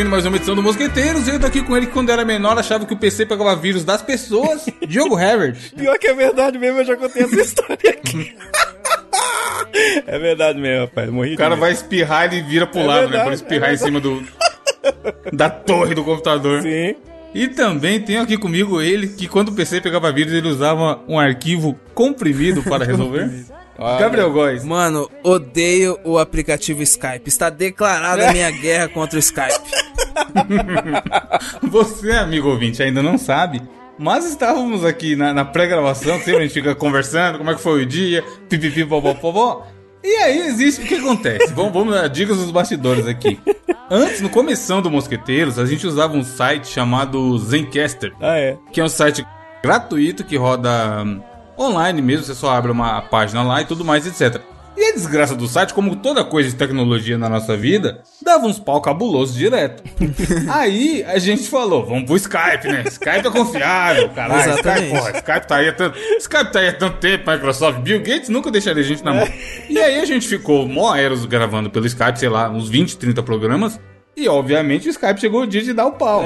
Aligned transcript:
ouvindo 0.00 0.10
mais 0.10 0.24
uma 0.24 0.36
edição 0.36 0.54
do 0.54 0.62
Mosqueteiros 0.62 1.28
eu 1.28 1.38
tô 1.38 1.44
aqui 1.46 1.60
com 1.62 1.76
ele 1.76 1.86
que 1.86 1.92
quando 1.92 2.08
era 2.08 2.24
menor 2.24 2.58
achava 2.58 2.86
que 2.86 2.94
o 2.94 2.96
PC 2.96 3.26
pegava 3.26 3.54
vírus 3.54 3.84
das 3.84 4.00
pessoas. 4.00 4.64
Diogo 4.88 5.18
Herbert. 5.18 5.56
Pior 5.76 5.98
que 5.98 6.06
é 6.06 6.14
verdade 6.14 6.58
mesmo, 6.58 6.78
eu 6.80 6.84
já 6.86 6.96
contei 6.96 7.24
essa 7.24 7.38
história 7.38 7.90
aqui. 7.90 8.34
É 10.06 10.18
verdade 10.18 10.58
mesmo, 10.58 10.86
rapaz. 10.86 11.10
Morri 11.10 11.34
O 11.34 11.36
cara 11.36 11.54
vai 11.54 11.72
espirrar 11.72 12.32
e 12.32 12.40
vira 12.40 12.66
pro 12.66 12.80
É 12.80 12.84
lado, 12.84 12.96
né? 12.96 13.02
verdade, 13.08 13.24
Pra 13.24 13.34
espirrar 13.34 13.70
é 13.70 13.74
em 13.74 13.76
cima 13.76 14.00
do. 14.00 14.26
da 15.34 15.50
torre 15.50 15.94
do 15.94 16.02
computador. 16.02 16.62
Sim. 16.62 16.96
E 17.34 17.48
também 17.48 18.00
tenho 18.00 18.22
aqui 18.22 18.38
comigo 18.38 18.80
ele 18.80 19.06
que 19.06 19.28
quando 19.28 19.50
o 19.50 19.52
PC 19.52 19.82
pegava 19.82 20.10
vírus 20.10 20.32
ele 20.32 20.48
usava 20.48 20.98
um 21.06 21.18
arquivo 21.18 21.78
comprimido 21.94 22.62
para 22.62 22.86
resolver. 22.86 23.30
Gabriel 23.98 24.30
Góes. 24.30 24.62
Mano, 24.62 25.10
odeio 25.22 25.98
o 26.04 26.18
aplicativo 26.18 26.82
Skype. 26.82 27.22
Está 27.26 27.48
declarada 27.48 28.28
a 28.28 28.32
minha 28.32 28.50
guerra 28.50 28.88
contra 28.88 29.16
o 29.16 29.18
Skype. 29.18 29.89
Você, 31.70 32.12
amigo 32.12 32.48
ouvinte, 32.48 32.82
ainda 32.82 33.02
não 33.02 33.16
sabe, 33.18 33.62
mas 33.98 34.24
estávamos 34.26 34.84
aqui 34.84 35.16
na, 35.16 35.32
na 35.32 35.44
pré-gravação, 35.44 36.18
sempre 36.18 36.36
a 36.36 36.42
gente 36.42 36.54
fica 36.54 36.74
conversando, 36.74 37.38
como 37.38 37.50
é 37.50 37.54
que 37.54 37.60
foi 37.60 37.82
o 37.82 37.86
dia, 37.86 38.24
pipipi, 38.48 38.84
popó, 38.84 39.14
popó. 39.14 39.66
E 40.02 40.16
aí 40.16 40.38
existe, 40.46 40.82
o 40.82 40.86
que 40.86 40.94
acontece? 40.94 41.52
Vamos, 41.52 41.72
vamos 41.72 41.94
dar 41.94 42.08
dicas 42.08 42.38
dos 42.38 42.50
bastidores 42.50 43.06
aqui. 43.06 43.38
Antes, 43.90 44.20
no 44.20 44.30
começo 44.30 44.80
do 44.80 44.90
Mosqueteiros, 44.90 45.58
a 45.58 45.66
gente 45.66 45.86
usava 45.86 46.16
um 46.16 46.24
site 46.24 46.68
chamado 46.68 47.36
Zencaster, 47.38 48.12
Ah, 48.20 48.38
é. 48.38 48.56
que 48.72 48.80
é 48.80 48.84
um 48.84 48.88
site 48.88 49.26
gratuito 49.62 50.24
que 50.24 50.36
roda 50.36 51.04
online 51.58 52.00
mesmo, 52.00 52.24
você 52.24 52.34
só 52.34 52.50
abre 52.50 52.72
uma 52.72 53.02
página 53.02 53.42
lá 53.42 53.60
e 53.60 53.66
tudo 53.66 53.84
mais, 53.84 54.06
etc. 54.06 54.40
E 54.80 54.84
a 54.84 54.92
desgraça 54.94 55.36
do 55.36 55.46
site, 55.46 55.74
como 55.74 55.94
toda 55.94 56.24
coisa 56.24 56.48
de 56.48 56.56
tecnologia 56.56 57.18
na 57.18 57.28
nossa 57.28 57.54
vida, 57.54 58.02
dava 58.22 58.46
uns 58.46 58.58
pau 58.58 58.80
cabulosos 58.80 59.36
direto. 59.36 59.82
aí 60.48 61.04
a 61.06 61.18
gente 61.18 61.50
falou, 61.50 61.84
vamos 61.84 62.04
pro 62.04 62.16
Skype, 62.16 62.66
né? 62.66 62.84
Skype 62.86 63.26
é 63.26 63.30
confiável, 63.30 64.08
caralho. 64.08 64.40
Skype, 64.40 64.58
Exatamente. 64.58 64.90
porra, 64.90 65.10
Skype 65.18 65.46
tá 65.46 65.56
aí 65.56 65.68
há 65.68 65.72
tanto, 65.74 65.98
Skype 66.18 66.50
tá 66.50 66.60
aí 66.60 66.68
há 66.68 66.72
tanto 66.72 66.96
tempo, 66.96 67.30
Microsoft, 67.30 67.80
Bill 67.80 67.98
Gates 67.98 68.30
nunca 68.30 68.50
deixaria 68.50 68.82
a 68.82 68.86
gente 68.86 69.04
na 69.04 69.12
mão. 69.12 69.28
E 69.68 69.78
aí 69.78 70.00
a 70.00 70.06
gente 70.06 70.26
ficou 70.26 70.66
mó 70.66 70.96
eros 70.96 71.26
gravando 71.26 71.68
pelo 71.68 71.84
Skype, 71.84 72.18
sei 72.18 72.30
lá, 72.30 72.48
uns 72.48 72.70
20, 72.70 72.96
30 72.96 73.22
programas. 73.22 73.78
E 74.16 74.26
obviamente 74.30 74.88
o 74.88 74.90
Skype 74.90 75.20
chegou 75.20 75.42
o 75.42 75.46
dia 75.46 75.60
de 75.60 75.74
dar 75.74 75.88
o 75.88 75.92
pau. 75.92 76.24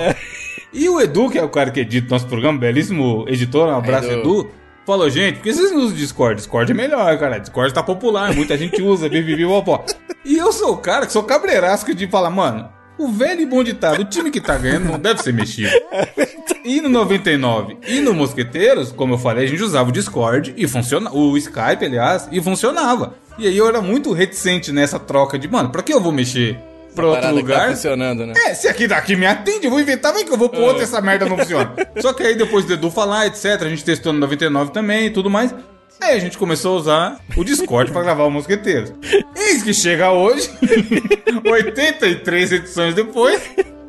E 0.73 0.89
o 0.89 1.01
Edu, 1.01 1.29
que 1.29 1.39
é 1.39 1.43
o 1.43 1.49
cara 1.49 1.73
que 1.73 1.81
edita 1.81 2.09
nosso 2.09 2.29
programa, 2.29 2.57
belíssimo 2.57 3.25
editor, 3.27 3.69
um 3.69 3.77
abraço, 3.77 4.09
Edu. 4.09 4.21
Edu. 4.21 4.64
Falou, 4.87 5.09
gente, 5.09 5.37
por 5.37 5.45
que 5.45 5.55
vocês 5.55 5.73
não 5.73 5.79
usam 5.79 5.97
Discord? 5.97 6.37
Discord 6.37 6.71
é 6.71 6.75
melhor, 6.75 7.19
cara. 7.19 7.39
Discord 7.39 7.73
tá 7.73 7.83
popular, 7.83 8.35
muita 8.35 8.57
gente 8.57 8.83
usa, 8.83 9.09
bibibi, 9.11 9.47
popó. 9.47 9.85
E 10.25 10.37
eu 10.37 10.53
sou 10.53 10.73
o 10.75 10.77
cara 10.77 11.07
que 11.07 11.13
sou 11.13 11.23
cabreirasco 11.23 11.95
de 11.95 12.07
falar, 12.07 12.31
mano, 12.31 12.69
o 12.99 13.09
velho 13.09 13.41
e 13.41 13.47
bom 13.47 13.65
ditado, 13.65 14.03
o 14.03 14.05
time 14.05 14.31
que 14.31 14.41
tá 14.41 14.57
ganhando 14.57 14.85
não 14.87 14.99
deve 14.99 15.23
ser 15.23 15.33
mexido. 15.33 15.71
E 16.65 16.81
no 16.81 16.89
99 16.89 17.77
e 17.87 18.01
no 18.01 18.15
Mosqueteiros, 18.15 18.91
como 18.91 19.15
eu 19.15 19.19
falei, 19.19 19.45
a 19.45 19.47
gente 19.47 19.63
usava 19.63 19.91
o 19.91 19.93
Discord 19.93 20.55
e 20.57 20.67
funcionava. 20.67 21.15
O 21.15 21.37
Skype, 21.37 21.85
aliás, 21.85 22.27
e 22.33 22.41
funcionava. 22.41 23.17
E 23.39 23.47
aí 23.47 23.55
eu 23.55 23.69
era 23.69 23.83
muito 23.83 24.13
reticente 24.15 24.73
nessa 24.73 24.99
troca 24.99 25.39
de, 25.39 25.47
mano, 25.47 25.69
pra 25.69 25.83
que 25.83 25.93
eu 25.93 26.01
vou 26.01 26.11
mexer 26.11 26.59
pra 26.95 27.07
outro 27.07 27.23
tá 27.23 27.31
lugar? 27.31 27.71
funcionando, 27.71 28.27
né? 28.27 28.35
É, 28.47 28.55
se 28.55 28.69
aqui 28.69 28.87
daqui 28.87 29.17
me 29.17 29.27
atende, 29.27 29.65
eu 29.67 29.71
vou 29.71 29.81
inventar, 29.81 30.13
vai 30.13 30.25
que 30.25 30.33
eu 30.33 30.37
vou 30.37 30.49
pro 30.49 30.61
outro 30.61 30.81
e 30.81 30.85
essa 30.85 31.01
merda 31.01 31.27
não 31.27 31.37
funciona. 31.37 31.75
Só 32.01 32.13
que 32.13 32.23
aí 32.23 32.37
depois 32.37 32.65
do 32.65 32.73
Edu 32.75 32.91
falar, 32.91 33.27
etc, 33.27 33.63
a 33.63 33.69
gente 33.69 33.85
testou 33.85 34.13
no 34.13 34.21
99 34.21 34.73
também 34.73 35.07
e 35.07 35.11
tudo 35.11 35.29
mais. 35.29 35.55
Aí 36.01 36.17
a 36.17 36.19
gente 36.19 36.37
começou 36.37 36.77
a 36.77 36.81
usar 36.81 37.21
o 37.37 37.45
Discord 37.45 37.93
pra 37.93 38.03
gravar 38.03 38.25
o 38.25 38.31
Mosqueteiros. 38.31 38.93
Eis 39.37 39.63
que 39.63 39.73
chega 39.73 40.11
hoje, 40.11 40.51
83 41.45 42.53
edições 42.53 42.95
depois, 42.95 43.41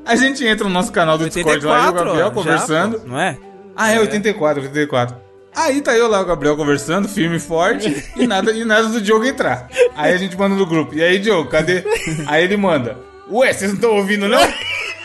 a 0.06 0.16
gente 0.16 0.46
entra 0.46 0.68
no 0.68 0.74
nosso 0.74 0.92
canal 0.92 1.18
do 1.18 1.30
Discord 1.30 1.66
lá 1.66 1.88
e 1.88 1.90
o 1.90 1.94
Gabriel 1.94 2.32
conversando. 2.32 3.00
já, 3.00 3.06
não 3.06 3.20
é? 3.20 3.38
Ah, 3.76 3.92
é 3.92 4.00
84, 4.00 4.64
84. 4.64 5.25
Aí 5.56 5.82
tá 5.82 5.96
eu 5.96 6.08
lá, 6.08 6.22
o 6.22 6.26
Gabriel 6.26 6.58
conversando, 6.58 7.08
firme 7.08 7.38
e 7.38 7.40
forte, 7.40 8.06
e 8.16 8.28
nada, 8.28 8.52
e 8.52 8.66
nada 8.66 8.90
do 8.90 9.00
Diogo 9.02 9.26
entrar. 9.26 9.70
Aí 9.96 10.14
a 10.14 10.18
gente 10.18 10.38
manda 10.38 10.54
no 10.56 10.66
grupo. 10.66 10.94
E 10.94 11.02
aí, 11.02 11.18
Diogo, 11.18 11.50
cadê? 11.50 11.84
Aí 12.28 12.44
ele 12.44 12.58
manda. 12.58 12.98
Ué, 13.32 13.52
vocês 13.54 13.72
não 13.72 13.76
estão 13.76 13.92
ouvindo, 13.96 14.28
não? 14.28 14.42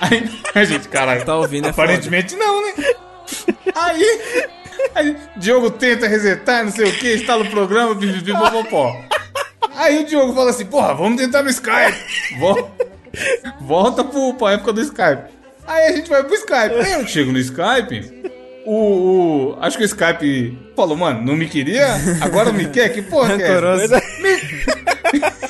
Aí 0.00 0.30
a 0.54 0.64
gente, 0.64 0.88
caralho. 0.88 1.24
Tá 1.24 1.36
ouvindo, 1.36 1.66
é 1.68 1.70
Aparentemente 1.70 2.34
não, 2.36 2.62
né? 2.66 2.72
Aí, 3.74 4.20
aí 4.94 5.16
Diogo 5.36 5.70
tenta 5.70 6.08
resetar, 6.08 6.64
não 6.64 6.72
sei 6.72 6.86
o 6.88 6.92
que, 6.98 7.14
instala 7.14 7.44
o 7.44 7.50
programa, 7.50 7.94
pipipi, 7.94 8.32
popopó. 8.32 8.96
Aí 9.76 10.00
o 10.00 10.04
Diogo 10.06 10.34
fala 10.34 10.50
assim, 10.50 10.64
porra, 10.66 10.94
vamos 10.94 11.20
tentar 11.20 11.42
no 11.42 11.50
Skype. 11.50 12.38
Vol- 12.38 12.70
Volta 13.60 14.02
pro, 14.04 14.34
pra 14.34 14.52
época 14.52 14.72
do 14.72 14.80
Skype. 14.82 15.30
Aí 15.66 15.86
a 15.86 15.92
gente 15.96 16.08
vai 16.10 16.24
pro 16.24 16.34
Skype. 16.34 16.74
Aí 16.84 16.92
eu 16.94 17.06
chego 17.06 17.30
no 17.32 17.38
Skype, 17.38 18.30
o, 18.64 18.74
o- 19.54 19.56
Acho 19.60 19.76
que 19.76 19.84
o 19.84 19.86
Skype 19.86 20.56
falou, 20.76 20.96
mano, 20.96 21.22
não 21.22 21.36
me 21.36 21.48
queria? 21.48 21.86
Agora 22.20 22.52
me 22.52 22.68
quer? 22.68 22.88
Que 22.90 23.02
porra 23.02 23.36
que 23.36 23.42
é 23.42 23.48
Rancoroso. 23.48 23.94
essa? 23.94 24.02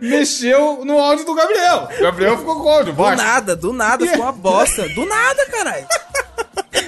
Mexeu 0.00 0.84
no 0.84 0.98
áudio 0.98 1.24
do 1.26 1.34
Gabriel. 1.34 1.88
O 1.98 2.02
Gabriel 2.02 2.38
ficou 2.38 2.56
com 2.60 2.66
o 2.66 2.70
áudio 2.70 2.92
Do 2.92 3.02
baixo. 3.02 3.22
nada, 3.22 3.56
do 3.56 3.72
nada, 3.72 4.06
ficou 4.06 4.22
uma 4.22 4.32
bosta. 4.32 4.88
Do 4.90 5.04
nada, 5.06 5.46
caralho. 5.46 5.86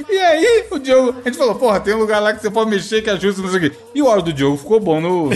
E 0.09 0.19
aí, 0.19 0.67
o 0.71 0.79
Diogo, 0.79 1.17
a 1.25 1.29
gente 1.29 1.39
falou, 1.39 1.55
porra, 1.55 1.81
tem 1.81 1.95
um 1.95 1.99
lugar 1.99 2.21
lá 2.21 2.33
que 2.33 2.41
você 2.41 2.51
pode 2.51 2.69
mexer 2.71 3.03
que 3.03 3.11
ajuda, 3.11 3.41
não 3.43 3.49
sei 3.51 3.59
o 3.59 3.71
quê. 3.71 3.77
E 3.95 4.03
o 4.03 4.07
áudio 4.09 4.25
do 4.27 4.33
Diogo 4.33 4.57
ficou 4.57 4.79
bom 4.79 5.01
no, 5.01 5.31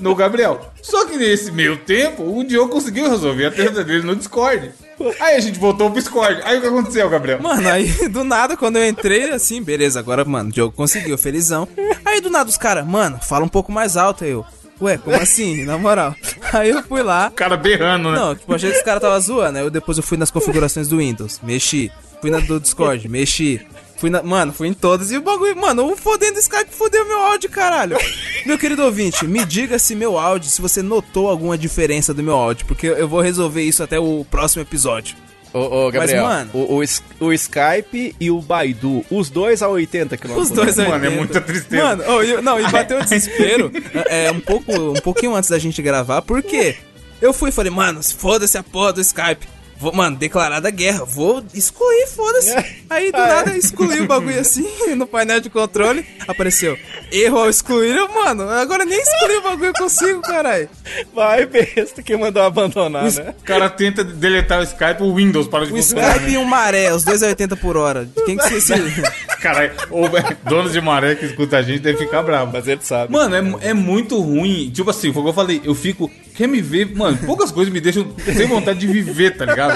no 0.00 0.14
Gabriel. 0.14 0.60
Só 0.82 1.04
que 1.06 1.16
nesse 1.16 1.52
meio 1.52 1.76
tempo, 1.78 2.22
o 2.22 2.44
Diogo 2.44 2.72
conseguiu 2.72 3.08
resolver 3.08 3.46
a 3.46 3.50
treta 3.50 3.84
dele 3.84 4.04
no 4.04 4.16
Discord. 4.16 4.72
Aí 5.18 5.36
a 5.36 5.40
gente 5.40 5.58
voltou 5.58 5.90
pro 5.90 6.00
Discord. 6.00 6.42
Aí 6.44 6.58
o 6.58 6.60
que 6.60 6.66
aconteceu, 6.66 7.08
Gabriel? 7.08 7.40
Mano, 7.40 7.68
aí 7.68 7.88
do 8.08 8.22
nada, 8.22 8.56
quando 8.56 8.76
eu 8.76 8.86
entrei, 8.86 9.30
assim, 9.30 9.62
beleza, 9.62 9.98
agora, 9.98 10.24
mano, 10.24 10.50
o 10.50 10.52
Diogo 10.52 10.74
conseguiu, 10.74 11.16
felizão. 11.16 11.66
Aí 12.04 12.20
do 12.20 12.28
nada 12.30 12.50
os 12.50 12.58
caras, 12.58 12.86
mano, 12.86 13.18
fala 13.22 13.44
um 13.44 13.48
pouco 13.48 13.72
mais 13.72 13.96
alto 13.96 14.24
aí 14.24 14.30
eu. 14.30 14.44
Ué, 14.80 14.96
como 14.96 15.16
assim? 15.16 15.64
Na 15.64 15.76
moral. 15.76 16.14
Aí 16.54 16.70
eu 16.70 16.82
fui 16.82 17.02
lá. 17.02 17.28
O 17.28 17.32
cara 17.32 17.54
berrando, 17.54 18.10
né? 18.10 18.18
Não, 18.18 18.34
tipo, 18.34 18.54
achei 18.54 18.70
que 18.70 18.78
os 18.78 18.82
caras 18.82 19.02
tava 19.02 19.20
zoando. 19.20 19.58
Aí 19.58 19.64
eu 19.64 19.68
depois 19.68 19.98
eu 19.98 20.02
fui 20.02 20.16
nas 20.16 20.30
configurações 20.30 20.88
do 20.88 20.96
Windows, 20.96 21.38
mexi. 21.42 21.92
Fui 22.18 22.30
na 22.30 22.40
do 22.40 22.58
Discord, 22.58 23.06
mexi. 23.06 23.60
Fui 24.00 24.08
na. 24.10 24.22
Mano, 24.22 24.50
fui 24.52 24.66
em 24.66 24.72
todas 24.72 25.12
e 25.12 25.16
o 25.18 25.20
bagulho. 25.20 25.54
Mano, 25.56 25.92
o 25.92 25.94
fodendo 25.96 26.32
do 26.34 26.40
Skype 26.40 26.74
fodeu 26.74 27.06
meu 27.06 27.18
áudio, 27.18 27.50
caralho. 27.50 27.98
Meu 28.46 28.56
querido 28.58 28.82
ouvinte, 28.82 29.26
me 29.26 29.44
diga 29.44 29.78
se 29.78 29.94
meu 29.94 30.18
áudio, 30.18 30.48
se 30.50 30.62
você 30.62 30.80
notou 30.82 31.28
alguma 31.28 31.58
diferença 31.58 32.14
do 32.14 32.22
meu 32.22 32.34
áudio, 32.34 32.64
porque 32.64 32.86
eu 32.86 33.06
vou 33.06 33.20
resolver 33.20 33.62
isso 33.62 33.82
até 33.82 33.98
o 34.00 34.24
próximo 34.30 34.62
episódio. 34.62 35.14
Ô, 35.52 35.58
ô, 35.88 35.90
Gabriel, 35.90 36.24
mano- 36.24 36.50
o, 36.54 36.80
o, 36.80 37.26
o 37.26 37.32
Skype 37.34 38.16
e 38.18 38.30
o 38.30 38.40
Baidu, 38.40 39.04
os 39.10 39.28
dois 39.28 39.60
a 39.62 39.68
80 39.68 40.16
km 40.16 40.36
Os 40.38 40.48
dois 40.48 40.74
por 40.76 40.82
hora. 40.86 40.92
Mano, 40.92 41.04
é 41.04 41.08
80. 41.08 41.16
muita 41.18 41.40
tristeza. 41.42 41.82
Mano, 41.84 42.04
oh, 42.08 42.22
eu- 42.22 42.40
não, 42.40 42.58
e 42.58 42.66
bateu 42.72 42.98
o 42.98 43.02
desespero 43.02 43.70
é, 44.08 44.30
um, 44.30 44.40
pouco, 44.40 44.72
um 44.72 44.94
pouquinho 45.02 45.34
antes 45.34 45.50
da 45.50 45.58
gente 45.58 45.82
gravar, 45.82 46.22
porque 46.22 46.76
eu 47.20 47.34
fui 47.34 47.50
e 47.50 47.52
falei, 47.52 47.70
mano, 47.70 48.00
foda-se 48.02 48.56
a 48.56 48.62
porra 48.62 48.94
do 48.94 49.00
Skype. 49.02 49.46
Vou, 49.80 49.94
mano, 49.94 50.14
declarada 50.16 50.70
guerra, 50.70 51.04
vou 51.06 51.42
excluir, 51.54 52.06
foda-se. 52.08 52.54
Aí 52.90 53.10
do 53.10 53.16
nada 53.18 53.50
eu 53.52 53.56
excluí 53.56 54.00
o 54.02 54.06
bagulho 54.06 54.38
assim, 54.40 54.68
no 54.94 55.06
painel 55.06 55.40
de 55.40 55.48
controle, 55.48 56.04
apareceu 56.28 56.78
erro 57.10 57.38
ao 57.38 57.48
excluir. 57.48 57.96
Eu, 57.96 58.08
mano, 58.12 58.48
agora 58.48 58.84
nem 58.84 59.00
excluir 59.00 59.38
o 59.38 59.42
bagulho 59.42 59.68
eu 59.68 59.74
consigo, 59.74 60.20
caralho. 60.20 60.68
Vai, 61.14 61.46
besta, 61.46 62.02
que 62.02 62.14
mandou 62.16 62.42
abandonar, 62.42 63.10
né? 63.10 63.34
O 63.40 63.44
cara 63.44 63.70
tenta 63.70 64.04
deletar 64.04 64.60
o 64.60 64.64
Skype, 64.64 65.02
o 65.02 65.14
Windows 65.14 65.48
para 65.48 65.64
de 65.64 65.72
O 65.72 65.76
funcionar. 65.76 66.16
Skype 66.16 66.32
e 66.32 66.36
um 66.36 66.44
maré, 66.44 66.92
os 66.92 67.02
dois 67.02 67.22
a 67.22 67.28
80 67.28 67.56
por 67.56 67.76
hora. 67.78 68.06
Quem 68.26 68.36
que 68.36 68.48
você 68.48 68.60
se... 68.60 68.74
Caralho, 69.40 69.72
o 69.90 70.02
dono 70.48 70.68
de 70.68 70.80
maré 70.82 71.14
que 71.14 71.24
escuta 71.24 71.56
a 71.56 71.62
gente 71.62 71.80
deve 71.80 71.98
ficar 71.98 72.22
bravo. 72.22 72.52
Mas 72.52 72.68
ele 72.68 72.80
sabe. 72.82 73.10
Mano, 73.10 73.58
é, 73.62 73.70
é 73.70 73.74
muito 73.74 74.20
ruim. 74.20 74.70
Tipo 74.70 74.90
assim, 74.90 75.12
foi 75.12 75.22
o 75.22 75.24
que 75.24 75.30
eu 75.30 75.34
falei. 75.34 75.62
Eu 75.64 75.74
fico. 75.74 76.10
Quer 76.34 76.46
me 76.46 76.60
ver? 76.60 76.94
Mano, 76.94 77.18
poucas 77.24 77.50
coisas 77.50 77.72
me 77.72 77.80
deixam 77.80 78.14
sem 78.24 78.46
vontade 78.46 78.78
de 78.78 78.86
viver, 78.86 79.36
tá 79.36 79.46
ligado? 79.46 79.69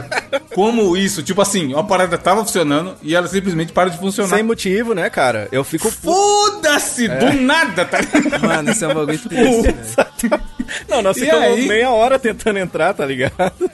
Como 0.55 0.97
isso? 0.97 1.23
Tipo 1.23 1.43
assim, 1.43 1.73
uma 1.75 1.85
parada 1.85 2.17
tava 2.17 2.43
funcionando 2.45 2.95
e 3.03 3.15
ela 3.15 3.27
simplesmente 3.27 3.73
para 3.73 3.91
de 3.91 3.99
funcionar. 3.99 4.37
Sem 4.37 4.43
motivo, 4.45 4.95
né, 4.95 5.11
cara? 5.11 5.49
Eu 5.51 5.65
fico. 5.65 5.91
Foda-se! 5.91 7.09
Do 7.09 7.33
nada, 7.41 7.85
tá 7.85 7.99
ligado? 8.01 8.43
Mano, 8.43 8.71
isso 8.71 8.85
é 8.85 8.89
um 8.89 8.95
bagulho 8.95 9.19
triste, 9.19 9.63
velho. 9.63 10.43
Não, 10.89 11.03
nós 11.03 11.19
ficamos 11.19 11.45
aí? 11.45 11.67
meia 11.69 11.91
hora 11.91 12.19
tentando 12.19 12.59
entrar, 12.59 12.95
tá 12.95 13.05
ligado? 13.05 13.71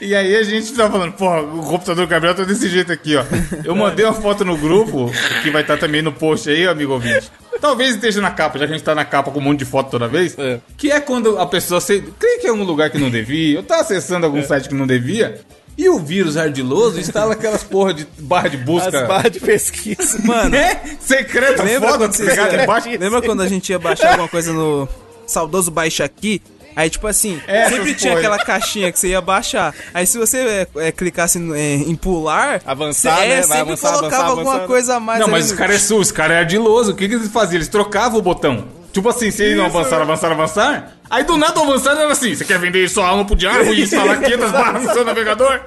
E 0.00 0.14
aí 0.14 0.36
a 0.36 0.42
gente 0.42 0.72
tá 0.72 0.90
falando, 0.90 1.12
porra, 1.12 1.40
o 1.42 1.62
computador 1.62 2.06
do 2.06 2.10
Gabriel 2.10 2.34
tá 2.34 2.44
desse 2.44 2.68
jeito 2.68 2.92
aqui, 2.92 3.16
ó. 3.16 3.24
Eu 3.64 3.74
mandei 3.74 4.04
uma 4.04 4.14
foto 4.14 4.44
no 4.44 4.56
grupo, 4.56 5.10
que 5.42 5.50
vai 5.50 5.62
estar 5.62 5.76
também 5.78 6.02
no 6.02 6.12
post 6.12 6.50
aí, 6.50 6.66
amigo 6.66 6.92
ouvinte. 6.92 7.30
Talvez 7.62 7.94
esteja 7.94 8.20
na 8.20 8.32
capa, 8.32 8.58
já 8.58 8.66
que 8.66 8.72
a 8.72 8.76
gente 8.76 8.84
tá 8.84 8.92
na 8.92 9.04
capa 9.04 9.30
com 9.30 9.38
um 9.38 9.42
monte 9.42 9.60
de 9.60 9.64
foto 9.64 9.88
toda 9.88 10.08
vez. 10.08 10.36
É. 10.36 10.58
Que 10.76 10.90
é 10.90 11.00
quando 11.00 11.38
a 11.38 11.46
pessoa 11.46 11.80
se... 11.80 12.00
clica 12.00 12.48
em 12.48 12.50
algum 12.50 12.64
lugar 12.64 12.90
que 12.90 12.98
não 12.98 13.08
devia, 13.08 13.58
ou 13.58 13.62
tá 13.62 13.78
acessando 13.78 14.26
algum 14.26 14.42
site 14.42 14.68
que 14.68 14.74
não 14.74 14.84
devia, 14.84 15.40
e 15.78 15.88
o 15.88 16.00
vírus 16.00 16.36
ardiloso 16.36 16.98
instala 16.98 17.34
aquelas 17.34 17.62
porra 17.62 17.94
de 17.94 18.04
barra 18.18 18.48
de 18.48 18.56
As 18.56 18.64
busca. 18.64 19.04
barras 19.06 19.30
de 19.30 19.38
pesquisa. 19.38 20.18
Mano, 20.24 20.54
É? 20.58 20.82
Secreta 20.98 21.62
Lembra 21.62 21.88
foda 21.88 22.08
quando 22.08 22.50
debaixo. 22.50 22.88
Lembra 22.98 23.22
quando 23.22 23.42
a 23.42 23.48
gente 23.48 23.70
ia 23.70 23.78
baixar 23.78 24.10
alguma 24.10 24.28
coisa 24.28 24.52
no 24.52 24.88
saudoso 25.24 25.70
Baixa 25.70 26.04
Aqui? 26.04 26.42
Aí, 26.74 26.88
tipo 26.90 27.06
assim, 27.06 27.40
É, 27.46 27.68
sempre 27.68 27.90
essas 27.90 28.00
tinha 28.02 28.16
aquela 28.16 28.38
caixinha 28.38 28.90
que 28.90 28.98
você 28.98 29.08
ia 29.08 29.20
baixar. 29.20 29.74
Aí, 29.92 30.06
se 30.06 30.16
você 30.18 30.38
é, 30.38 30.66
é, 30.88 30.92
clicasse 30.92 31.38
em, 31.38 31.52
é, 31.54 31.74
em 31.76 31.94
pular, 31.94 32.60
Avançar, 32.64 33.16
você, 33.18 33.24
é, 33.24 33.28
né? 33.28 33.34
Vai 33.36 33.42
sempre 33.42 33.60
avançar, 33.60 33.88
colocava 33.92 34.06
avançar, 34.22 34.30
alguma 34.30 34.50
avançando. 34.52 34.66
coisa 34.68 34.96
a 34.96 35.00
mais. 35.00 35.18
Não, 35.20 35.26
ali 35.26 35.32
mas 35.32 35.46
no- 35.46 35.52
os 35.52 35.58
caras 35.58 35.76
é 35.76 35.78
sul, 35.78 35.98
os 36.00 36.12
caras 36.12 36.36
é 36.36 36.40
ardiloso. 36.40 36.92
O 36.92 36.94
que, 36.96 37.08
que 37.08 37.14
eles 37.14 37.28
faziam? 37.30 37.56
Eles 37.58 37.68
trocavam 37.68 38.18
o 38.18 38.22
botão. 38.22 38.64
Tipo 38.92 39.08
assim, 39.08 39.30
se 39.30 39.42
eles 39.42 39.56
não 39.56 39.66
avançaram, 39.66 40.02
avançaram, 40.02 40.34
avançar. 40.34 40.92
Aí 41.08 41.24
do 41.24 41.36
nada 41.36 41.58
o 41.60 41.62
avançar 41.62 41.96
era 41.96 42.10
assim: 42.12 42.34
você 42.34 42.44
quer 42.44 42.58
vender 42.58 42.88
sua 42.88 43.06
alma 43.08 43.24
pro 43.24 43.34
diabo 43.36 43.72
e 43.72 43.82
instalar 43.82 44.20
500 44.20 44.50
barras 44.50 44.82
no 44.84 44.92
seu 44.92 45.04
navegador? 45.04 45.60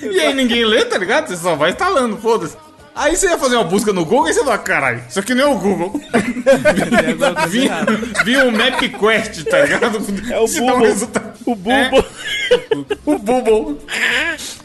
E 0.00 0.20
aí 0.20 0.32
ninguém 0.34 0.64
lê, 0.64 0.84
tá 0.84 0.96
ligado? 0.96 1.26
Você 1.28 1.36
só 1.36 1.56
vai 1.56 1.70
instalando, 1.70 2.16
foda-se. 2.18 2.56
Aí 2.98 3.16
você 3.16 3.28
ia 3.28 3.38
fazer 3.38 3.54
uma 3.54 3.64
busca 3.64 3.92
no 3.92 4.04
Google 4.04 4.28
e 4.28 4.34
você 4.34 4.42
fala, 4.42 4.58
caralho, 4.58 5.02
isso 5.08 5.20
aqui 5.20 5.32
não 5.32 5.44
é 5.44 5.46
o 5.54 5.58
Google. 5.58 6.00
vinha, 7.48 7.86
vinha 8.24 8.44
o 8.44 8.50
MapQuest, 8.50 9.44
tá 9.44 9.60
ligado? 9.60 9.98
É 10.30 10.38
o 10.40 10.46
Te 10.46 10.60
um 11.52 11.56
Bubble. 11.56 11.90
resultado. 11.90 12.28
O. 13.04 13.12
O 13.14 13.18
Bubble. 13.18 13.76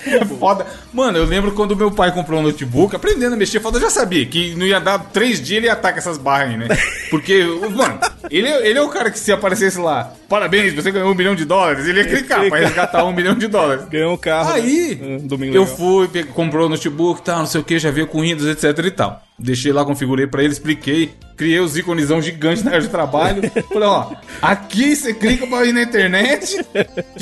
É 0.05 0.23
foda. 0.25 0.65
Mano, 0.93 1.17
eu 1.17 1.25
lembro 1.25 1.51
quando 1.51 1.75
meu 1.75 1.91
pai 1.91 2.13
comprou 2.13 2.39
um 2.39 2.43
notebook, 2.43 2.95
aprendendo 2.95 3.33
a 3.33 3.37
mexer, 3.37 3.59
foda, 3.59 3.77
eu 3.77 3.81
já 3.81 3.89
sabia 3.89 4.25
que 4.25 4.55
não 4.55 4.65
ia 4.65 4.79
dar 4.79 4.99
três 4.99 5.41
dias 5.41 5.57
ele 5.57 5.65
ia 5.67 5.73
atacar 5.73 5.97
essas 5.97 6.17
barras 6.17 6.49
aí, 6.49 6.57
né? 6.57 6.67
Porque, 7.09 7.43
mano, 7.71 7.99
ele, 8.29 8.47
é- 8.47 8.67
ele 8.69 8.79
é 8.79 8.81
o 8.81 8.89
cara 8.89 9.09
que 9.11 9.19
se 9.19 9.31
aparecesse 9.31 9.77
lá, 9.79 10.13
parabéns, 10.29 10.73
você 10.73 10.91
ganhou 10.91 11.11
um 11.11 11.15
milhão 11.15 11.35
de 11.35 11.45
dólares, 11.45 11.85
ele 11.87 11.99
ia 11.99 12.05
clicar 12.07 12.47
pra 12.47 12.59
resgatar 12.59 13.03
um 13.05 13.11
milhão 13.13 13.35
de 13.35 13.47
dólares. 13.47 13.85
Ganhou 13.89 14.13
um 14.13 14.17
carro. 14.17 14.53
Aí, 14.53 14.95
né? 15.01 15.17
Um 15.31 15.53
eu 15.53 15.65
fui, 15.65 16.07
comprou 16.33 16.67
o 16.67 16.69
notebook 16.69 17.19
e 17.19 17.23
tal, 17.23 17.39
não 17.39 17.45
sei 17.47 17.61
o 17.61 17.63
que, 17.63 17.79
já 17.79 17.91
veio 17.91 18.07
com 18.07 18.21
Windows, 18.21 18.47
etc 18.49 18.85
e 18.85 18.91
tal. 18.91 19.21
Deixei 19.37 19.73
lá, 19.73 19.83
configurei 19.83 20.27
pra 20.27 20.43
ele, 20.43 20.53
expliquei, 20.53 21.15
criei 21.35 21.59
os 21.59 21.75
íconesão 21.75 22.21
gigantes 22.21 22.63
na 22.63 22.71
área 22.71 22.81
de 22.81 22.89
trabalho. 22.89 23.41
Falei, 23.71 23.87
ó, 23.87 24.11
aqui 24.41 24.95
você 24.95 25.13
clica 25.13 25.47
pra 25.47 25.65
ir 25.65 25.73
na 25.73 25.81
internet. 25.81 26.63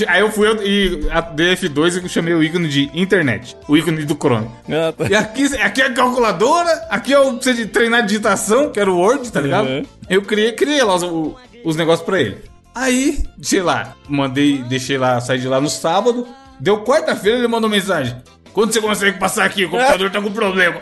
Aí 0.08 0.22
eu 0.22 0.32
fui 0.32 0.48
e 0.64 1.08
a 1.10 1.24
DF2 1.24 2.04
eu 2.04 2.10
chamei 2.10 2.34
o 2.34 2.44
ícone 2.44 2.68
de 2.68 2.92
internet, 2.94 3.56
o 3.68 3.78
ícone 3.78 4.04
do 4.04 4.16
Chrome. 4.16 4.50
Ah, 4.70 4.94
tá. 4.96 5.08
E 5.10 5.16
aqui, 5.16 5.46
aqui 5.58 5.82
é 5.82 5.86
a 5.86 5.94
calculadora, 5.94 6.70
aqui 6.90 7.14
é 7.14 7.20
o 7.20 7.38
pra 7.38 7.54
você 7.54 7.66
treinar 7.66 8.06
digitação, 8.06 8.72
que 8.72 8.80
era 8.80 8.92
o 8.92 8.98
Word, 8.98 9.32
tá 9.32 9.40
ligado? 9.40 9.68
Uhum. 9.68 9.86
Eu 10.10 10.22
criei, 10.22 10.52
criei 10.52 10.84
lá 10.84 10.96
os, 10.96 11.04
os 11.64 11.76
negócios 11.76 12.06
pra 12.06 12.20
ele. 12.20 12.38
Aí, 12.76 13.24
sei 13.42 13.62
lá, 13.62 13.96
mandei, 14.08 14.64
deixei 14.64 14.98
lá, 14.98 15.20
saí 15.20 15.40
de 15.40 15.48
lá 15.48 15.60
no 15.60 15.70
sábado. 15.70 16.28
Deu 16.60 16.84
quarta-feira, 16.84 17.40
ele 17.40 17.48
mandou 17.48 17.70
mensagem. 17.70 18.16
Quando 18.54 18.74
você 18.74 18.82
consegue 18.82 19.18
passar 19.18 19.46
aqui? 19.46 19.66
O 19.66 19.70
computador 19.70 20.10
tá 20.12 20.22
com 20.22 20.32
problema. 20.32 20.78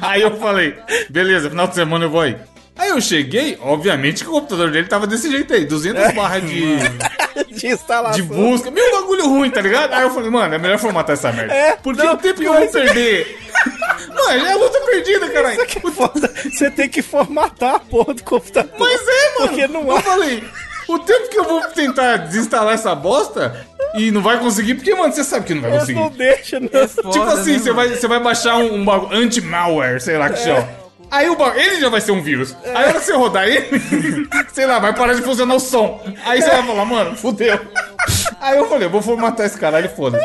aí 0.00 0.20
eu 0.22 0.36
falei, 0.38 0.76
beleza, 1.08 1.48
final 1.50 1.66
de 1.66 1.74
semana 1.74 2.04
eu 2.04 2.10
vou 2.10 2.20
aí. 2.20 2.36
Aí 2.76 2.88
eu 2.90 3.00
cheguei, 3.00 3.58
obviamente 3.60 4.22
que 4.24 4.30
o 4.30 4.32
computador 4.32 4.70
dele 4.70 4.86
tava 4.88 5.06
desse 5.06 5.30
jeito 5.30 5.52
aí, 5.52 5.66
200 5.66 6.14
barras 6.14 6.42
de, 6.48 6.76
De 7.52 7.66
instalação. 7.66 8.16
de 8.16 8.22
busca, 8.22 8.70
meio 8.70 8.90
bagulho 8.92 9.26
ruim, 9.28 9.50
tá 9.50 9.60
ligado? 9.60 9.92
Aí 9.92 10.02
eu 10.02 10.10
falei, 10.10 10.30
mano, 10.30 10.54
é 10.54 10.58
melhor 10.58 10.78
formatar 10.78 11.12
essa 11.12 11.30
merda. 11.30 11.52
É, 11.52 11.76
Porque 11.76 12.02
não, 12.02 12.14
o 12.14 12.16
tempo 12.16 12.40
que 12.40 12.46
eu 12.46 12.54
vou 12.54 12.68
perder. 12.68 13.38
Mano, 14.08 14.46
é 14.46 14.52
a 14.52 14.56
luta 14.56 14.80
perdida, 14.80 15.28
caralho. 15.28 15.60
Foda. 15.92 16.32
Você 16.50 16.70
tem 16.70 16.88
que 16.88 17.02
formatar 17.02 17.74
a 17.74 17.78
porra 17.80 18.14
do 18.14 18.22
computador. 18.24 18.72
Mas 18.78 19.00
é, 19.06 19.38
mano. 19.38 19.48
Porque 19.48 19.66
não 19.68 19.82
Eu 19.82 19.96
há. 19.96 20.00
falei, 20.00 20.42
o 20.88 20.98
tempo 21.00 21.28
que 21.28 21.38
eu 21.38 21.44
vou 21.44 21.60
tentar 21.68 22.16
desinstalar 22.16 22.74
essa 22.74 22.94
bosta 22.94 23.66
e 23.94 24.10
não 24.10 24.20
vai 24.22 24.38
conseguir, 24.38 24.74
porque, 24.74 24.94
mano, 24.94 25.12
você 25.12 25.24
sabe 25.24 25.46
que 25.46 25.54
não 25.54 25.62
vai 25.62 25.70
Eles 25.70 25.80
conseguir. 25.80 26.00
não 26.00 26.10
deixam, 26.10 26.60
não. 26.60 26.68
Foda, 26.88 27.10
tipo 27.10 27.24
assim, 27.24 27.52
né, 27.52 27.58
você 27.58 27.72
vai, 27.72 27.88
você 27.88 28.08
vai 28.08 28.20
baixar 28.20 28.56
um, 28.58 28.74
um 28.76 28.84
bagulho 28.84 29.16
anti-malware, 29.16 30.00
sei 30.00 30.16
lá 30.16 30.30
que 30.30 30.38
chama. 30.38 30.68
Aí 31.10 31.28
o 31.28 31.36
bagulho, 31.36 31.60
ele 31.60 31.80
já 31.80 31.88
vai 31.88 32.00
ser 32.00 32.12
um 32.12 32.22
vírus. 32.22 32.56
Aí 32.64 32.84
a 32.84 32.88
hora 32.88 33.00
que 33.00 33.06
você 33.06 33.12
rodar 33.14 33.48
ele, 33.48 33.66
sei 34.52 34.64
lá, 34.66 34.78
vai 34.78 34.94
parar 34.94 35.14
de 35.14 35.22
funcionar 35.22 35.54
o 35.56 35.60
som. 35.60 36.00
Aí 36.24 36.40
você 36.40 36.48
vai 36.50 36.62
falar, 36.64 36.84
mano, 36.84 37.16
fudeu. 37.16 37.58
Aí 38.40 38.56
eu 38.56 38.68
falei, 38.68 38.86
eu 38.86 38.90
vou 38.90 39.02
formatar 39.02 39.44
esse 39.46 39.58
caralho, 39.58 39.88
foda-se. 39.88 40.24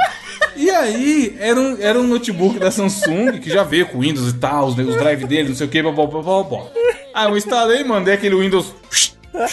E 0.55 0.69
aí, 0.69 1.35
era 1.39 1.59
um, 1.59 1.77
era 1.81 1.99
um 1.99 2.03
notebook 2.03 2.59
da 2.59 2.71
Samsung 2.71 3.39
que 3.39 3.49
já 3.49 3.63
veio 3.63 3.87
com 3.87 3.99
Windows 3.99 4.29
e 4.29 4.33
tal, 4.33 4.67
os, 4.67 4.77
os 4.77 4.95
drive 4.95 5.25
dele, 5.25 5.49
não 5.49 5.55
sei 5.55 5.67
o 5.67 5.69
que, 5.69 5.81
blá, 5.81 5.91
blá, 5.91 6.05
blá, 6.05 6.21
blá, 6.21 6.43
blá. 6.43 6.61
Aí 7.13 7.29
eu 7.29 7.35
instalei, 7.35 7.83
mandei 7.83 8.13
aquele 8.13 8.35
Windows 8.35 8.73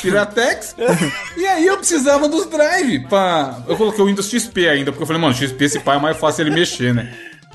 Piratex. 0.00 0.74
e 1.36 1.46
aí 1.46 1.66
eu 1.66 1.76
precisava 1.76 2.28
dos 2.28 2.46
drive 2.46 3.00
pra. 3.08 3.58
Eu 3.68 3.76
coloquei 3.76 4.04
o 4.04 4.06
Windows 4.06 4.28
XP 4.28 4.68
ainda, 4.68 4.92
porque 4.92 5.02
eu 5.02 5.06
falei, 5.06 5.20
mano, 5.20 5.34
XP 5.34 5.64
esse 5.64 5.80
pai 5.80 5.96
é 5.96 6.00
mais 6.00 6.16
fácil 6.16 6.42
ele 6.42 6.50
mexer, 6.54 6.94
né? 6.94 7.12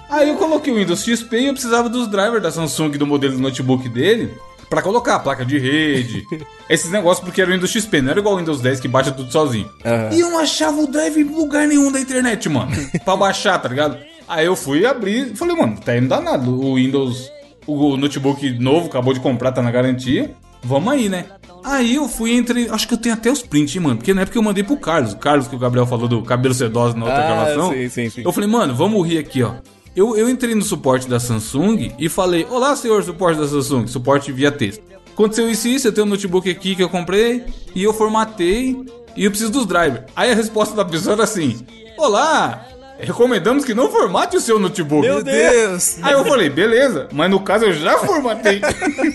Aí 0.09 0.29
eu 0.29 0.35
coloquei 0.35 0.71
o 0.71 0.77
Windows 0.77 1.03
XP 1.03 1.37
e 1.37 1.45
eu 1.47 1.53
precisava 1.53 1.89
dos 1.89 2.07
drivers 2.09 2.41
da 2.41 2.51
Samsung 2.51 2.91
do 2.91 3.05
modelo 3.05 3.33
do 3.33 3.41
notebook 3.41 3.89
dele 3.89 4.31
pra 4.69 4.81
colocar 4.81 5.15
a 5.15 5.19
placa 5.19 5.45
de 5.45 5.57
rede, 5.57 6.25
esses 6.69 6.91
negócios, 6.91 7.23
porque 7.23 7.41
era 7.41 7.49
o 7.49 7.53
Windows 7.53 7.71
XP, 7.71 8.01
não 8.01 8.11
era 8.11 8.19
igual 8.19 8.35
o 8.35 8.37
Windows 8.37 8.61
10 8.61 8.79
que 8.79 8.87
baixa 8.87 9.11
tudo 9.11 9.31
sozinho. 9.31 9.69
Aham. 9.85 10.09
E 10.13 10.19
eu 10.19 10.29
não 10.29 10.39
achava 10.39 10.79
o 10.81 10.87
drive 10.87 11.17
em 11.21 11.23
lugar 11.23 11.67
nenhum 11.67 11.91
da 11.91 11.99
internet, 11.99 12.47
mano, 12.49 12.71
pra 13.03 13.15
baixar, 13.15 13.57
tá 13.59 13.69
ligado? 13.69 13.97
Aí 14.27 14.45
eu 14.45 14.55
fui 14.55 14.85
abrir 14.85 15.31
e 15.31 15.35
falei, 15.35 15.55
mano, 15.55 15.77
tá 15.79 15.95
indo 15.97 16.09
danado. 16.09 16.51
O 16.59 16.75
Windows, 16.75 17.31
o 17.65 17.95
notebook 17.95 18.49
novo, 18.59 18.87
acabou 18.87 19.13
de 19.13 19.21
comprar, 19.21 19.53
tá 19.53 19.61
na 19.61 19.71
garantia. 19.71 20.31
Vamos 20.63 20.91
aí, 20.93 21.07
né? 21.09 21.25
Aí 21.63 21.95
eu 21.95 22.07
fui 22.07 22.31
entre. 22.31 22.69
Acho 22.69 22.87
que 22.87 22.93
eu 22.93 22.97
tenho 22.97 23.15
até 23.15 23.31
os 23.31 23.41
prints, 23.41 23.75
hein, 23.75 23.81
mano. 23.81 23.97
Porque 23.97 24.13
na 24.13 24.21
época 24.21 24.37
eu 24.37 24.41
mandei 24.43 24.63
pro 24.63 24.77
Carlos. 24.77 25.13
O 25.13 25.17
Carlos 25.17 25.47
que 25.47 25.55
o 25.55 25.59
Gabriel 25.59 25.85
falou 25.85 26.07
do 26.07 26.21
cabelo 26.23 26.53
sedoso 26.53 26.95
na 26.95 27.05
outra 27.05 27.19
Ah, 27.23 27.27
gravação. 27.27 27.71
sim, 27.73 27.89
sim, 27.89 28.09
sim. 28.09 28.21
Eu 28.23 28.31
falei, 28.31 28.49
mano, 28.49 28.75
vamos 28.75 29.05
rir 29.07 29.17
aqui, 29.17 29.43
ó. 29.43 29.53
Eu, 29.95 30.15
eu 30.15 30.29
entrei 30.29 30.53
no 30.53 30.61
suporte 30.61 31.07
da 31.09 31.19
Samsung 31.19 31.91
e 31.97 32.07
falei: 32.07 32.45
Olá, 32.49 32.75
senhor 32.75 33.03
suporte 33.03 33.39
da 33.39 33.47
Samsung, 33.47 33.87
suporte 33.87 34.31
via 34.31 34.51
texto. 34.51 34.81
Aconteceu 35.13 35.49
isso 35.49 35.67
e 35.67 35.73
isso, 35.75 35.87
eu 35.87 35.91
tenho 35.91 36.05
um 36.05 36.09
notebook 36.11 36.47
aqui 36.49 36.75
que 36.75 36.83
eu 36.83 36.89
comprei 36.89 37.43
e 37.73 37.83
eu 37.83 37.91
formatei 37.91 38.77
e 39.15 39.25
eu 39.25 39.31
preciso 39.31 39.51
dos 39.51 39.65
drivers. 39.65 40.03
Aí 40.15 40.31
a 40.31 40.35
resposta 40.35 40.75
da 40.75 40.85
pessoa 40.85 41.13
era 41.13 41.23
assim: 41.23 41.57
Olá, 41.97 42.67
recomendamos 42.99 43.65
que 43.65 43.73
não 43.73 43.89
formate 43.91 44.37
o 44.37 44.39
seu 44.39 44.59
notebook. 44.59 45.01
Meu 45.01 45.15
Meu 45.15 45.23
Deus! 45.23 45.97
Aí 46.03 46.13
eu 46.13 46.23
falei, 46.25 46.49
beleza, 46.51 47.07
mas 47.11 47.31
no 47.31 47.39
caso 47.39 47.65
eu 47.65 47.73
já 47.73 47.97
formatei. 47.97 48.61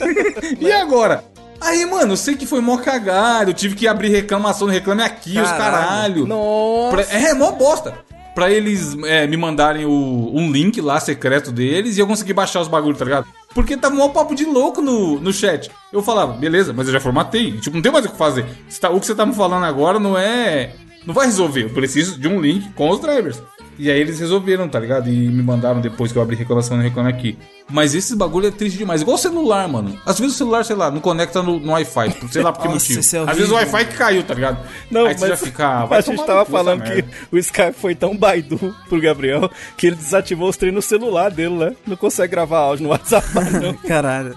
e 0.60 0.72
agora? 0.72 1.24
Aí, 1.62 1.86
mano, 1.86 2.12
eu 2.12 2.16
sei 2.16 2.34
que 2.36 2.46
foi 2.46 2.60
mó 2.60 2.76
cagada, 2.78 3.50
eu 3.50 3.54
tive 3.54 3.74
que 3.74 3.86
abrir 3.86 4.08
reclamação 4.08 4.66
no 4.66 4.72
Reclame 4.72 5.02
Aqui, 5.02 5.38
os 5.40 5.50
caralho. 5.50 6.26
Nossa. 6.26 6.90
Pra- 6.96 7.18
é, 7.18 7.34
mó 7.34 7.52
bosta. 7.52 7.94
Pra 8.34 8.50
eles 8.50 8.96
é, 9.04 9.26
me 9.26 9.36
mandarem 9.36 9.84
o- 9.84 10.30
um 10.34 10.50
link 10.50 10.80
lá 10.80 10.98
secreto 10.98 11.52
deles 11.52 11.96
e 11.96 12.00
eu 12.00 12.06
conseguir 12.06 12.32
baixar 12.32 12.60
os 12.62 12.68
bagulhos, 12.68 12.98
tá 12.98 13.04
ligado? 13.04 13.26
Porque 13.54 13.76
tava 13.76 13.94
mó 13.94 14.08
papo 14.08 14.34
de 14.34 14.46
louco 14.46 14.80
no, 14.80 15.20
no 15.20 15.30
chat. 15.34 15.70
Eu 15.92 16.02
falava, 16.02 16.32
beleza, 16.32 16.72
mas 16.72 16.86
eu 16.86 16.92
já 16.94 17.00
formatei. 17.00 17.52
Tipo, 17.58 17.76
não 17.76 17.82
tem 17.82 17.92
mais 17.92 18.06
o 18.06 18.08
que 18.08 18.16
fazer. 18.16 18.46
Tá- 18.80 18.88
o 18.88 18.98
que 18.98 19.04
você 19.06 19.14
tá 19.14 19.26
me 19.26 19.34
falando 19.34 19.64
agora 19.64 19.98
não 19.98 20.16
é. 20.16 20.72
Não 21.06 21.12
vai 21.14 21.26
resolver. 21.26 21.62
Eu 21.64 21.70
preciso 21.70 22.18
de 22.18 22.28
um 22.28 22.40
link 22.40 22.70
com 22.74 22.88
os 22.90 23.00
drivers. 23.00 23.42
E 23.78 23.90
aí 23.90 23.98
eles 23.98 24.20
resolveram, 24.20 24.68
tá 24.68 24.78
ligado? 24.78 25.08
E 25.08 25.12
me 25.12 25.42
mandaram 25.42 25.80
depois 25.80 26.12
que 26.12 26.18
eu 26.18 26.22
abri 26.22 26.36
reclamação 26.36 26.76
no 26.76 26.82
Reclame 26.82 27.08
Aqui. 27.08 27.38
Mas 27.70 27.94
esse 27.94 28.14
bagulho 28.14 28.46
é 28.48 28.50
triste 28.50 28.76
demais. 28.76 29.00
Igual 29.00 29.14
o 29.16 29.18
celular, 29.18 29.66
mano. 29.66 29.98
Às 30.04 30.20
vezes 30.20 30.34
o 30.34 30.38
celular, 30.38 30.62
sei 30.64 30.76
lá, 30.76 30.90
não 30.90 31.00
conecta 31.00 31.42
no, 31.42 31.58
no 31.58 31.72
Wi-Fi. 31.72 32.10
por- 32.20 32.30
Sei 32.30 32.42
lá 32.42 32.52
por 32.52 32.62
que 32.62 32.68
Nossa, 32.74 32.92
motivo. 32.94 33.16
é 33.26 33.30
Às 33.30 33.36
vezes 33.36 33.50
o. 33.50 33.54
Wi-Fi 33.54 33.84
que 33.86 33.94
caiu, 33.96 34.22
tá 34.22 34.34
ligado? 34.34 34.58
Não, 34.90 35.06
aí 35.06 35.14
você 35.14 35.20
mas 35.20 35.28
já 35.30 35.36
fica. 35.46 35.66
ah, 35.66 35.84
vai 35.86 35.98
a 35.98 36.02
gente 36.02 36.24
tava 36.24 36.44
falando 36.44 36.82
que 36.82 36.90
merda. 36.90 37.08
o 37.32 37.38
Skype 37.38 37.72
foi 37.72 37.94
tão 37.94 38.14
baidu 38.16 38.74
pro 38.88 39.00
Gabriel 39.00 39.50
que 39.76 39.86
ele 39.86 39.96
desativou 39.96 40.50
os 40.50 40.56
treinos 40.58 40.84
no 40.84 40.88
celular 40.88 41.30
dele, 41.30 41.54
né? 41.56 41.72
Não 41.86 41.96
consegue 41.96 42.30
gravar 42.30 42.58
áudio 42.58 42.84
no 42.84 42.90
WhatsApp, 42.90 43.26
não. 43.60 43.72
Caralho. 43.88 44.36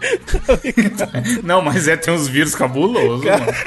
Não, 1.44 1.62
mas 1.62 1.88
é, 1.88 1.98
tem 1.98 2.14
uns 2.14 2.28
vírus 2.28 2.56
cabulosos, 2.56 3.24
Cara. 3.24 3.40
mano. 3.46 3.58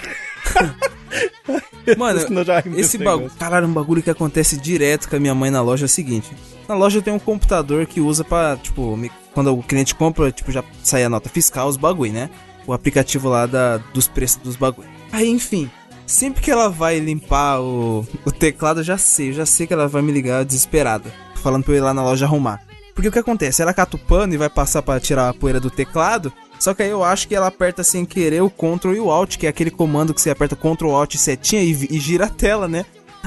Mano, 1.97 2.19
rimos 2.21 2.79
esse 2.79 2.99
bagulho. 2.99 3.17
negócio. 3.19 3.39
Caralho, 3.39 3.67
um 3.67 3.73
bagulho 3.73 4.03
que 4.03 4.11
acontece 4.11 4.57
direto 4.59 5.09
com 5.09 5.17
a 5.17 5.21
minha 5.21 5.35
mãe 5.35 5.51
na 5.51 5.63
loja 5.63 5.85
é 5.85 5.87
o 5.87 5.89
seguinte: 5.89 6.31
na 6.69 6.75
loja 6.75 7.01
tem 7.01 7.13
um 7.13 7.19
computador 7.19 7.87
que 7.87 8.01
usa 8.01 8.23
pra, 8.25 8.57
tipo, 8.63 8.95
me- 8.97 9.11
quando 9.33 9.57
o 9.57 9.63
cliente 9.63 9.95
compra, 9.95 10.31
tipo, 10.31 10.53
já 10.53 10.63
sai 10.83 11.05
a 11.05 11.09
nota 11.09 11.29
fiscal, 11.31 11.67
os 11.69 11.77
bagulho, 11.79 12.13
né? 12.13 12.29
O 12.67 12.73
aplicativo 12.75 13.29
lá 13.31 13.47
da, 13.47 13.79
dos 13.95 14.07
preços 14.07 14.37
dos 14.43 14.57
bagulho. 14.57 14.89
Aí, 15.11 15.29
enfim, 15.31 15.71
sempre 16.07 16.43
que 16.43 16.51
ela 16.51 16.69
vai 16.69 16.99
limpar 16.99 17.61
o, 17.63 18.07
o 18.27 18.31
teclado, 18.31 18.81
eu 18.81 18.85
já 18.85 18.99
sei, 18.99 19.31
eu 19.31 19.33
já 19.35 19.47
sei 19.47 19.67
que 19.67 19.73
ela 19.73 19.89
vai 19.89 20.03
me 20.03 20.13
ligar 20.13 20.45
desesperada, 20.45 21.11
falando 21.37 21.65
pra 21.65 21.73
eu 21.73 21.79
ir 21.79 21.81
lá 21.81 21.95
na 21.95 22.03
loja 22.05 22.27
arrumar. 22.27 22.61
Porque 22.95 23.09
o 23.09 23.13
que 23.13 23.19
acontece? 23.19 23.63
Ela 23.63 23.73
cata 23.73 23.97
o 23.97 23.99
pano 23.99 24.35
e 24.35 24.37
vai 24.37 24.51
passar 24.51 24.83
pra 24.83 25.01
tirar 25.01 25.29
a 25.31 25.35
poeira 25.35 25.61
do 25.61 25.71
teclado. 25.71 26.31
Só 26.59 26.75
que 26.75 26.83
aí 26.83 26.91
eu 26.91 27.05
acho 27.05 27.29
que 27.29 27.35
ela 27.35 27.47
aperta 27.47 27.85
sem 27.85 28.05
querer 28.05 28.43
o 28.43 28.51
Ctrl 28.51 28.95
e 28.95 29.01
o 29.01 29.11
Alt, 29.11 29.37
que 29.37 29.47
é 29.47 29.51
aquele 29.51 29.71
comando 29.71 30.13
que 30.13 30.21
você 30.21 30.31
aperta 30.31 30.57
Ctrl 30.57 30.91
Alt 30.91 31.15
e 31.15 31.19
setinha 31.19 31.63
e, 31.63 31.71
e 31.91 32.01
gira 32.01 32.27
a 32.27 32.29
tela, 32.29 32.67
né? 32.67 32.85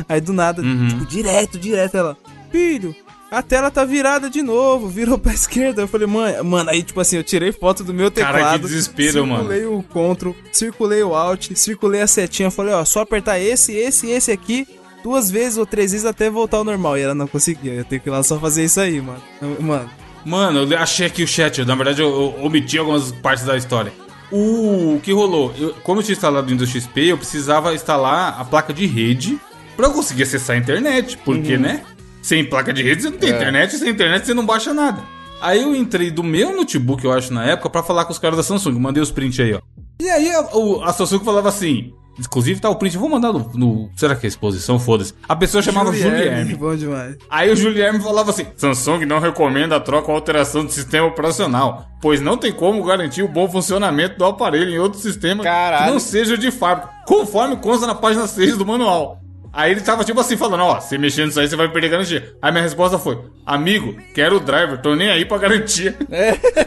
Aí 0.07 0.19
do 0.21 0.33
nada, 0.33 0.61
tipo, 0.61 1.05
direto, 1.05 1.59
direto, 1.59 1.95
ela, 1.95 2.17
filho, 2.51 2.95
a 3.29 3.41
tela 3.41 3.71
tá 3.71 3.85
virada 3.85 4.29
de 4.29 4.41
novo, 4.41 4.87
virou 4.89 5.17
pra 5.17 5.31
esquerda. 5.33 5.81
Eu 5.81 5.87
falei, 5.87 6.07
mãe, 6.07 6.41
mano, 6.43 6.69
aí 6.69 6.83
tipo 6.83 6.99
assim, 6.99 7.17
eu 7.17 7.23
tirei 7.23 7.51
foto 7.51 7.83
do 7.83 7.93
meu 7.93 8.11
Cara, 8.11 8.27
que 8.27 8.33
teclado. 8.33 8.67
desespero, 8.67 9.25
mano. 9.25 9.49
Circulei 9.49 9.65
o 9.65 9.83
Ctrl, 9.83 10.31
circulei 10.51 11.03
o 11.03 11.15
Alt, 11.15 11.51
circulei 11.55 12.01
a 12.01 12.07
setinha, 12.07 12.51
falei, 12.51 12.73
ó, 12.73 12.83
só 12.83 13.01
apertar 13.01 13.39
esse, 13.39 13.73
esse 13.73 14.07
e 14.07 14.11
esse 14.11 14.31
aqui. 14.31 14.67
Duas 15.03 15.31
vezes 15.31 15.57
ou 15.57 15.65
três 15.65 15.93
vezes 15.93 16.05
até 16.05 16.29
voltar 16.29 16.57
ao 16.57 16.63
normal. 16.63 16.95
E 16.95 17.01
ela 17.01 17.15
não 17.15 17.25
conseguia. 17.25 17.73
Eu 17.73 17.83
tenho 17.83 17.99
que 17.99 18.07
ir 18.07 18.11
lá 18.11 18.21
só 18.21 18.39
fazer 18.39 18.65
isso 18.65 18.79
aí, 18.79 19.01
mano. 19.01 19.19
Mano, 19.59 19.89
Mano, 20.25 20.71
eu 20.71 20.77
achei 20.77 21.07
aqui 21.07 21.23
o 21.23 21.27
chat. 21.27 21.63
Na 21.65 21.75
verdade, 21.75 22.01
eu, 22.01 22.09
eu 22.37 22.45
omiti 22.45 22.77
algumas 22.77 23.11
partes 23.11 23.43
da 23.45 23.57
história. 23.57 23.91
o 24.31 24.99
que 25.03 25.11
rolou? 25.11 25.53
Eu, 25.57 25.73
como 25.83 25.99
eu 25.99 26.03
tinha 26.03 26.13
instalado 26.13 26.47
o 26.47 26.49
Windows 26.49 26.69
XP, 26.69 27.05
eu 27.11 27.17
precisava 27.17 27.73
instalar 27.73 28.39
a 28.39 28.45
placa 28.45 28.73
de 28.73 28.85
rede 28.85 29.39
pra 29.75 29.87
eu 29.87 29.91
conseguir 29.93 30.23
acessar 30.23 30.55
a 30.55 30.59
internet. 30.59 31.17
Porque, 31.25 31.57
né? 31.57 31.83
Sem 32.21 32.45
placa 32.45 32.71
de 32.71 32.83
rede 32.83 33.01
você 33.01 33.09
não 33.09 33.17
tem 33.17 33.31
É. 33.31 33.35
internet, 33.35 33.75
sem 33.75 33.89
internet 33.89 34.25
você 34.25 34.33
não 34.33 34.45
baixa 34.45 34.73
nada. 34.73 35.01
Aí 35.41 35.61
eu 35.63 35.75
entrei 35.75 36.11
do 36.11 36.23
meu 36.23 36.55
notebook, 36.55 37.03
eu 37.03 37.11
acho, 37.11 37.33
na 37.33 37.43
época, 37.45 37.67
pra 37.67 37.81
falar 37.81 38.05
com 38.05 38.11
os 38.11 38.19
caras 38.19 38.37
da 38.37 38.43
Samsung. 38.43 38.77
Mandei 38.79 39.01
os 39.01 39.09
prints 39.09 39.39
aí, 39.39 39.53
ó. 39.55 39.59
E 39.99 40.07
aí 40.07 40.29
a, 40.29 40.47
a 40.85 40.93
Samsung 40.93 41.23
falava 41.25 41.49
assim. 41.49 41.91
Inclusive 42.19 42.59
tá 42.59 42.69
o 42.69 42.75
print, 42.75 42.97
vou 42.97 43.09
mandar 43.09 43.31
no. 43.33 43.49
no- 43.55 43.89
será 43.95 44.15
que 44.15 44.25
é 44.25 44.29
exposição? 44.29 44.77
Foda-se. 44.79 45.13
A 45.27 45.35
pessoa 45.35 45.61
chamava 45.61 45.91
Julierne. 45.93 46.55
Bom 46.55 46.75
demais. 46.75 47.15
Aí 47.29 47.51
o 47.51 47.55
Guilherme 47.55 47.99
falava 48.01 48.31
assim: 48.31 48.45
Samsung 48.57 49.05
não 49.05 49.19
recomenda 49.19 49.75
a 49.75 49.79
troca 49.79 50.09
ou 50.09 50.15
alteração 50.15 50.65
do 50.65 50.71
sistema 50.71 51.07
operacional, 51.07 51.85
pois 52.01 52.19
não 52.21 52.37
tem 52.37 52.51
como 52.51 52.83
garantir 52.83 53.23
o 53.23 53.27
bom 53.27 53.49
funcionamento 53.49 54.17
do 54.17 54.25
aparelho 54.25 54.69
em 54.71 54.77
outro 54.79 54.99
sistema 54.99 55.43
Caralho. 55.43 55.85
que 55.85 55.91
não 55.91 55.99
seja 55.99 56.37
de 56.37 56.51
fábrica, 56.51 56.89
conforme 57.07 57.55
consta 57.57 57.87
na 57.87 57.95
página 57.95 58.27
6 58.27 58.57
do 58.57 58.65
manual. 58.65 59.19
Aí 59.53 59.71
ele 59.71 59.81
tava 59.81 60.05
tipo 60.05 60.17
assim 60.19 60.37
falando, 60.37 60.61
ó, 60.63 60.79
você 60.79 60.97
mexendo 60.97 61.25
nisso 61.27 61.39
aí, 61.39 61.47
você 61.47 61.57
vai 61.57 61.67
perder 61.69 61.89
garantia. 61.89 62.35
Aí 62.41 62.51
minha 62.53 62.63
resposta 62.63 62.97
foi, 62.97 63.19
amigo, 63.45 63.97
quero 64.15 64.37
o 64.37 64.39
driver, 64.39 64.79
tô 64.81 64.95
nem 64.95 65.09
aí 65.09 65.25
pra 65.25 65.37
garantia. 65.37 65.93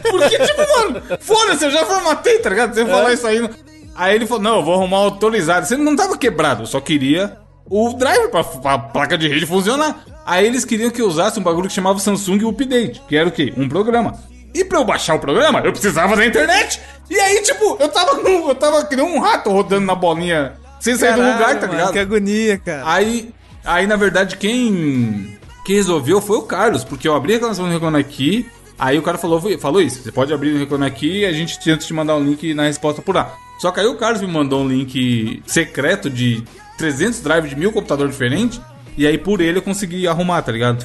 Porque, 0.03 0.37
tipo, 0.39 0.61
mano, 0.79 1.01
foda-se, 1.19 1.65
eu 1.65 1.71
já 1.71 1.83
formatei, 1.83 2.37
tá 2.39 2.49
ligado? 2.49 2.75
Você 2.75 2.85
falar 2.85 3.11
isso 3.13 3.25
aí. 3.25 3.49
Aí 3.95 4.15
ele 4.15 4.27
falou, 4.27 4.43
não, 4.43 4.55
eu 4.57 4.63
vou 4.63 4.73
arrumar 4.73 4.99
um 4.99 5.03
autorizado. 5.05 5.65
Você 5.65 5.77
não 5.77 5.95
tava 5.95 6.17
quebrado, 6.17 6.63
eu 6.63 6.67
só 6.67 6.81
queria 6.81 7.37
o 7.69 7.93
driver 7.93 8.29
pra, 8.29 8.43
pra 8.43 8.77
placa 8.77 9.17
de 9.17 9.27
rede 9.27 9.45
funcionar. 9.45 10.03
Aí 10.25 10.45
eles 10.45 10.65
queriam 10.65 10.89
que 10.91 11.01
eu 11.01 11.07
usasse 11.07 11.39
um 11.39 11.43
bagulho 11.43 11.67
que 11.67 11.73
chamava 11.73 11.99
Samsung 11.99 12.47
Update, 12.47 13.01
que 13.07 13.15
era 13.15 13.27
o 13.27 13.31
quê? 13.31 13.53
Um 13.55 13.69
programa. 13.69 14.15
E 14.53 14.63
pra 14.63 14.79
eu 14.79 14.85
baixar 14.85 15.15
o 15.15 15.19
programa, 15.19 15.59
eu 15.59 15.71
precisava 15.71 16.15
da 16.15 16.25
internet. 16.25 16.79
E 17.09 17.19
aí, 17.19 17.41
tipo, 17.41 17.77
eu 17.79 17.89
tava, 17.89 18.19
eu 18.21 18.55
tava 18.55 18.85
que 18.85 18.95
nem 18.95 19.05
um 19.05 19.19
rato 19.19 19.49
rodando 19.49 19.85
na 19.85 19.95
bolinha, 19.95 20.53
sem 20.79 20.95
sair 20.95 21.13
do 21.13 21.17
Caralho, 21.17 21.33
lugar, 21.33 21.55
tá 21.55 21.67
mano, 21.67 21.73
ligado? 21.73 21.93
Que 21.93 21.99
agonia, 21.99 22.57
cara. 22.57 22.83
Aí, 22.85 23.33
aí 23.63 23.85
na 23.85 23.95
verdade, 23.95 24.37
quem, 24.37 25.37
quem 25.65 25.75
resolveu 25.75 26.21
foi 26.21 26.37
o 26.37 26.43
Carlos, 26.43 26.83
porque 26.83 27.07
eu 27.07 27.15
abri 27.15 27.33
a 27.33 27.35
reclamação 27.35 27.65
no 27.65 27.73
Reclame 27.73 27.99
Aqui, 27.99 28.49
aí 28.79 28.97
o 28.97 29.01
cara 29.01 29.17
falou, 29.17 29.41
falou 29.59 29.81
isso, 29.81 30.01
você 30.01 30.11
pode 30.11 30.33
abrir 30.33 30.51
no 30.51 30.59
Reclame 30.59 30.85
Aqui 30.85 31.19
e 31.19 31.25
a 31.25 31.33
gente 31.33 31.59
tenta 31.59 31.85
te 31.85 31.93
mandar 31.93 32.15
um 32.15 32.23
link 32.23 32.53
na 32.53 32.63
resposta 32.63 33.01
por 33.01 33.13
lá. 33.13 33.35
Só 33.59 33.71
que 33.71 33.79
aí 33.79 33.87
o 33.87 33.95
Carlos 33.95 34.21
me 34.21 34.27
mandou 34.27 34.61
um 34.63 34.67
link 34.67 35.41
secreto 35.45 36.09
de 36.09 36.43
300 36.77 37.21
drives 37.21 37.49
de 37.51 37.55
mil 37.55 37.71
computadores 37.71 38.11
diferentes, 38.13 38.59
e 38.97 39.05
aí 39.05 39.17
por 39.17 39.41
ele 39.41 39.57
eu 39.57 39.61
consegui 39.61 40.07
arrumar, 40.07 40.41
tá 40.41 40.51
ligado? 40.53 40.81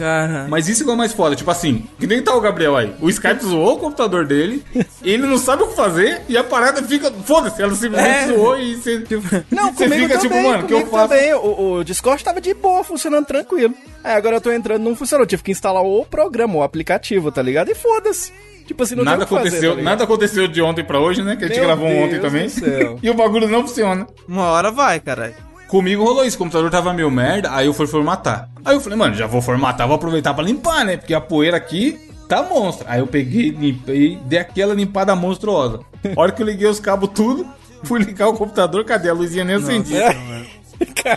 Mas 0.49 0.69
isso 0.69 0.89
é 0.89 0.93
o 0.93 0.97
mais 0.97 1.12
foda, 1.12 1.37
tipo 1.37 1.49
assim, 1.50 1.85
que 1.99 2.07
nem 2.09 2.21
tá 2.23 2.35
o 2.35 2.41
Gabriel 2.41 2.77
aí. 2.77 2.93
O 3.00 3.09
Skype 3.09 3.45
zoou 3.45 3.75
o 3.75 3.79
computador 3.79 4.27
dele, 4.27 4.65
ele 5.03 5.27
não 5.27 5.39
sabe 5.39 5.62
o 5.62 5.69
que 5.69 5.77
fazer, 5.77 6.23
e 6.29 6.37
a 6.37 6.43
parada 6.45 6.83
fica. 6.83 7.11
Foda-se, 7.25 7.62
ela 7.62 7.73
simplesmente 7.75 8.09
É. 8.09 8.27
zoou 8.29 8.57
e 8.59 8.75
você. 8.77 9.05
Não, 9.50 9.73
você 9.73 9.89
fica 9.89 10.19
também, 10.19 10.19
tipo, 10.19 10.43
mano, 10.43 10.65
o 10.65 10.67
que 10.67 10.75
eu 10.75 10.87
faço? 10.87 11.09
também. 11.09 11.35
O, 11.35 11.73
o 11.79 11.85
Discord 11.85 12.23
tava 12.25 12.41
de 12.41 12.53
boa, 12.55 12.83
funcionando 12.83 13.27
tranquilo. 13.27 13.75
Aí 14.03 14.15
agora 14.15 14.37
eu 14.37 14.41
tô 14.41 14.50
entrando, 14.53 14.83
não 14.83 14.97
funcionou. 14.97 15.25
Tive 15.27 15.43
que 15.45 15.53
instalar 15.53 15.83
o 15.83 16.05
programa, 16.05 16.57
o 16.57 16.62
aplicativo, 16.65 17.31
tá 17.31 17.43
ligado? 17.43 17.71
E 17.71 17.75
foda-se. 17.77 18.33
Tipo 18.71 18.85
assim, 18.85 18.95
não 18.95 19.03
nada 19.03 19.25
que 19.27 19.35
fazer, 19.35 19.49
aconteceu, 19.49 19.77
tá 19.77 19.83
nada 19.83 20.05
aconteceu 20.05 20.47
de 20.47 20.62
ontem 20.62 20.85
pra 20.85 21.00
hoje, 21.00 21.25
né? 21.25 21.35
Que 21.35 21.45
a 21.45 21.49
gente 21.49 21.57
Meu 21.57 21.67
gravou 21.67 21.89
Deus 21.89 22.05
ontem 22.05 22.21
também. 22.21 22.47
e 23.03 23.11
o 23.11 23.15
bagulho 23.15 23.49
não 23.49 23.67
funciona. 23.67 24.07
Uma 24.29 24.45
hora 24.45 24.71
vai, 24.71 25.00
caralho. 25.00 25.35
Comigo 25.67 26.05
rolou 26.05 26.25
isso, 26.25 26.37
o 26.37 26.39
computador 26.39 26.71
tava 26.71 26.95
meio 26.95 27.11
merda, 27.11 27.53
aí 27.53 27.67
eu 27.67 27.75
fui 27.75 27.89
formatar. 27.89 28.49
Aí 28.65 28.77
eu 28.77 28.81
falei, 28.81 28.97
mano, 28.97 29.17
já 29.17 29.27
vou 29.27 29.43
formatar, 29.43 29.89
vou 29.89 29.97
aproveitar 29.97 30.35
pra 30.35 30.45
limpar, 30.45 30.85
né? 30.85 30.97
Porque 30.97 31.12
a 31.12 31.21
poeira 31.21 31.57
aqui 31.57 31.99
tá 32.29 32.45
monstra. 32.45 32.89
Aí 32.89 33.00
eu 33.00 33.09
peguei, 33.09 33.50
limpei, 33.50 34.17
dei 34.25 34.39
aquela 34.39 34.73
limpada 34.73 35.17
monstruosa. 35.17 35.81
A 36.17 36.21
hora 36.21 36.31
que 36.31 36.41
eu 36.41 36.47
liguei 36.47 36.69
os 36.69 36.79
cabos 36.79 37.11
tudo, 37.12 37.45
fui 37.83 37.99
ligar 37.99 38.29
o 38.29 38.35
computador, 38.35 38.85
cadê? 38.85 39.11
A 39.11 39.12
luzinha 39.12 39.45
nem 39.45 39.57
acendia. 39.57 40.15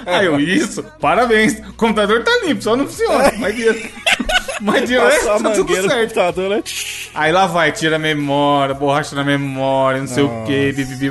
Aí 0.06 0.26
eu, 0.26 0.40
isso, 0.40 0.84
parabéns. 1.00 1.60
O 1.60 1.74
computador 1.74 2.24
tá 2.24 2.32
limpo, 2.46 2.62
só 2.62 2.76
não 2.76 2.86
funciona. 2.86 3.32
Mas 3.38 3.56
de, 3.56 3.92
mas 4.62 4.88
de 4.88 4.98
resto, 4.98 5.44
tá 5.44 5.52
tudo 5.52 5.74
certo. 5.74 5.90
computador, 5.90 6.50
né? 6.50 6.64
Aí 7.14 7.32
lá 7.32 7.48
vai, 7.48 7.72
tira 7.72 7.96
a 7.96 8.00
memória, 8.00 8.74
borracha 8.74 9.16
na 9.16 9.24
memória, 9.24 10.00
não 10.00 10.08
sei 10.08 10.24
o 10.24 10.44
que, 10.46 10.72
bibibi, 10.74 11.10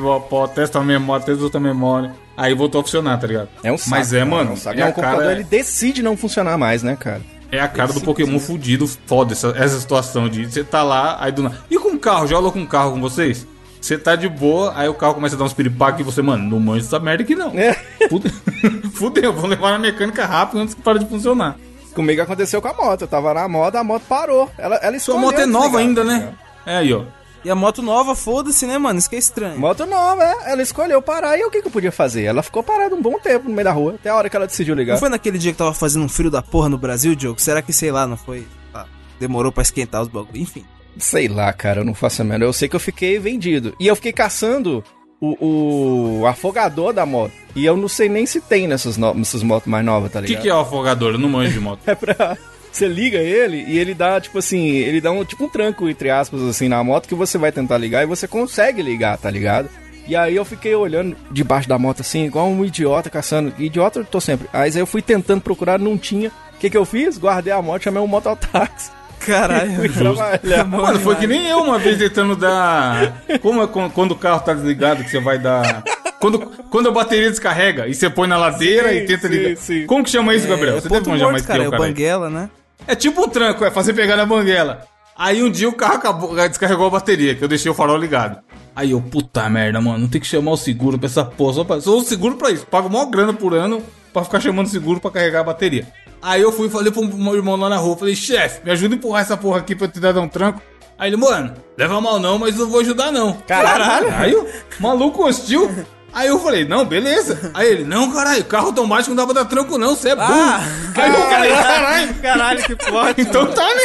testa 0.55 0.79
a 0.79 0.85
memória, 0.85 1.25
testa 1.25 1.43
outra 1.43 1.61
memória. 1.61 2.15
Aí 2.37 2.55
voltou 2.55 2.81
a 2.81 2.85
funcionar, 2.85 3.19
tá 3.19 3.27
ligado? 3.27 3.49
É 3.63 3.71
um 3.71 3.77
saco. 3.77 3.91
Mas 3.91 4.13
é, 4.13 4.25
mano, 4.25 4.53
um 4.53 4.57
saco. 4.57 4.81
é, 4.81 4.89
o 4.89 4.93
computador 4.93 5.33
ele 5.33 5.45
decide 5.45 6.03
não 6.03 6.17
funcionar 6.17 6.57
mais, 6.57 6.83
né, 6.83 6.97
cara? 6.97 7.21
é 7.53 7.61
a 7.61 7.69
cara 7.69 7.93
do 7.93 8.01
Pokémon 8.01 8.41
fudido, 8.41 8.89
foda 9.07 9.35
essa, 9.35 9.49
essa 9.55 9.79
situação 9.79 10.27
de 10.27 10.47
você 10.47 10.65
tá 10.65 10.83
lá, 10.83 11.19
aí 11.21 11.31
do 11.31 11.43
nada. 11.43 11.59
E 11.71 11.79
com 11.79 11.91
o 11.91 11.99
carro, 11.99 12.27
já 12.27 12.37
rolou 12.37 12.51
com 12.51 12.63
o 12.63 12.67
carro 12.67 12.93
com 12.93 13.01
vocês? 13.01 13.47
Você 13.83 13.99
tá 13.99 14.15
de 14.15 14.29
boa, 14.29 14.73
aí 14.77 14.89
o 14.89 14.95
carro 14.95 15.15
começa 15.15 15.35
a 15.35 15.39
dar 15.39 15.45
uns 15.45 15.53
piripaques 15.53 16.01
e 16.01 16.05
você, 16.05 16.23
mano, 16.23 16.49
não 16.49 16.61
manjo 16.61 16.87
essa 16.87 17.01
merda 17.01 17.25
aqui 17.25 17.35
não. 17.35 17.51
É. 17.59 17.75
Fudeu, 18.09 18.31
Fudeu, 18.95 19.33
vou 19.33 19.47
levar 19.49 19.73
na 19.73 19.79
mecânica 19.81 20.25
rápido 20.25 20.61
antes 20.61 20.73
que 20.73 20.81
pare 20.81 21.01
de 21.01 21.07
funcionar. 21.07 21.57
Comigo 21.93 22.23
aconteceu 22.23 22.63
com 22.63 22.69
a 22.69 22.73
moto. 22.73 23.03
Eu 23.03 23.09
tava 23.09 23.35
na 23.35 23.49
moto, 23.49 23.75
a 23.75 23.83
moto 23.83 24.05
parou. 24.09 24.49
Ela, 24.57 24.77
ela 24.77 24.99
Sua 25.01 25.19
moto 25.19 25.39
é 25.39 25.47
nova 25.47 25.81
ainda, 25.81 26.05
né? 26.05 26.33
É 26.65 26.77
aí, 26.77 26.93
ó. 26.93 27.03
E 27.45 27.51
a 27.51 27.57
moto 27.57 27.83
nova, 27.83 28.15
foda-se, 28.15 28.65
né, 28.67 28.79
mano? 28.79 29.01
Isso 29.01 29.11
que 29.11 29.17
é 29.17 29.19
estranho. 29.19 29.59
Moto 29.59 29.85
nova, 29.85 30.23
é. 30.23 30.53
Ela 30.53 30.63
escolheu 30.63 31.03
parar 31.03 31.37
e 31.37 31.45
o 31.45 31.51
que, 31.51 31.61
que 31.61 31.67
eu 31.67 31.73
podia 31.73 31.91
fazer? 31.91 32.23
Ela 32.23 32.41
ficou 32.41 32.63
parada 32.63 32.95
um 32.95 33.03
bom 33.03 33.19
tempo 33.19 33.49
no 33.49 33.55
meio 33.55 33.65
da 33.65 33.73
rua, 33.73 33.97
até 33.97 34.11
a 34.11 34.15
hora 34.15 34.31
que 34.31 34.37
ela 34.37 34.47
decidiu 34.47 34.77
ligar. 34.77 34.93
Não 34.93 35.01
foi 35.01 35.09
naquele 35.09 35.39
dia 35.39 35.51
que 35.51 35.59
tava 35.59 35.75
fazendo 35.75 36.05
um 36.05 36.09
frio 36.09 36.31
da 36.31 36.41
porra 36.41 36.69
no 36.69 36.79
Brasil, 36.79 37.17
Diogo? 37.17 37.41
Será 37.41 37.61
que, 37.61 37.73
sei 37.73 37.91
lá, 37.91 38.07
não 38.07 38.17
foi... 38.17 38.47
ah, 38.73 38.87
demorou 39.19 39.51
pra 39.51 39.63
esquentar 39.63 40.03
os 40.03 40.09
bagulho? 40.09 40.41
Enfim. 40.41 40.65
Sei 40.99 41.29
lá, 41.29 41.53
cara, 41.53 41.81
eu 41.81 41.85
não 41.85 41.95
faço 41.95 42.23
a 42.23 42.25
menor. 42.25 42.45
Eu 42.47 42.53
sei 42.53 42.69
que 42.69 42.77
eu 42.77 42.81
fiquei 42.81 43.19
vendido. 43.19 43.75
E 43.81 43.87
eu 43.87 43.97
fiquei 43.97 44.13
caçando 44.13 44.85
o, 45.21 46.21
o 46.21 46.27
afogador 46.27 46.93
da 46.93 47.07
moto. 47.07 47.33
E 47.57 47.65
eu 47.65 47.77
não 47.77 47.89
sei 47.89 48.09
nem 48.09 48.27
se 48.27 48.41
tem 48.41 48.67
nessas, 48.67 48.97
no- 48.97 49.15
nessas 49.15 49.43
motos 49.43 49.69
mais 49.69 49.85
novas, 49.85 50.11
tá 50.13 50.19
O 50.19 50.23
que, 50.23 50.29
ligado? 50.29 50.43
que 50.43 50.49
é 50.51 50.55
o 50.55 50.61
afogador? 50.61 51.13
Eu 51.13 51.19
não 51.19 51.29
manjo 51.29 51.53
de 51.53 51.61
moto. 51.61 51.81
É 51.87 51.95
pra. 51.95 52.37
Você 52.71 52.89
liga 52.89 53.19
ele 53.19 53.65
e 53.69 53.79
ele 53.79 53.93
dá, 53.93 54.19
tipo 54.19 54.39
assim, 54.39 54.67
ele 54.67 54.99
dá 54.99 55.13
um 55.13 55.23
tipo 55.27 55.45
um 55.45 55.49
tranco, 55.49 55.91
entre 55.91 56.09
aspas, 56.09 56.41
assim, 56.43 56.69
na 56.69 56.83
moto 56.83 57.07
que 57.07 57.15
você 57.15 57.37
vai 57.37 57.53
tentar 57.53 57.77
ligar 57.77 58.03
e 58.03 58.07
você 58.07 58.27
consegue 58.27 58.81
ligar, 58.81 59.19
tá 59.19 59.31
ligado? 59.31 59.69
E 60.09 60.17
aí 60.17 60.35
eu 60.35 60.45
fiquei 60.45 60.75
olhando 60.75 61.15
debaixo 61.31 61.69
da 61.69 61.79
moto 61.79 62.01
assim, 62.01 62.25
igual 62.25 62.49
um 62.49 62.65
idiota 62.65 63.11
caçando. 63.11 63.53
Idiota 63.59 63.99
eu 64.01 64.05
tô 64.07 64.21
sempre. 64.23 64.49
Aí 64.55 64.75
eu 64.75 64.87
fui 64.87 65.03
tentando 65.03 65.43
procurar, 65.43 65.79
não 65.79 65.99
tinha. 65.99 66.31
O 66.55 66.59
que 66.59 66.71
que 66.71 66.77
eu 66.77 66.87
fiz? 66.87 67.19
Guardei 67.19 67.53
a 67.53 67.61
moto, 67.61 67.83
chamei 67.83 68.03
um 68.03 68.07
mototáxi. 68.07 68.91
Caralho. 69.27 69.93
Trabalhar. 69.93 70.65
Mano, 70.65 71.01
foi 71.01 71.17
que 71.17 71.27
nem 71.27 71.49
eu 71.49 71.59
uma 71.59 71.79
vez 71.79 71.99
tentando 71.99 72.35
dar. 72.37 73.23
Como 73.41 73.63
é 73.63 73.67
quan- 73.67 73.91
quando 73.91 74.13
o 74.13 74.17
carro 74.17 74.41
tá 74.41 74.53
desligado 74.55 75.03
que 75.05 75.11
você 75.11 75.21
vai 75.21 75.39
dar. 75.39 75.83
Quando, 76.21 76.39
quando 76.71 76.89
a 76.89 76.93
bateria 76.93 77.31
descarrega 77.31 77.89
e 77.89 77.95
você 77.95 78.09
põe 78.09 78.29
na 78.29 78.37
ladeira 78.37 78.91
Sim, 78.91 78.97
e 78.97 79.07
tenta 79.07 79.29
sim, 79.29 79.35
ligar. 79.35 79.57
sim. 79.57 79.87
Como 79.87 80.05
que 80.05 80.11
chama 80.11 80.35
isso, 80.35 80.47
Gabriel? 80.47 80.77
É, 80.77 80.81
Você 80.81 80.89
deve 80.89 81.09
manjar 81.09 81.21
morto, 81.25 81.33
mais 81.33 81.43
que 81.43 81.49
cara. 81.49 81.65
É 81.65 81.69
o 81.69 81.71
cara. 81.71 81.83
banguela, 81.83 82.31
né? 82.31 82.51
É 82.87 82.95
tipo 82.95 83.23
um 83.25 83.29
tranco, 83.29 83.65
é 83.65 83.71
fazer 83.71 83.93
pegar 83.93 84.17
na 84.17 84.25
banguela. 84.27 84.83
Aí 85.17 85.43
um 85.43 85.51
dia 85.51 85.69
o 85.69 85.73
carro 85.73 85.95
acabou, 85.97 86.35
descarregou 86.35 86.87
a 86.87 86.91
bateria, 86.91 87.35
que 87.35 87.43
eu 87.43 87.49
deixei 87.49 87.71
o 87.71 87.75
farol 87.75 87.97
ligado. 87.97 88.39
Aí 88.75 88.93
eu, 88.93 89.01
puta 89.01 89.49
merda, 89.51 89.81
mano, 89.81 89.99
não 89.99 90.09
tem 90.09 90.21
que 90.21 90.27
chamar 90.27 90.53
o 90.53 90.57
seguro 90.57 90.97
pra 90.99 91.07
essa 91.07 91.25
porra. 91.25 91.53
Só, 91.55 91.65
pra, 91.65 91.81
só 91.81 91.99
o 91.99 92.03
seguro 92.03 92.37
pra 92.37 92.51
isso. 92.51 92.67
Pago 92.67 92.89
maior 92.89 93.07
grana 93.07 93.33
por 93.33 93.53
ano 93.55 93.83
pra 94.13 94.25
ficar 94.25 94.41
chamando 94.41 94.67
o 94.67 94.71
seguro 94.71 94.99
pra 95.01 95.11
carregar 95.11 95.41
a 95.41 95.45
bateria. 95.45 95.87
Aí 96.23 96.41
eu 96.41 96.53
fui 96.53 96.69
e 96.69 96.71
falei 96.71 96.93
pro 96.93 97.03
meu 97.05 97.35
irmão 97.35 97.57
lá 97.57 97.69
na 97.69 97.77
rua, 97.77 97.97
falei, 97.97 98.15
chefe, 98.15 98.61
me 98.65 98.71
ajuda 98.71 98.95
a 98.95 98.97
empurrar 98.97 99.23
essa 99.23 99.37
porra 99.37 99.59
aqui 99.59 99.75
pra 99.75 99.87
eu 99.87 99.91
te 99.91 99.99
dar 99.99 100.17
um 100.19 100.29
tranco. 100.29 100.63
Aí 100.99 101.09
ele, 101.11 101.17
mano, 101.17 101.53
leva 101.77 102.01
mal 102.01 102.21
não, 102.21 102.39
mas 102.39 102.55
não 102.57 102.69
vou 102.69 102.81
ajudar 102.81 103.11
não. 103.11 103.33
Caralho. 103.49 104.09
Aí 104.17 104.33
o 104.35 104.47
maluco 104.79 105.27
hostil. 105.27 105.69
Aí 106.15 106.29
eu 106.29 106.39
falei, 106.39 106.65
não, 106.67 106.85
beleza. 106.85 107.51
Aí 107.55 107.67
ele, 107.69 107.85
não, 107.85 108.13
caralho, 108.13 108.45
carro 108.45 108.67
automático 108.67 109.15
não 109.15 109.17
dá 109.27 109.33
pra 109.33 109.43
dar 109.43 109.49
tranco 109.49 109.79
não, 109.79 109.97
você 109.97 110.11
é 110.11 110.15
burro. 110.15 110.29
Ah, 110.31 110.61
Aí 110.95 111.11
eu 111.11 111.23
falei, 111.23 111.51
caralho. 111.51 112.15
Caralho, 112.17 112.63
que 112.63 112.85
forte. 112.85 113.21
Então 113.23 113.47
tá, 113.47 113.67
né? 113.75 113.83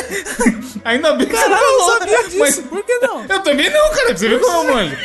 Ainda 0.85 1.13
bem 1.13 1.25
que 1.25 1.33
Caralho, 1.33 1.55
você 1.57 1.63
eu 1.65 1.71
não 1.71 1.79
falou. 1.87 1.99
sabia 1.99 2.23
disso. 2.25 2.37
Mas 2.39 2.59
Por 2.59 2.83
que 2.83 2.97
não? 2.99 3.25
eu 3.27 3.39
também 3.39 3.69
não, 3.71 3.89
cara. 3.91 4.15
Você 4.17 4.27
viu 4.27 4.39
como 4.41 4.67
eu 4.69 4.75
manjo? 4.75 4.97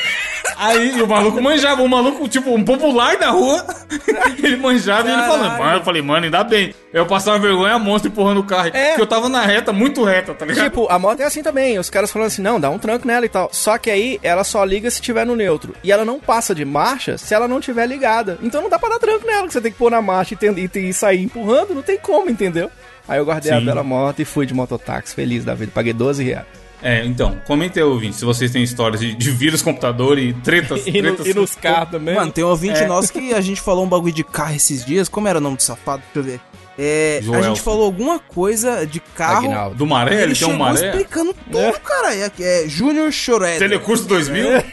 Aí 0.56 1.00
o 1.02 1.06
maluco 1.06 1.40
manjava, 1.40 1.82
o 1.82 1.88
maluco, 1.88 2.28
tipo, 2.28 2.54
um 2.54 2.64
popular 2.64 3.16
da 3.16 3.30
rua. 3.30 3.64
Ele 4.42 4.56
manjava 4.56 5.08
e 5.08 5.12
ele 5.12 5.22
falando. 5.22 5.42
Caralho. 5.42 5.64
Mano, 5.64 5.78
eu 5.78 5.84
falei, 5.84 6.02
mano, 6.02 6.24
ainda 6.24 6.44
bem. 6.44 6.74
Eu 6.92 7.06
passava 7.06 7.38
vergonha 7.38 7.78
monstro 7.78 8.10
empurrando 8.10 8.38
o 8.38 8.44
carro. 8.44 8.70
É. 8.72 8.88
Porque 8.88 9.02
eu 9.02 9.06
tava 9.06 9.28
na 9.28 9.42
reta, 9.44 9.72
muito 9.72 10.04
reta, 10.04 10.34
tá 10.34 10.44
ligado? 10.44 10.64
Tipo, 10.64 10.88
a 10.90 10.98
moto 10.98 11.20
é 11.20 11.24
assim 11.24 11.42
também. 11.42 11.78
Os 11.78 11.88
caras 11.88 12.10
falando 12.10 12.28
assim, 12.28 12.42
não, 12.42 12.60
dá 12.60 12.70
um 12.70 12.78
tranco 12.78 13.06
nela 13.06 13.24
e 13.24 13.28
tal. 13.28 13.48
Só 13.52 13.78
que 13.78 13.90
aí 13.90 14.18
ela 14.22 14.44
só 14.44 14.64
liga 14.64 14.90
se 14.90 15.00
tiver 15.00 15.24
no 15.24 15.36
neutro. 15.36 15.74
E 15.82 15.90
ela 15.90 16.04
não 16.04 16.20
passa 16.20 16.54
de 16.54 16.64
marcha 16.64 17.16
se 17.16 17.34
ela 17.34 17.48
não 17.48 17.60
tiver 17.60 17.86
ligada. 17.86 18.38
Então 18.42 18.62
não 18.62 18.70
dá 18.70 18.78
pra 18.78 18.90
dar 18.90 18.98
tranco 18.98 19.26
nela, 19.26 19.46
que 19.46 19.52
você 19.52 19.60
tem 19.60 19.72
que 19.72 19.78
pôr 19.78 19.90
na 19.90 20.02
marcha 20.02 20.36
e, 20.40 20.78
e, 20.78 20.88
e 20.88 20.92
sair 20.92 21.22
empurrando, 21.22 21.74
não 21.74 21.82
tem 21.82 21.98
como, 21.98 22.30
entendeu? 22.30 22.70
Aí 23.08 23.18
eu 23.18 23.24
guardei 23.24 23.52
a 23.52 23.58
Sim. 23.58 23.64
bela 23.64 23.82
moto 23.82 24.20
e 24.20 24.24
fui 24.24 24.46
de 24.46 24.54
mototáxi, 24.54 25.14
feliz 25.14 25.44
da 25.44 25.54
vida. 25.54 25.72
Paguei 25.74 25.92
12 25.92 26.22
reais. 26.22 26.61
É, 26.82 27.04
então, 27.04 27.40
comenta 27.46 27.78
aí, 27.78 27.84
ouvinte, 27.84 28.16
se 28.16 28.24
vocês 28.24 28.50
têm 28.50 28.62
histórias 28.62 29.00
de, 29.00 29.14
de 29.14 29.30
vírus 29.30 29.62
computador 29.62 30.18
e 30.18 30.32
tretas. 30.34 30.82
E, 30.86 31.00
no- 31.00 31.14
tretas 31.14 31.26
e 31.26 31.34
nos 31.34 31.54
carros 31.54 31.90
também. 31.90 32.14
Mano, 32.14 32.32
tem 32.32 32.42
um 32.42 32.48
ouvinte 32.48 32.80
É. 32.82 32.86
nosso 32.86 33.12
que 33.12 33.32
a 33.32 33.40
gente 33.40 33.60
falou 33.60 33.84
um 33.84 33.88
bagulho 33.88 34.12
de 34.12 34.24
carro 34.24 34.54
esses 34.56 34.84
dias. 34.84 35.08
Como 35.08 35.28
era 35.28 35.38
o 35.38 35.40
nome 35.40 35.56
do 35.56 35.62
safado? 35.62 36.02
Deixa 36.12 36.18
eu 36.28 36.32
ver. 36.34 36.40
É, 36.78 37.20
a 37.38 37.42
gente 37.42 37.60
falou 37.60 37.84
alguma 37.84 38.18
coisa 38.18 38.86
de 38.86 38.98
carro. 38.98 39.44
Aguinaldo. 39.46 39.76
Do 39.76 39.86
maré, 39.86 40.22
ele, 40.22 40.34
tem 40.34 40.48
um 40.48 40.56
maré. 40.56 40.86
explicando 40.88 41.34
tudo, 41.34 41.78
cara. 41.80 42.14
É, 42.16 42.30
é 42.40 42.64
Júnior 42.66 43.12
Chored. 43.12 43.58
Telecurso 43.58 44.04
2000? 44.08 44.64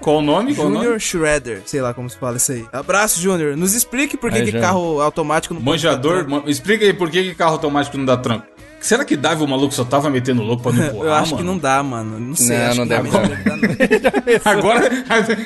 Qual 0.00 0.16
o 0.16 0.22
nome? 0.22 0.54
Qual 0.54 0.66
o 0.66 0.70
nome? 0.70 0.84
Junior 0.84 1.00
Shredder, 1.00 1.62
sei 1.66 1.80
lá 1.80 1.94
como 1.94 2.10
se 2.10 2.16
fala 2.18 2.36
isso 2.36 2.50
aí. 2.50 2.64
Abraço, 2.72 3.20
Junior. 3.20 3.56
Nos 3.56 3.74
explique 3.74 4.16
por 4.16 4.30
que, 4.32 4.38
Aí, 4.38 4.50
que 4.50 4.58
carro 4.58 5.00
automático 5.00 5.54
não 5.54 5.60
pode 5.60 5.70
Manjador, 5.84 6.24
tranco. 6.24 6.30
ma- 6.30 6.42
explica 6.50 6.84
aí 6.84 6.92
por 6.92 7.08
que, 7.10 7.22
que 7.22 7.34
carro 7.34 7.52
automático 7.52 7.96
não 7.96 8.04
dá 8.04 8.16
tranco. 8.16 8.44
Será 8.80 9.04
que 9.04 9.16
dava 9.16 9.42
o 9.42 9.48
maluco 9.48 9.74
só 9.74 9.84
tava 9.84 10.08
metendo 10.10 10.42
louco 10.42 10.62
pra 10.62 10.72
não 10.72 10.84
empurrar, 10.86 11.06
Eu 11.06 11.14
acho 11.14 11.30
que 11.36 11.42
mano? 11.42 11.52
não 11.52 11.58
dá, 11.58 11.82
mano. 11.82 12.20
Não 12.20 12.34
sei. 12.36 12.56
Não, 12.58 12.66
acho 12.66 12.76
não 12.76 12.82
que 12.84 12.88
deve 12.90 13.08
realmente 13.10 13.42
dar. 13.44 13.56
não 13.56 13.60
deve 13.68 13.98
dar. 13.98 14.12
Agora, 14.44 14.90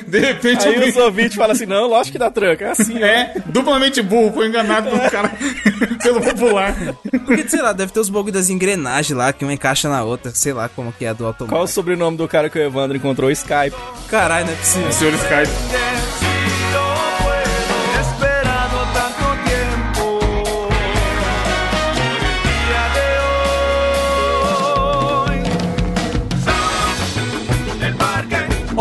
de 0.07 0.19
repente, 0.19 0.67
Aí 0.67 0.75
eu 0.75 0.89
os 0.89 0.97
ouvintes 0.97 1.35
falam 1.35 1.51
assim, 1.51 1.65
não, 1.65 1.87
lógico 1.87 2.13
que 2.13 2.19
dá 2.19 2.29
tranca, 2.29 2.65
é 2.65 2.71
assim, 2.71 3.01
ó. 3.01 3.05
É, 3.05 3.33
duplamente 3.47 4.01
burro, 4.01 4.33
foi 4.33 4.47
enganado 4.47 4.89
pelo 4.89 5.09
cara, 5.09 5.31
pelo 6.03 6.21
popular. 6.21 6.75
Porque, 7.25 7.47
sei 7.49 7.61
lá, 7.61 7.71
deve 7.73 7.91
ter 7.91 7.99
os 7.99 8.09
bagulho 8.09 8.33
das 8.33 8.49
engrenagens 8.49 9.17
lá, 9.17 9.31
que 9.33 9.43
uma 9.45 9.53
encaixa 9.53 9.89
na 9.89 10.03
outra. 10.03 10.31
Sei 10.35 10.53
lá 10.53 10.69
como 10.69 10.91
que 10.91 11.05
é 11.05 11.09
a 11.09 11.13
do 11.13 11.33
Qual 11.47 11.63
o 11.63 11.67
sobrenome 11.67 12.17
do 12.17 12.27
cara 12.27 12.49
que 12.49 12.59
o 12.59 12.61
Evandro 12.61 12.95
encontrou? 12.97 13.31
Skype. 13.31 13.75
Caralho, 14.09 14.45
não 14.45 14.53
é 14.53 14.55
possível. 14.55 14.91
Senhor 14.91 15.13
Skype. 15.13 16.30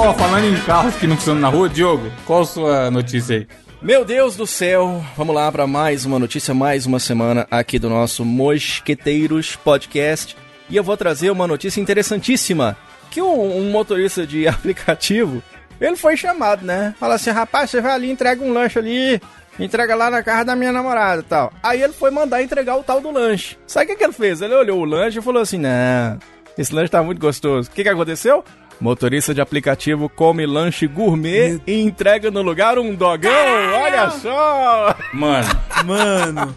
Ó, 0.02 0.14
falando 0.14 0.46
em 0.46 0.58
carros 0.62 0.96
que 0.96 1.06
não 1.06 1.14
funcionam 1.14 1.42
na 1.42 1.48
rua, 1.50 1.68
Diogo, 1.68 2.10
qual 2.24 2.40
a 2.40 2.46
sua 2.46 2.90
notícia 2.90 3.36
aí? 3.36 3.46
Meu 3.82 4.02
Deus 4.02 4.34
do 4.34 4.46
céu, 4.46 5.04
vamos 5.14 5.34
lá 5.34 5.52
para 5.52 5.66
mais 5.66 6.06
uma 6.06 6.18
notícia, 6.18 6.54
mais 6.54 6.86
uma 6.86 6.98
semana 6.98 7.46
aqui 7.50 7.78
do 7.78 7.90
nosso 7.90 8.24
Mosqueteiros 8.24 9.56
Podcast. 9.56 10.34
E 10.70 10.76
eu 10.76 10.82
vou 10.82 10.96
trazer 10.96 11.30
uma 11.30 11.46
notícia 11.46 11.82
interessantíssima, 11.82 12.78
que 13.10 13.20
um, 13.20 13.58
um 13.58 13.70
motorista 13.70 14.26
de 14.26 14.48
aplicativo, 14.48 15.42
ele 15.78 15.96
foi 15.96 16.16
chamado, 16.16 16.64
né? 16.64 16.94
Fala 16.98 17.16
assim, 17.16 17.28
rapaz, 17.28 17.68
você 17.68 17.82
vai 17.82 17.92
ali, 17.92 18.10
entrega 18.10 18.42
um 18.42 18.54
lanche 18.54 18.78
ali, 18.78 19.20
entrega 19.58 19.94
lá 19.94 20.10
na 20.10 20.22
casa 20.22 20.46
da 20.46 20.56
minha 20.56 20.72
namorada 20.72 21.20
e 21.20 21.24
tal. 21.24 21.52
Aí 21.62 21.82
ele 21.82 21.92
foi 21.92 22.10
mandar 22.10 22.42
entregar 22.42 22.78
o 22.78 22.82
tal 22.82 23.02
do 23.02 23.10
lanche. 23.10 23.58
Sabe 23.66 23.84
o 23.84 23.88
que, 23.88 23.96
que 23.96 24.04
ele 24.04 24.14
fez? 24.14 24.40
Ele 24.40 24.54
olhou 24.54 24.80
o 24.80 24.84
lanche 24.86 25.18
e 25.18 25.22
falou 25.22 25.42
assim, 25.42 25.58
não, 25.58 26.18
esse 26.56 26.74
lanche 26.74 26.88
tá 26.88 27.02
muito 27.02 27.20
gostoso. 27.20 27.68
O 27.68 27.72
que, 27.74 27.82
que 27.82 27.88
aconteceu? 27.90 28.42
Motorista 28.80 29.34
de 29.34 29.40
aplicativo 29.42 30.08
come 30.08 30.46
lanche 30.46 30.86
gourmet 30.86 31.60
e 31.66 31.82
entrega 31.82 32.30
no 32.30 32.40
lugar 32.40 32.78
um 32.78 32.94
dogão. 32.94 33.30
Olha 33.30 34.08
só! 34.10 34.96
Mano, 35.12 35.48
Mano. 35.84 36.54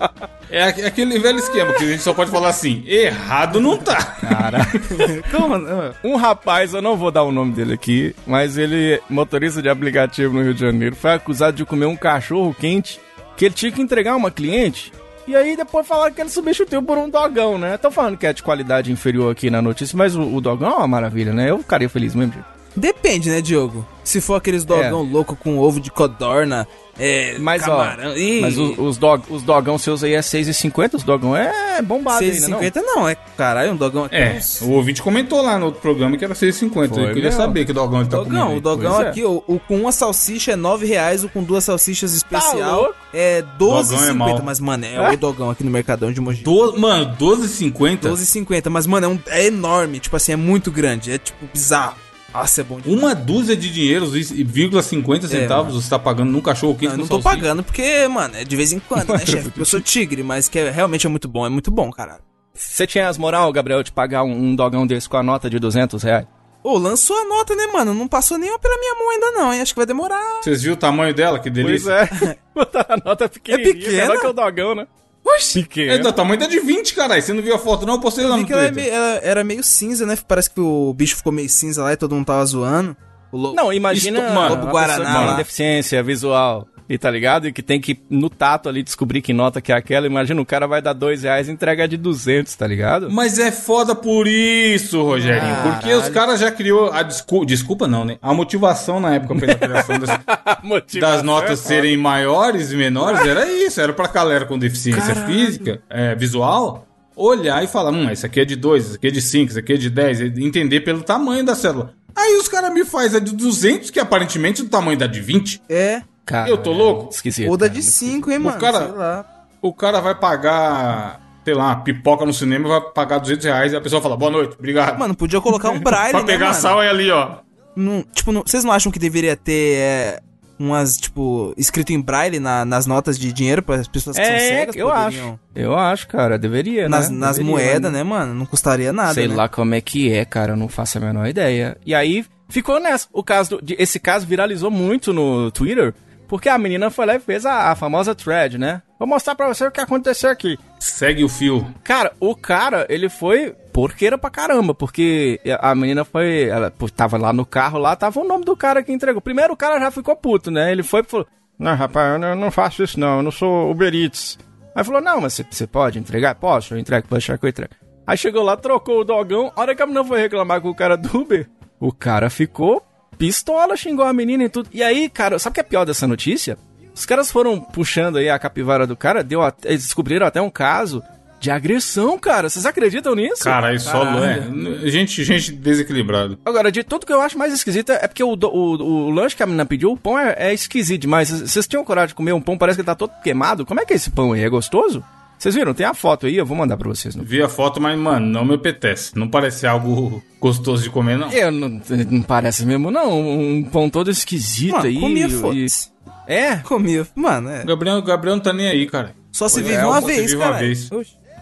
é 0.50 0.64
aqu- 0.64 0.86
aquele 0.86 1.20
velho 1.20 1.38
esquema 1.40 1.74
que 1.74 1.84
a 1.84 1.88
gente 1.88 2.02
só 2.02 2.14
pode 2.14 2.32
falar 2.32 2.48
assim, 2.50 2.82
errado 2.88 3.60
não 3.60 3.78
tá. 3.78 3.98
Cara, 4.22 4.60
Como? 5.32 5.56
um 6.04 6.16
rapaz, 6.16 6.74
eu 6.74 6.82
não 6.82 6.96
vou 6.96 7.12
dar 7.12 7.24
o 7.24 7.32
nome 7.32 7.52
dele 7.54 7.74
aqui, 7.74 8.16
mas 8.26 8.58
ele, 8.58 9.02
motorista 9.10 9.62
de 9.62 9.68
aplicativo 9.68 10.34
no 10.34 10.44
Rio 10.44 10.54
de 10.54 10.62
Janeiro, 10.62 10.96
foi 10.96 11.12
acusado 11.14 11.58
de 11.58 11.66
comer 11.66 11.88
um 11.88 11.96
cachorro 11.98 12.56
quente 12.58 13.02
que 13.36 13.46
ele 13.46 13.54
tinha 13.54 13.72
que 13.72 13.82
entregar 13.82 14.14
a 14.14 14.18
uma 14.18 14.32
cliente. 14.32 14.94
E 15.28 15.36
aí 15.36 15.56
depois 15.56 15.88
falaram 15.88 16.14
que 16.14 16.22
ele 16.22 16.30
substituiu 16.30 16.84
por 16.84 16.98
um 16.98 17.10
dogão, 17.10 17.58
né? 17.58 17.78
Tô 17.78 17.90
falando 17.90 18.18
que 18.18 18.28
é 18.28 18.34
de 18.34 18.44
qualidade 18.44 18.92
inferior 18.92 19.32
aqui 19.32 19.50
na 19.50 19.62
notícia, 19.62 19.98
mas 19.98 20.16
o, 20.16 20.22
o 20.22 20.42
dogão 20.42 20.72
é 20.72 20.76
uma 20.76 20.88
maravilha, 20.88 21.32
né? 21.34 21.50
Eu 21.50 21.60
ficaria 21.60 21.90
feliz 21.90 22.14
mesmo. 22.14 22.34
gente. 22.34 22.46
Depende, 22.76 23.30
né, 23.30 23.42
Diogo? 23.42 23.86
Se 24.04 24.20
for 24.20 24.36
aqueles 24.36 24.66
dogão 24.66 25.02
louco 25.02 25.34
com 25.36 25.58
ovo 25.60 25.80
de 25.80 25.90
codorna, 25.90 26.68
é. 27.00 27.38
Mas 27.40 27.62
camarão, 27.64 28.12
ó, 28.12 28.16
Ih, 28.18 28.42
mas 28.42 28.58
o- 28.58 28.74
os, 28.84 28.98
dog, 28.98 29.24
os 29.30 29.42
dogão 29.44 29.78
seus 29.78 30.04
aí 30.04 30.14
é 30.14 30.20
6,50, 30.22 30.96
os 30.98 31.04
dogão 31.04 31.36
é 31.38 31.82
bombado 31.82 32.22
ainda, 32.24 32.48
não? 32.50 32.60
6,50 32.60 32.82
não, 32.82 33.08
é. 33.08 33.16
Caralho, 33.38 33.72
um 33.72 33.76
dogão 33.78 34.04
aqui. 34.04 34.16
É, 34.18 34.36
uns- 34.38 34.60
o 34.62 34.72
ouvinte 34.72 35.02
comentou 35.02 35.42
lá 35.42 35.58
no 35.58 35.68
outro 35.68 35.80
programa 35.80 36.18
que 36.18 36.26
era 36.26 36.36
6,50. 36.36 36.94
Foi 36.96 37.10
Eu 37.12 37.14
queria 37.14 37.32
saber 37.32 37.64
que 37.66 37.72
dogão 37.72 38.02
ele 38.02 38.10
tá 38.10 38.18
Dogão, 38.18 38.42
comendo. 38.42 38.58
o 38.58 38.62
dogão 38.62 38.94
Pois 38.96 39.06
é. 39.06 39.10
aqui, 39.10 39.24
o, 39.24 39.42
o 39.48 39.58
com 39.60 39.78
uma 39.80 39.92
salsicha 39.94 40.52
é 40.52 40.56
9 40.58 40.86
reais, 40.86 41.24
o 41.24 41.30
com 41.30 41.42
duas 41.42 41.64
salsichas 41.64 42.14
especial 42.14 42.82
louco? 42.82 42.96
é 43.14 43.42
Dogão 43.58 43.80
é 43.80 43.84
12,50. 43.84 44.14
mal. 44.16 44.42
mas, 44.44 44.60
mano, 44.60 44.86
é 44.86 45.12
o 45.14 45.18
dogão 45.18 45.50
aqui 45.50 45.64
no 45.64 45.72
Mercadão 45.72 46.12
de 46.12 46.20
Mogi. 46.20 46.44
Do, 46.44 46.78
mano, 46.78 47.16
12,50? 47.18 48.10
12,50, 48.10 48.70
mas, 48.70 48.86
mano, 48.86 49.06
é, 49.06 49.10
um- 49.10 49.20
é 49.28 49.46
enorme, 49.46 50.00
tipo 50.02 50.16
assim, 50.18 50.34
é 50.34 50.36
muito 50.36 50.70
grande, 50.72 51.12
é 51.12 51.18
tipo 51.18 51.46
bizarro. 51.54 52.03
Nossa, 52.34 52.62
é 52.62 52.64
bom 52.64 52.80
demais. 52.80 53.00
Uma 53.02 53.14
dúzia 53.14 53.56
de 53.56 53.72
dinheiros 53.72 54.16
e 54.32 54.44
vírgula 54.44 54.82
50 54.82 55.28
centavos 55.28 55.76
você 55.76 55.90
tá 55.90 56.00
pagando 56.00 56.32
num 56.32 56.42
cachorro 56.42 56.74
quente 56.74 56.88
Não, 56.88 56.94
eu 56.94 56.98
não 57.00 57.08
tô 57.08 57.22
salsicha? 57.22 57.36
pagando 57.42 57.64
porque, 57.64 58.08
mano, 58.08 58.36
é 58.36 58.44
de 58.44 58.56
vez 58.56 58.72
em 58.74 58.80
quando, 58.80 59.10
né, 59.14 59.20
chefe? 59.26 59.52
Eu 59.56 59.66
sou 59.66 59.80
tigre, 59.80 60.24
mas 60.24 60.50
que 60.50 60.58
é- 60.60 60.70
realmente 60.72 61.06
é 61.06 61.10
muito 61.10 61.28
bom, 61.28 61.46
é 61.46 61.50
muito 61.50 61.70
bom, 61.70 61.92
caralho. 61.92 62.22
Você 62.54 62.86
tinha 62.88 63.08
as 63.08 63.18
moral, 63.18 63.52
Gabriel, 63.52 63.84
de 63.84 63.92
pagar 63.92 64.24
um, 64.24 64.32
um 64.32 64.56
dogão 64.56 64.86
desse 64.86 65.08
com 65.10 65.18
a 65.18 65.24
nota 65.24 65.50
de 65.50 65.58
200 65.60 66.02
reais? 66.04 66.26
Ô, 66.64 66.78
lançou 66.78 67.18
a 67.18 67.26
nota, 67.26 67.54
né, 67.56 67.68
mano? 67.68 67.94
Não 67.94 68.08
passou 68.08 68.38
nenhuma 68.38 68.58
pela 68.60 68.78
minha 68.80 68.96
mão 68.96 69.10
ainda 69.12 69.32
não, 69.32 69.54
hein? 69.54 69.60
Acho 69.62 69.74
que 69.74 69.80
vai 69.80 69.86
demorar. 69.86 70.40
Vocês 70.42 70.62
viram 70.62 70.76
o 70.76 70.78
tamanho 70.78 71.14
dela? 71.14 71.38
Que 71.40 71.50
delícia. 71.50 71.92
é. 71.92 72.38
Botar 72.56 72.86
a 72.90 72.98
nota 72.98 73.28
pequenininha, 73.28 73.74
pequena? 73.74 73.98
menor 74.08 74.20
que 74.22 74.28
o 74.28 74.34
dogão, 74.34 74.74
né? 74.76 74.88
Oxi! 75.26 75.64
Pequena. 75.64 75.94
É 75.94 75.98
do 75.98 76.12
tamanho 76.12 76.40
da 76.40 76.48
de 76.48 76.60
20, 76.60 76.94
caralho. 76.94 77.22
Você 77.22 77.34
não 77.34 77.42
viu 77.42 77.56
a 77.56 77.60
foto, 77.60 77.86
não? 77.86 77.96
Eu 77.96 78.00
postei 78.02 78.26
lá 78.26 78.36
no 78.38 78.46
que 78.46 78.52
ela, 78.54 78.64
é 78.64 78.72
Twitter. 78.72 78.84
meio- 78.92 78.96
ela 78.96 79.20
era 79.24 79.44
meio 79.44 79.64
cinza, 79.64 80.06
né? 80.06 80.18
Parece 80.28 80.50
que 80.50 80.60
o 80.60 80.94
bicho 80.94 81.16
ficou 81.16 81.32
meio 81.32 81.50
cinza 81.50 81.84
lá 81.84 81.94
e 81.94 81.98
todo 81.98 82.14
mundo 82.16 82.26
tava 82.26 82.46
zoando. 82.46 82.96
O 83.32 83.38
louco. 83.38 83.56
Não, 83.56 83.72
imagina 83.74 84.20
Isto- 84.20 84.34
mano, 84.34 84.56
uma 84.56 84.72
Guaraná 84.72 85.06
pessoa 85.06 85.20
que 85.24 85.26
lá. 85.32 85.38
deficiência 85.38 86.04
visual 86.04 86.68
e 86.94 86.98
tá 87.00 87.10
ligado? 87.10 87.48
E 87.48 87.52
que 87.52 87.64
tem 87.64 87.82
que, 87.82 88.00
no 88.08 88.30
tato 88.30 88.70
ali, 88.70 88.84
descobrir 88.84 89.24
que 89.24 89.34
nota 89.34 89.60
que 89.60 89.72
é 89.72 89.76
aquela. 89.76 90.06
Imagina 90.06 90.40
o 90.40 90.46
cara 90.46 90.68
vai 90.68 90.80
dar 90.80 90.94
dois 90.94 91.24
reais 91.24 91.50
e 91.50 91.52
entrega 91.52 91.88
de 91.88 91.98
200, 91.98 92.54
tá 92.54 92.68
ligado? 92.68 93.10
Mas 93.10 93.40
é 93.40 93.52
foda 93.52 93.96
por 93.96 94.28
isso, 94.28 95.02
Rogerinho. 95.02 95.56
Porque 95.64 95.92
os 95.92 96.08
caras 96.10 96.40
já 96.40 96.52
criou 96.52 96.92
a 96.92 97.02
desculpa. 97.02 97.48
Desculpa, 97.48 97.88
não, 97.88 98.06
né? 98.06 98.20
A 98.22 98.32
motivação 98.32 99.00
na 99.00 99.16
época 99.16 99.34
pela 99.34 99.56
criação 99.56 99.98
das, 99.98 100.20
Motivação 100.62 101.16
das 101.16 101.24
notas 101.24 101.66
é 101.66 101.68
serem 101.68 101.98
maiores 101.98 102.72
e 102.72 102.76
menores 102.76 103.26
era 103.26 103.52
isso. 103.52 103.82
Era 103.82 103.92
pra 103.92 104.08
galera 104.08 104.46
com 104.46 104.60
deficiência 104.60 105.16
física, 105.16 105.82
é, 105.90 106.14
visual, 106.14 106.86
olhar 107.16 107.64
e 107.64 107.68
falar: 107.68 107.90
hum, 107.90 108.08
esse 108.12 108.24
aqui 108.24 108.40
é 108.40 108.46
de 108.46 108.56
2, 108.56 108.86
esse 108.86 108.96
aqui 108.98 109.08
é 109.08 109.12
de 109.12 109.22
5, 109.22 109.50
esse 109.50 109.60
aqui 109.60 109.74
é 109.74 109.78
de 109.78 109.90
10. 109.90 110.22
Entender 110.38 110.82
pelo 110.82 111.02
tamanho 111.02 111.44
da 111.44 111.56
célula. 111.56 111.96
Aí 112.16 112.38
os 112.38 112.48
caras 112.48 112.72
me 112.72 112.86
fazem 112.86 113.20
a 113.20 113.24
de 113.24 113.34
200, 113.34 113.90
que 113.90 114.00
aparentemente 114.00 114.62
é 114.62 114.64
do 114.64 114.70
tamanho 114.70 114.96
da 114.96 115.08
de 115.08 115.20
20. 115.20 115.64
É. 115.68 116.04
Cara, 116.26 116.50
Eu 116.50 116.58
tô 116.58 116.72
louco? 116.72 117.10
Esquisito. 117.14 117.50
Ou 117.50 117.58
da 117.58 117.68
cara, 117.68 117.80
de 117.80 117.84
muito 117.86 117.94
5, 117.96 118.32
hein, 118.32 118.40
mano? 118.40 118.60
cara- 118.60 118.80
Sei 118.80 118.92
lá. 118.96 119.26
O 119.62 119.74
cara 119.74 120.00
vai 120.02 120.14
pagar, 120.16 121.22
sei 121.46 121.54
lá, 121.54 121.76
pipoca 121.78 122.26
no 122.26 122.34
cinema, 122.34 122.68
vai 122.68 122.82
pagar 122.82 123.18
200 123.20 123.46
reais 123.46 123.74
e 123.74 123.76
a 123.76 123.82
pessoa 123.82 124.02
fala: 124.02 124.16
boa 124.18 124.32
noite, 124.32 124.56
obrigado. 124.58 124.98
Mano, 125.00 125.16
podia 125.16 125.40
colocar 125.42 125.70
um 125.70 125.80
braille, 125.82 126.12
pra 126.12 126.20
né, 126.22 126.26
pegar 126.28 126.48
mano? 126.50 126.60
sal 126.62 126.82
é 126.82 126.90
ali, 126.90 127.10
ó. 127.12 127.38
Não- 127.76 128.04
tipo, 128.14 128.32
não- 128.32 128.44
vocês 128.46 128.64
não 128.64 128.72
acham 128.72 128.92
que 128.92 129.00
deveria 129.00 129.36
ter 129.36 129.78
é, 129.78 130.20
umas, 130.60 130.98
tipo, 130.98 131.54
escrito 131.58 131.92
em 131.92 132.00
braille 132.02 132.40
na- 132.40 132.64
nas 132.66 132.86
notas 132.86 133.18
de 133.18 133.32
dinheiro 133.34 133.62
para 133.64 133.76
as 133.76 133.88
pessoas 133.88 134.18
que 134.18 134.24
são 134.26 134.34
É, 134.34 134.40
cegas? 134.40 134.76
eu 134.76 134.88
poderiam- 134.90 135.30
acho. 135.32 135.40
Eu 135.56 135.76
acho, 135.78 136.08
cara. 136.08 136.38
Deveria, 136.38 136.88
Nas, 136.90 137.10
né? 137.10 137.18
nas 137.18 137.40
moedas, 137.40 137.92
mas- 137.92 137.94
né, 137.94 138.04
mano? 138.04 138.34
Não 138.34 138.46
custaria 138.46 138.92
nada, 138.94 139.14
Sei 139.14 139.28
né? 139.28 139.36
lá 139.36 139.48
como 139.50 139.74
é 139.76 139.82
que 139.82 140.12
é, 140.12 140.24
cara. 140.26 140.54
Eu 140.54 140.58
não 140.58 140.68
faço 140.68 140.98
a 140.98 141.02
menor 141.02 141.26
ideia. 141.28 141.78
E 141.86 141.96
aí, 141.96 142.26
ficou 142.50 142.80
nessa. 142.82 143.08
O 143.14 143.24
caso 143.24 143.58
do- 143.58 143.76
esse 143.80 143.98
caso 144.00 144.28
viralizou 144.28 144.70
muito 144.70 145.12
no 145.14 145.50
Twitter, 145.52 145.94
porque 146.28 146.50
a 146.50 146.58
menina 146.58 146.90
foi 146.90 147.06
lá 147.06 147.16
e 147.16 147.20
fez 147.20 147.46
a, 147.46 147.72
a 147.72 147.76
famosa 147.76 148.16
thread, 148.16 148.58
né? 148.58 148.82
Vou 148.98 149.08
mostrar 149.08 149.36
pra 149.36 149.48
você 149.48 149.66
o 149.68 149.72
que 149.72 149.82
aconteceu 149.82 150.30
aqui. 150.30 150.58
Segue 150.80 151.24
o 151.24 151.30
fio. 151.30 151.66
Cara, 151.84 152.14
o 152.20 152.36
cara, 152.36 152.86
ele 152.90 153.10
foi 153.10 153.54
porqueira 153.72 154.18
pra 154.18 154.30
caramba, 154.30 154.74
porque 154.74 155.40
a 155.60 155.74
menina 155.76 156.04
foi. 156.06 156.44
Ela 156.50 156.72
tava 156.96 157.18
lá 157.18 157.34
no 157.34 157.46
carro, 157.46 157.78
lá 157.80 157.96
tava 157.96 158.20
o 158.20 158.28
nome 158.28 158.46
do 158.46 158.56
cara 158.56 158.82
que 158.84 158.92
entregou. 158.92 159.22
Primeiro 159.22 159.54
o 159.54 159.58
cara 159.58 159.80
já 159.80 159.92
ficou 159.92 160.16
puto, 160.16 160.50
né? 160.52 160.72
Ele 160.72 160.84
foi 160.84 161.02
e 161.02 161.04
falou: 161.04 161.28
Não, 161.60 161.76
rapaz, 161.76 162.22
eu 162.22 162.36
não, 162.36 162.52
faço 162.52 162.84
isso 162.84 163.00
não, 163.00 163.18
eu 163.18 163.24
não 163.24 163.32
sou 163.32 163.70
Uber 163.72 163.94
Eats. 163.94 164.38
Aí 164.76 164.84
falou: 164.84 165.02
Não, 165.02 165.22
mas 165.22 165.34
você- 165.34 165.46
você 165.50 165.68
pode 165.68 166.00
entregar? 166.00 166.36
Posso, 166.36 166.74
eu 166.74 166.80
entrego, 166.80 167.08
pode 167.08 167.24
achar 167.24 167.38
que 167.38 167.46
eu 167.46 167.50
entrego. 167.50 167.74
Aí 168.06 168.18
chegou 168.18 168.44
lá, 168.44 168.58
trocou 168.58 169.00
o 169.00 169.04
dogão. 169.04 169.52
A 169.56 169.62
hora 169.62 169.76
que 169.76 169.82
a 169.82 169.86
menina 169.86 170.04
foi 170.04 170.20
reclamar 170.20 170.60
com 170.62 170.70
o 170.70 170.76
cara 170.76 170.96
do 170.98 171.18
Uber, 171.20 171.50
o 171.80 171.92
cara 171.92 172.30
ficou 172.30 172.82
pistola, 173.28 173.78
xingou 173.78 174.06
a 174.06 174.12
menina 174.12 174.44
e 174.44 174.50
tudo. 174.50 174.70
E 174.74 174.84
aí, 174.84 175.10
cara, 175.10 175.40
sabe 175.40 175.52
o 175.52 175.56
que 175.56 175.60
é 175.62 175.64
pior 175.64 175.86
dessa 175.86 176.06
notícia? 176.06 176.58
Os 176.94 177.06
caras 177.06 177.32
foram 177.32 177.60
puxando 177.60 178.18
aí 178.18 178.30
a 178.30 178.38
capivara 178.38 178.86
do 178.86 178.96
cara, 178.98 179.24
deu 179.24 179.42
até- 179.42 179.70
eles 179.70 179.84
descobriram 179.84 180.28
até 180.28 180.42
um 180.42 180.50
caso 180.50 181.02
de 181.40 181.50
agressão, 181.50 182.20
cara. 182.20 182.50
Vocês 182.50 182.66
acreditam 182.66 183.16
nisso? 183.16 183.44
Cara, 183.46 183.74
isso 183.74 183.90
só 183.90 184.04
é. 184.24 184.42
Gente, 184.90 185.24
gente 185.24 185.54
desequilibrada. 185.54 186.38
Agora, 186.46 186.70
de 186.72 186.84
tudo 186.84 187.06
que 187.06 187.14
eu 187.14 187.22
acho 187.22 187.38
mais 187.38 187.54
esquisito 187.54 187.92
é 187.94 188.08
porque 188.08 188.24
o, 188.24 188.34
o, 188.34 189.08
o 189.08 189.10
lanche 189.10 189.36
que 189.38 189.44
a 189.44 189.46
menina 189.46 189.66
pediu, 189.66 189.92
o 189.94 189.98
pão 189.98 190.20
é, 190.20 190.36
é 190.38 190.54
esquisito 190.54 191.02
demais. 191.02 191.30
Vocês 191.30 191.50
vocês 191.52 191.68
tinham 191.68 191.84
coragem 191.86 192.10
de 192.10 192.16
comer 192.16 192.34
um 192.34 192.42
pão, 192.42 192.58
parece 192.58 192.78
que 192.78 192.84
tá 192.84 192.94
todo 192.96 193.12
queimado? 193.24 193.66
Como 193.66 193.80
é 193.80 193.86
que 193.86 193.94
é 193.94 193.96
esse 193.96 194.12
pão 194.12 194.34
aí? 194.34 194.44
É 194.44 194.50
gostoso? 194.50 195.04
Vocês 195.44 195.56
viram? 195.56 195.74
Tem 195.74 195.86
a 195.86 195.94
foto 195.94 196.26
aí, 196.26 196.38
eu 196.38 196.46
vou 196.46 196.56
mandar 196.56 196.78
pra 196.78 196.88
vocês. 196.88 197.18
No... 197.18 197.24
Vi 197.26 197.42
a 197.44 197.50
foto, 197.50 197.82
mas, 197.82 198.00
mano, 198.00 198.26
não 198.26 198.46
me 198.46 198.56
apetece. 198.56 199.12
Não 199.14 199.28
parece 199.28 199.68
algo 199.68 200.24
gostoso 200.40 200.82
de 200.84 200.90
comer, 200.90 201.18
não. 201.18 201.30
Eu 201.34 201.52
não, 201.52 201.82
não 202.10 202.22
parece 202.22 202.66
mesmo, 202.66 202.90
não. 202.90 203.20
Um 203.20 203.62
pão 203.66 203.90
todo 203.90 204.10
esquisito 204.10 204.72
Mano, 204.72 204.86
aí. 204.86 204.98
comia, 204.98 205.28
e- 205.28 205.30
foda-se. 205.30 205.90
É? 206.26 206.56
Comia. 206.56 207.06
Mano, 207.14 207.50
é. 207.50 207.64
O 207.64 207.66
Gabriel, 207.66 208.02
Gabriel 208.02 208.38
não 208.38 208.42
tá 208.42 208.54
nem 208.54 208.70
aí, 208.70 208.88
cara. 208.88 209.14
Só 209.34 209.50
se 209.50 209.60
É, 209.60 209.64
vive 209.64 209.84
uma 209.84 210.00
você 210.00 210.08
vez, 210.08 210.22
vive 210.32 210.36
uma 210.38 210.46
cara. 210.46 210.60
vez. 210.60 210.90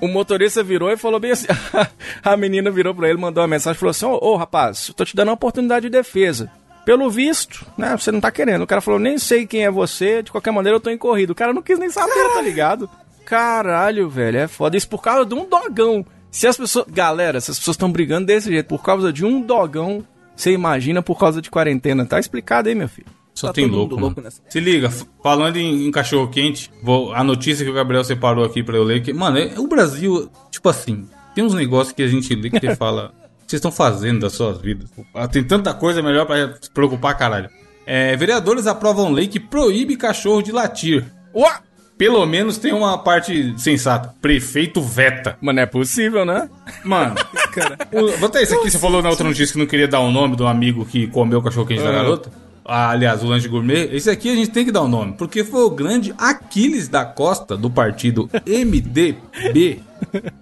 O 0.01 0.07
motorista 0.07 0.63
virou 0.63 0.89
e 0.89 0.97
falou 0.97 1.19
bem 1.19 1.33
assim. 1.33 1.45
a 2.25 2.35
menina 2.35 2.71
virou 2.71 2.95
pra 2.95 3.07
ele, 3.07 3.19
mandou 3.19 3.43
uma 3.43 3.47
mensagem 3.49 3.75
e 3.77 3.79
falou 3.79 3.91
assim: 3.91 4.05
Ô 4.07 4.17
ô, 4.19 4.35
rapaz, 4.35 4.87
eu 4.87 4.95
tô 4.95 5.05
te 5.05 5.15
dando 5.15 5.27
uma 5.27 5.35
oportunidade 5.35 5.83
de 5.85 5.91
defesa. 5.91 6.49
Pelo 6.83 7.07
visto, 7.11 7.63
né? 7.77 7.95
Você 7.95 8.11
não 8.11 8.19
tá 8.19 8.31
querendo. 8.31 8.63
O 8.63 8.67
cara 8.67 8.81
falou, 8.81 8.99
nem 8.99 9.19
sei 9.19 9.45
quem 9.45 9.63
é 9.63 9.69
você, 9.69 10.23
de 10.23 10.31
qualquer 10.31 10.49
maneira 10.49 10.77
eu 10.77 10.79
tô 10.81 10.89
em 10.89 10.97
corrida. 10.97 11.31
O 11.31 11.35
cara 11.35 11.53
não 11.53 11.61
quis 11.61 11.77
nem 11.77 11.91
saber, 11.91 12.33
tá 12.33 12.41
ligado? 12.41 12.89
Caralho, 13.35 14.09
velho, 14.09 14.39
é 14.39 14.47
foda. 14.47 14.75
Isso 14.75 14.89
por 14.89 15.01
causa 15.01 15.25
de 15.25 15.33
um 15.33 15.47
dogão. 15.47 16.05
Se 16.29 16.47
as 16.47 16.57
pessoas. 16.57 16.85
Galera, 16.89 17.39
se 17.39 17.49
as 17.49 17.57
pessoas 17.57 17.75
estão 17.75 17.89
brigando 17.89 18.27
desse 18.27 18.49
jeito 18.51 18.67
por 18.67 18.83
causa 18.83 19.11
de 19.11 19.25
um 19.25 19.41
dogão, 19.41 20.05
você 20.35 20.51
imagina 20.51 21.01
por 21.01 21.17
causa 21.17 21.41
de 21.41 21.49
quarentena. 21.49 22.05
Tá 22.05 22.19
explicado 22.19 22.67
aí, 22.67 22.75
meu 22.75 22.89
filho. 22.89 23.07
Só 23.33 23.47
Tá 23.47 23.53
tem 23.53 23.65
louco, 23.67 23.95
mano. 23.95 24.07
louco 24.07 24.21
nessa. 24.21 24.41
Se 24.49 24.59
liga, 24.59 24.89
falando 25.23 25.55
em, 25.55 25.87
em 25.87 25.91
cachorro 25.91 26.27
quente, 26.29 26.69
vou, 26.83 27.13
a 27.13 27.23
notícia 27.23 27.63
que 27.65 27.71
o 27.71 27.73
Gabriel 27.73 28.03
separou 28.03 28.43
aqui 28.43 28.61
pra 28.61 28.75
eu 28.75 28.83
ler, 28.83 29.01
que, 29.01 29.13
mano, 29.13 29.37
é- 29.37 29.57
o 29.57 29.65
Brasil, 29.67 30.29
tipo 30.51 30.67
assim, 30.67 31.07
tem 31.33 31.41
uns 31.41 31.53
negócios 31.53 31.93
que 31.95 32.03
a 32.03 32.07
gente 32.07 32.35
lê 32.35 32.49
que 32.49 32.59
você 32.59 32.75
fala, 32.75 33.13
o 33.15 33.45
que 33.45 33.51
vocês 33.51 33.53
estão 33.59 33.71
fazendo 33.71 34.19
das 34.19 34.33
suas 34.33 34.59
vidas? 34.61 34.89
Ah, 35.15 35.29
Tem 35.29 35.41
tanta 35.45 35.73
coisa 35.73 36.01
melhor 36.03 36.25
pra 36.25 36.53
se 36.61 36.69
preocupar, 36.69 37.17
caralho. 37.17 37.49
É, 37.85 38.13
vereadores 38.17 38.67
aprovam 38.67 39.09
lei 39.13 39.27
que 39.29 39.39
proíbe 39.39 39.95
cachorro 39.95 40.41
de 40.41 40.51
latir. 40.51 41.05
Uá! 41.33 41.61
Pelo 42.01 42.25
menos 42.25 42.57
tem 42.57 42.73
uma 42.73 42.97
parte 42.97 43.53
sensata. 43.59 44.11
Prefeito 44.19 44.81
veta. 44.81 45.37
Mas 45.39 45.53
não 45.53 45.61
é 45.61 45.67
possível, 45.67 46.25
né? 46.25 46.49
Mano, 46.83 47.13
o, 47.93 48.17
vou 48.17 48.27
até 48.27 48.41
esse 48.41 48.55
aqui, 48.55 48.71
você 48.71 48.79
falou 48.79 49.03
na 49.03 49.09
outra 49.11 49.23
notícia 49.27 49.53
que 49.53 49.59
não 49.59 49.67
queria 49.67 49.87
dar 49.87 49.99
o 49.99 50.09
nome 50.11 50.35
do 50.35 50.47
amigo 50.47 50.83
que 50.83 51.05
comeu 51.05 51.37
o 51.37 51.43
cachorro 51.43 51.67
quente 51.67 51.83
da 51.83 51.89
Ah. 51.89 51.93
garota. 51.93 52.31
Ah, 52.65 52.89
aliás, 52.89 53.21
o 53.23 53.27
lanche 53.27 53.47
gourmet. 53.47 53.87
Esse 53.95 54.09
aqui 54.09 54.31
a 54.31 54.35
gente 54.35 54.49
tem 54.49 54.65
que 54.65 54.71
dar 54.71 54.81
o 54.81 54.87
nome, 54.87 55.13
porque 55.15 55.43
foi 55.43 55.61
o 55.63 55.69
grande 55.69 56.11
Aquiles 56.17 56.87
da 56.87 57.05
Costa 57.05 57.55
do 57.55 57.69
partido 57.69 58.27
MDB. 58.47 59.79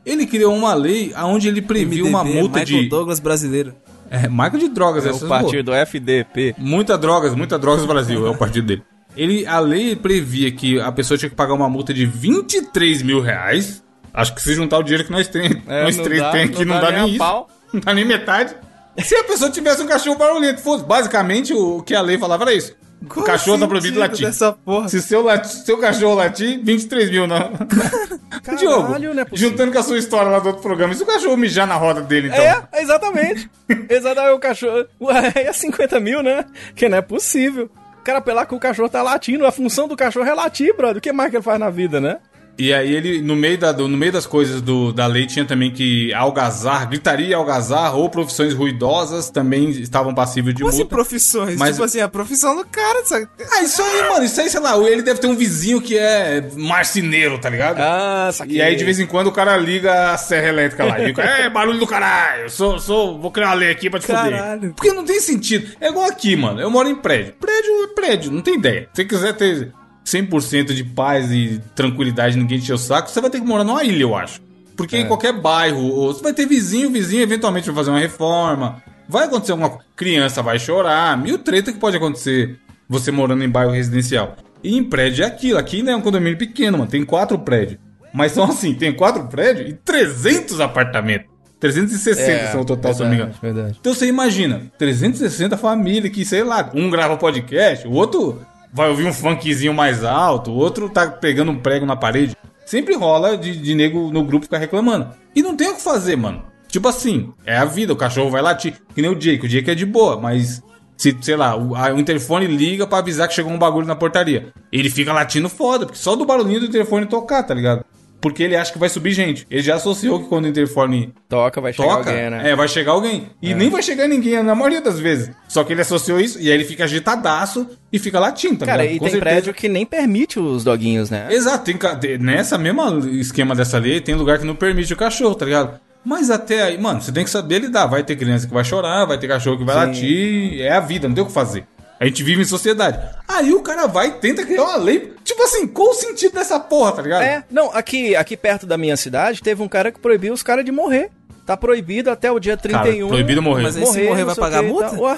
Ele 0.06 0.26
criou 0.28 0.56
uma 0.56 0.74
lei 0.74 1.12
onde 1.18 1.50
ele 1.50 1.62
previu 1.62 2.06
uma 2.08 2.24
MDB, 2.24 2.40
multa 2.40 2.60
Michael 2.62 2.84
de. 2.84 2.88
Douglas 2.90 3.20
brasileiro. 3.20 3.74
É, 4.10 4.30
marca 4.30 4.58
de 4.58 4.70
drogas, 4.70 5.06
É 5.06 5.10
essas 5.10 5.24
o 5.24 5.28
boas. 5.28 5.42
partido 5.42 5.74
FDP. 5.74 6.56
Muita 6.58 6.98
drogas, 6.98 7.36
muita 7.36 7.60
drogas 7.60 7.82
no 7.82 7.88
Brasil, 7.90 8.26
é 8.26 8.30
o 8.30 8.38
partido 8.38 8.66
dele. 8.66 8.82
Ele, 9.20 9.46
a 9.46 9.60
lei 9.60 9.96
previa 9.96 10.52
que 10.52 10.80
a 10.80 10.92
pessoa 10.92 11.18
tinha 11.18 11.30
que 11.30 11.36
pagar 11.36 11.54
uma 11.54 11.68
multa 11.70 11.94
de 11.94 12.06
23 12.06 13.02
mil 13.02 13.20
reais. 13.22 13.84
Acho 14.14 14.34
que 14.34 14.42
se 14.42 14.54
juntar 14.54 14.78
o 14.80 14.84
dinheiro 14.84 15.04
que 15.06 15.12
nós, 15.12 15.28
tem, 15.28 15.62
É, 15.68 15.84
nós 15.84 15.98
três 15.98 16.22
dá- 16.22 16.32
tem 16.32 16.44
aqui, 16.46 16.66
não 16.66 16.76
não, 16.76 16.82
dá 16.82 16.92
dá, 16.92 16.98
nem 17.02 17.10
isso. 17.10 17.18
pau. 17.18 17.50
Não 17.72 17.82
dá 17.82 17.94
nem 17.94 18.04
metade. 18.06 18.56
Se 18.98 19.14
a 19.16 19.24
pessoa 19.24 19.52
tivesse 19.52 19.82
um 19.84 19.86
cachorro 19.86 20.18
barulhento, 20.18 20.60
fosse 20.62 20.84
basicamente 20.84 21.54
o 21.54 21.84
que 21.84 21.94
a 21.94 22.02
lei 22.02 22.18
falava 22.18 22.44
era 22.46 22.54
isso. 22.54 22.76
O 23.02 23.06
Qual 23.06 23.24
cachorro 23.26 23.58
o 23.58 23.60
tá 23.60 23.68
proibido 23.68 24.00
latir. 24.00 24.26
dessa 24.26 24.52
porra? 24.54 24.90
Se 24.90 25.02
seu, 25.02 25.22
lati, 25.22 25.48
seu 25.48 25.78
cachorro 25.78 26.16
latir, 26.16 26.60
23 26.64 27.12
mil 27.12 27.28
não. 27.28 27.38
Diogo, 28.58 28.98
não 29.00 29.22
é 29.22 29.26
juntando 29.34 29.72
com 29.72 29.80
a 29.80 29.84
sua 29.84 29.98
história 30.00 30.30
lá 30.32 30.40
do 30.40 30.48
outro 30.48 30.62
programa, 30.62 30.94
e 30.94 30.96
se 30.98 31.04
o 31.04 31.06
cachorro 31.06 31.38
mijar 31.38 31.68
na 31.68 31.76
roda 31.76 32.02
dele, 32.02 32.28
então? 32.28 32.40
É, 32.44 32.68
exatamente. 32.82 33.50
exatamente, 33.90 34.34
o 34.34 34.40
cachorro. 34.40 34.86
Ué, 35.02 35.32
é 35.36 35.54
50 35.54 36.00
mil, 36.00 36.24
né? 36.24 36.46
Que 36.76 36.90
não 36.90 36.98
é 36.98 37.02
possível. 37.02 37.70
Cara 38.10 38.18
apelar 38.18 38.48
que 38.48 38.56
o 38.56 38.60
cachorro 38.60 38.90
tá 38.90 39.04
latindo, 39.04 39.46
a 39.46 39.52
função 39.52 39.88
do 39.88 39.96
cachorro 39.96 40.28
é 40.28 40.34
latir, 40.34 40.76
brother. 40.76 40.98
O 40.98 41.02
que 41.02 41.14
mais 41.14 41.30
que 41.30 41.36
ele 41.38 41.44
faz 41.44 41.60
na 41.60 41.70
vida, 41.70 42.02
né? 42.02 42.18
E 42.60 42.74
aí 42.74 42.94
ele, 42.94 43.22
no 43.22 43.36
meio, 43.36 43.58
da, 43.58 43.72
do- 43.72 43.88
no 43.88 43.96
meio 43.98 44.12
das 44.12 44.26
coisas 44.26 44.62
do, 44.62 44.92
da 44.92 45.08
lei, 45.08 45.26
tinha 45.26 45.46
também 45.46 45.72
que 45.72 46.14
algazar, 46.14 46.90
gritaria, 46.90 47.38
algazar 47.38 47.96
ou 47.96 48.10
profissões 48.10 48.54
ruidosas 48.54 49.30
também 49.30 49.70
estavam 49.70 50.14
passíveis 50.14 50.54
de 50.56 50.62
Como 50.62 50.70
assim 50.70 50.80
multa. 50.80 50.94
profissões? 50.96 51.56
Mas- 51.58 51.72
Tipo 51.72 51.84
assim, 51.86 52.02
a 52.02 52.10
profissão 52.10 52.56
do 52.58 52.66
cara, 52.66 53.06
sabe? 53.06 53.28
Ah, 53.54 53.64
isso 53.64 53.82
aí, 53.82 54.10
mano, 54.10 54.26
isso 54.26 54.42
aí, 54.42 54.50
sei 54.50 54.60
lá, 54.60 54.78
ele 54.78 55.02
deve 55.02 55.20
ter 55.22 55.28
um 55.28 55.36
vizinho 55.36 55.82
que 55.82 55.98
é 55.98 56.44
marceneiro, 56.56 57.38
tá 57.40 57.50
ligado? 57.50 57.78
Ah, 57.80 58.30
saquei. 58.34 58.58
E 58.58 58.62
aí, 58.62 58.76
de 58.76 58.84
vez 58.84 59.00
em 59.00 59.06
quando, 59.06 59.28
o 59.28 59.32
cara 59.32 59.56
liga 59.58 60.12
a 60.12 60.18
serra 60.18 60.50
elétrica 60.50 60.84
lá. 60.84 61.00
E 61.00 61.06
fica, 61.08 61.22
é, 61.24 61.50
barulho 61.50 61.80
do 61.80 61.88
caralho. 61.88 62.44
Eu 62.44 62.50
Sou, 62.50 62.78
sou, 62.80 63.20
vou 63.20 63.32
criar 63.32 63.48
uma 63.48 63.54
lei 63.54 63.72
aqui 63.72 63.90
pra 63.90 64.00
te 64.00 64.08
foder. 64.08 64.32
Caralho. 64.32 64.74
Porque 64.76 64.92
não 64.92 65.06
tem 65.06 65.20
sentido. 65.22 65.68
É 65.80 65.88
igual 65.90 66.08
aqui, 66.10 66.36
mano. 66.36 66.60
Eu 66.60 66.70
moro 66.70 66.90
em 66.90 66.96
prédio. 66.96 67.34
Prédio 67.40 67.84
é 67.84 67.88
prédio, 67.96 68.32
não 68.32 68.42
tem 68.42 68.56
ideia. 68.56 68.90
Se 68.94 69.02
você 69.04 69.06
quiser 69.06 69.34
ter 69.34 69.72
100% 70.12 70.74
de 70.74 70.84
paz 70.84 71.32
e 71.32 71.62
tranquilidade, 71.76 72.38
ninguém 72.38 72.58
encher 72.58 72.74
o 72.74 72.78
saco, 72.78 73.10
você 73.10 73.22
vai 73.22 73.30
ter 73.30 73.40
que 73.40 73.46
morar 73.46 73.64
numa 73.64 73.84
ilha, 73.84 74.04
eu 74.04 74.16
acho. 74.16 74.42
Porque 74.76 74.96
É. 74.96 75.02
em 75.02 75.08
qualquer 75.08 75.34
bairro, 75.34 75.82
ou 75.82 76.14
você 76.14 76.24
vai 76.24 76.34
ter 76.34 76.46
vizinho, 76.46 76.90
vizinho 76.92 77.22
eventualmente 77.22 77.66
vai 77.68 77.76
fazer 77.76 77.90
uma 77.92 78.00
reforma. 78.00 78.82
Vai 79.08 79.26
acontecer 79.26 79.52
alguma 79.52 79.70
coisa. 79.70 79.86
Criança 79.96 80.42
vai 80.42 80.58
chorar. 80.60 81.18
Mil 81.18 81.38
treta 81.40 81.72
que 81.74 81.80
pode 81.80 81.98
acontecer 81.98 82.58
você 82.88 83.12
morando 83.12 83.44
em 83.44 83.50
bairro 83.50 83.72
residencial. 83.72 84.36
E 84.64 84.78
em 84.78 84.84
prédio 84.84 85.24
é 85.24 85.28
aquilo. 85.28 85.58
Aqui 85.58 85.82
não 85.84 85.94
é 85.94 85.96
um 85.96 86.02
condomínio 86.02 86.38
pequeno, 86.38 86.78
mano. 86.78 86.90
Tem 86.90 87.04
quatro 87.04 87.38
prédios. 87.40 87.80
Mas 88.14 88.32
são 88.32 88.44
assim, 88.46 88.74
tem 88.74 88.94
quatro 88.94 89.28
prédios 89.28 89.70
e 89.70 89.74
300 89.74 90.60
apartamentos. 90.62 91.28
360 91.60 92.52
são 92.52 92.62
o 92.62 92.66
total, 92.66 92.94
se 92.94 93.02
não 93.02 93.10
me 93.10 93.16
engano. 93.16 93.34
É, 93.42 93.46
Verdade. 93.52 93.78
Então 93.80 93.94
você 93.94 94.08
imagina, 94.08 94.62
360 94.78 95.58
famílias 95.58 96.14
que, 96.14 96.24
sei 96.24 96.44
lá, 96.44 96.70
um 96.74 96.90
grava 96.90 97.18
podcast, 97.18 97.86
o 97.88 97.92
outro 97.92 98.40
vai 98.74 98.90
ouvir 98.90 99.06
um 99.06 99.14
funkzinho 99.14 99.74
mais 99.74 100.04
alto, 100.04 100.52
o 100.52 100.56
outro 100.56 100.90
tá 100.90 101.08
pegando 101.08 101.52
um 101.52 101.60
prego 101.60 101.86
na 101.86 101.96
parede. 101.96 102.36
Sempre 102.66 102.96
rola 102.96 103.36
de, 103.38 103.56
de 103.58 103.74
nego 103.76 104.12
no 104.12 104.24
grupo 104.24 104.46
ficar 104.46 104.58
reclamando. 104.60 105.10
E 105.36 105.42
não 105.42 105.56
tem 105.56 105.70
o 105.70 105.76
que 105.76 105.82
fazer, 105.82 106.16
mano. 106.16 106.44
Tipo 106.68 106.88
assim, 106.88 107.34
é 107.46 107.58
a 107.58 107.66
vida, 107.66 107.92
o 107.94 107.96
cachorro 107.96 108.30
vai 108.30 108.42
latir. 108.44 108.76
Que 108.94 109.02
nem 109.02 109.10
o 109.10 109.16
Jake, 109.16 109.46
o 109.46 109.50
Jake 109.50 109.72
é 109.72 109.76
de 109.76 109.86
boa, 109.88 110.20
mas 110.20 110.62
se, 110.96 111.18
sei 111.22 111.36
lá, 111.36 111.56
o, 111.56 111.76
a- 111.76 111.92
o 111.94 112.00
interfone 112.00 112.46
liga 112.46 112.86
pra 112.86 113.00
avisar 113.00 113.28
que 113.28 113.34
chegou 113.34 113.52
um 113.52 113.58
bagulho 113.58 113.88
na 113.88 113.96
portaria. 113.96 114.54
Ele 114.72 114.88
fica 114.90 115.12
latindo 115.12 115.50
foda, 115.50 115.88
porque 115.88 115.98
só 115.98 116.16
do 116.16 116.26
barulhinho 116.26 116.60
do 116.60 116.66
interfone 116.68 117.08
tocar, 117.08 117.42
tá 117.42 117.56
ligado? 117.56 117.84
Porque 118.22 118.44
ele 118.44 118.56
acha 118.56 118.72
que 118.74 118.78
vai 118.78 118.90
subir 118.90 119.12
gente. 119.12 119.48
Ele 119.50 119.62
já 119.62 119.76
associou 119.76 120.20
que 120.20 120.28
quando 120.28 120.46
o 120.46 120.48
interfone 120.50 121.14
Toca, 121.30 121.62
vai 121.62 121.72
chegar 121.72 121.88
toca, 121.88 122.10
alguém, 122.10 122.30
né? 122.30 122.50
é, 122.52 122.56
vai 122.56 122.68
chegar 122.68 122.92
alguém. 122.92 123.30
E 123.42 123.54
nem 123.54 123.70
vai 123.70 123.82
chegar 123.82 124.08
ninguém 124.08 124.44
na 124.44 124.54
maioria 124.54 124.82
das 124.82 125.00
vezes. 125.00 125.32
Só 125.48 125.64
que 125.64 125.72
ele 125.72 125.82
associou 125.82 126.20
isso 126.20 126.38
e 126.40 126.48
aí 126.48 126.54
ele 126.54 126.66
fica 126.66 126.84
agitadaço 126.84 127.66
e 127.92 127.98
fica 127.98 128.20
latindo, 128.20 128.58
tá 128.60 128.66
Cara, 128.66 128.82
ligado? 128.82 128.96
e 128.96 129.00
Com 129.00 129.06
tem 129.06 129.14
certeza. 129.14 129.32
prédio 129.36 129.54
que 129.54 129.70
nem 129.70 129.86
permite 129.86 130.40
os 130.40 130.64
doguinhos, 130.64 131.10
né? 131.10 131.28
Exato, 131.32 131.64
tem, 131.64 132.18
nessa 132.20 132.58
mesma 132.58 133.00
esquema 133.12 133.56
dessa 133.56 133.78
lei, 133.78 134.02
tem 134.02 134.16
lugar 134.16 134.38
que 134.38 134.46
não 134.46 134.56
permite 134.56 134.94
o 134.94 134.98
cachorro, 134.98 135.36
tá 135.36 135.46
ligado? 135.46 135.80
Mas 136.04 136.30
até 136.30 136.62
aí, 136.64 136.78
mano, 136.78 137.02
você 137.02 137.12
tem 137.12 137.24
que 137.24 137.30
saber 137.30 137.60
lidar. 137.60 137.86
Vai 137.86 138.04
ter 138.04 138.16
criança 138.16 138.48
que 138.48 138.54
vai 138.54 138.64
chorar, 138.64 139.06
vai 139.06 139.18
ter 139.18 139.28
cachorro 139.28 139.58
que 139.58 139.66
vai 139.66 139.76
Sim. 139.76 139.82
latir. 139.88 140.62
É 140.62 140.72
a 140.72 140.80
vida, 140.80 141.08
não 141.08 141.16
tem 141.16 141.24
o 141.24 141.28
que 141.28 141.34
fazer. 141.34 141.66
A 142.00 142.06
gente 142.06 142.24
vive 142.24 142.42
em 142.42 142.46
sociedade. 142.46 142.98
Aí 143.28 143.54
o 143.54 143.62
cara 143.62 143.86
vai 143.88 144.08
e 144.08 144.12
tenta 144.12 144.46
criar 144.46 144.64
uma 144.64 144.78
lei. 144.78 145.14
Tipo 145.24 145.44
assim, 145.44 145.68
qual 145.68 145.90
o 145.90 145.94
sentido 145.94 146.34
dessa 146.34 146.60
porra, 146.60 146.94
tá 146.94 147.02
ligado? 147.02 147.22
É, 147.24 147.44
não, 147.52 147.70
aqui, 147.74 148.16
aqui 148.16 148.38
perto 148.38 148.66
da 148.66 148.78
minha 148.78 148.96
cidade 148.96 149.42
teve 149.42 149.62
um 149.62 149.68
cara 149.68 149.92
que 149.92 150.00
proibiu 150.00 150.34
os 150.34 150.42
caras 150.42 150.64
de 150.64 150.72
morrer. 150.72 151.10
Tá 151.46 151.58
proibido 151.58 152.12
até 152.12 152.32
o 152.32 152.40
dia 152.40 152.56
31. 152.56 153.08
proibido 153.08 153.42
morrer. 153.42 153.64
Mas 153.64 153.76
aí 153.76 153.84
se 153.88 154.04
morrer 154.04 154.24
vai 154.24 154.36
pagar 154.36 154.60
que 154.60 154.66
e 154.68 154.70
multa? 154.70 154.96
Ué, 155.02 155.18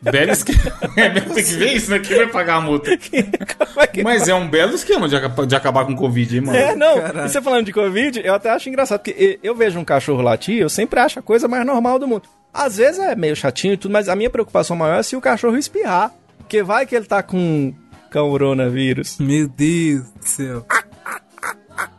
Belo 0.00 0.32
esquema. 0.32 0.58
É, 0.96 1.10
tem 1.10 1.22
que 1.34 1.42
ver 1.42 1.74
isso, 1.74 1.90
né? 1.90 1.98
Quem 1.98 2.16
vai 2.16 2.26
pagar 2.28 2.54
a 2.56 2.60
multa? 2.62 2.90
como 2.96 3.80
é 3.80 3.86
que- 3.86 4.02
Mas 4.02 4.26
é 4.26 4.34
um 4.34 4.48
belo 4.48 4.74
esquema 4.74 5.06
de, 5.06 5.16
de 5.46 5.54
acabar 5.54 5.84
com 5.84 5.92
o 5.92 5.96
Covid, 5.96 6.34
hein, 6.34 6.40
mano? 6.40 6.56
É, 6.58 6.74
não, 6.74 6.96
Caralho. 6.98 7.26
e 7.26 7.28
você 7.28 7.42
falando 7.42 7.66
de 7.66 7.72
Covid, 7.74 8.22
eu 8.24 8.32
até 8.34 8.48
acho 8.50 8.70
engraçado, 8.70 9.00
porque 9.00 9.38
eu 9.42 9.54
vejo 9.54 9.78
um 9.78 9.84
cachorro 9.84 10.22
latir, 10.22 10.56
eu 10.58 10.70
sempre 10.70 10.98
acho 10.98 11.18
a 11.18 11.22
coisa 11.22 11.46
mais 11.46 11.64
normal 11.66 11.98
do 11.98 12.08
mundo. 12.08 12.22
Às 12.52 12.76
vezes 12.78 12.98
é 12.98 13.14
meio 13.14 13.36
chatinho 13.36 13.74
e 13.74 13.76
tudo, 13.76 13.92
mas 13.92 14.08
a 14.08 14.16
minha 14.16 14.30
preocupação 14.30 14.76
maior 14.76 14.98
é 14.98 15.02
se 15.02 15.14
o 15.16 15.20
cachorro 15.20 15.56
espirrar. 15.56 16.12
Porque 16.38 16.62
vai 16.62 16.84
que 16.86 16.96
ele 16.96 17.06
tá 17.06 17.22
com 17.22 17.72
coronavírus. 18.12 19.18
Meu 19.18 19.46
Deus 19.48 20.02
do 20.10 20.24
céu. 20.26 20.66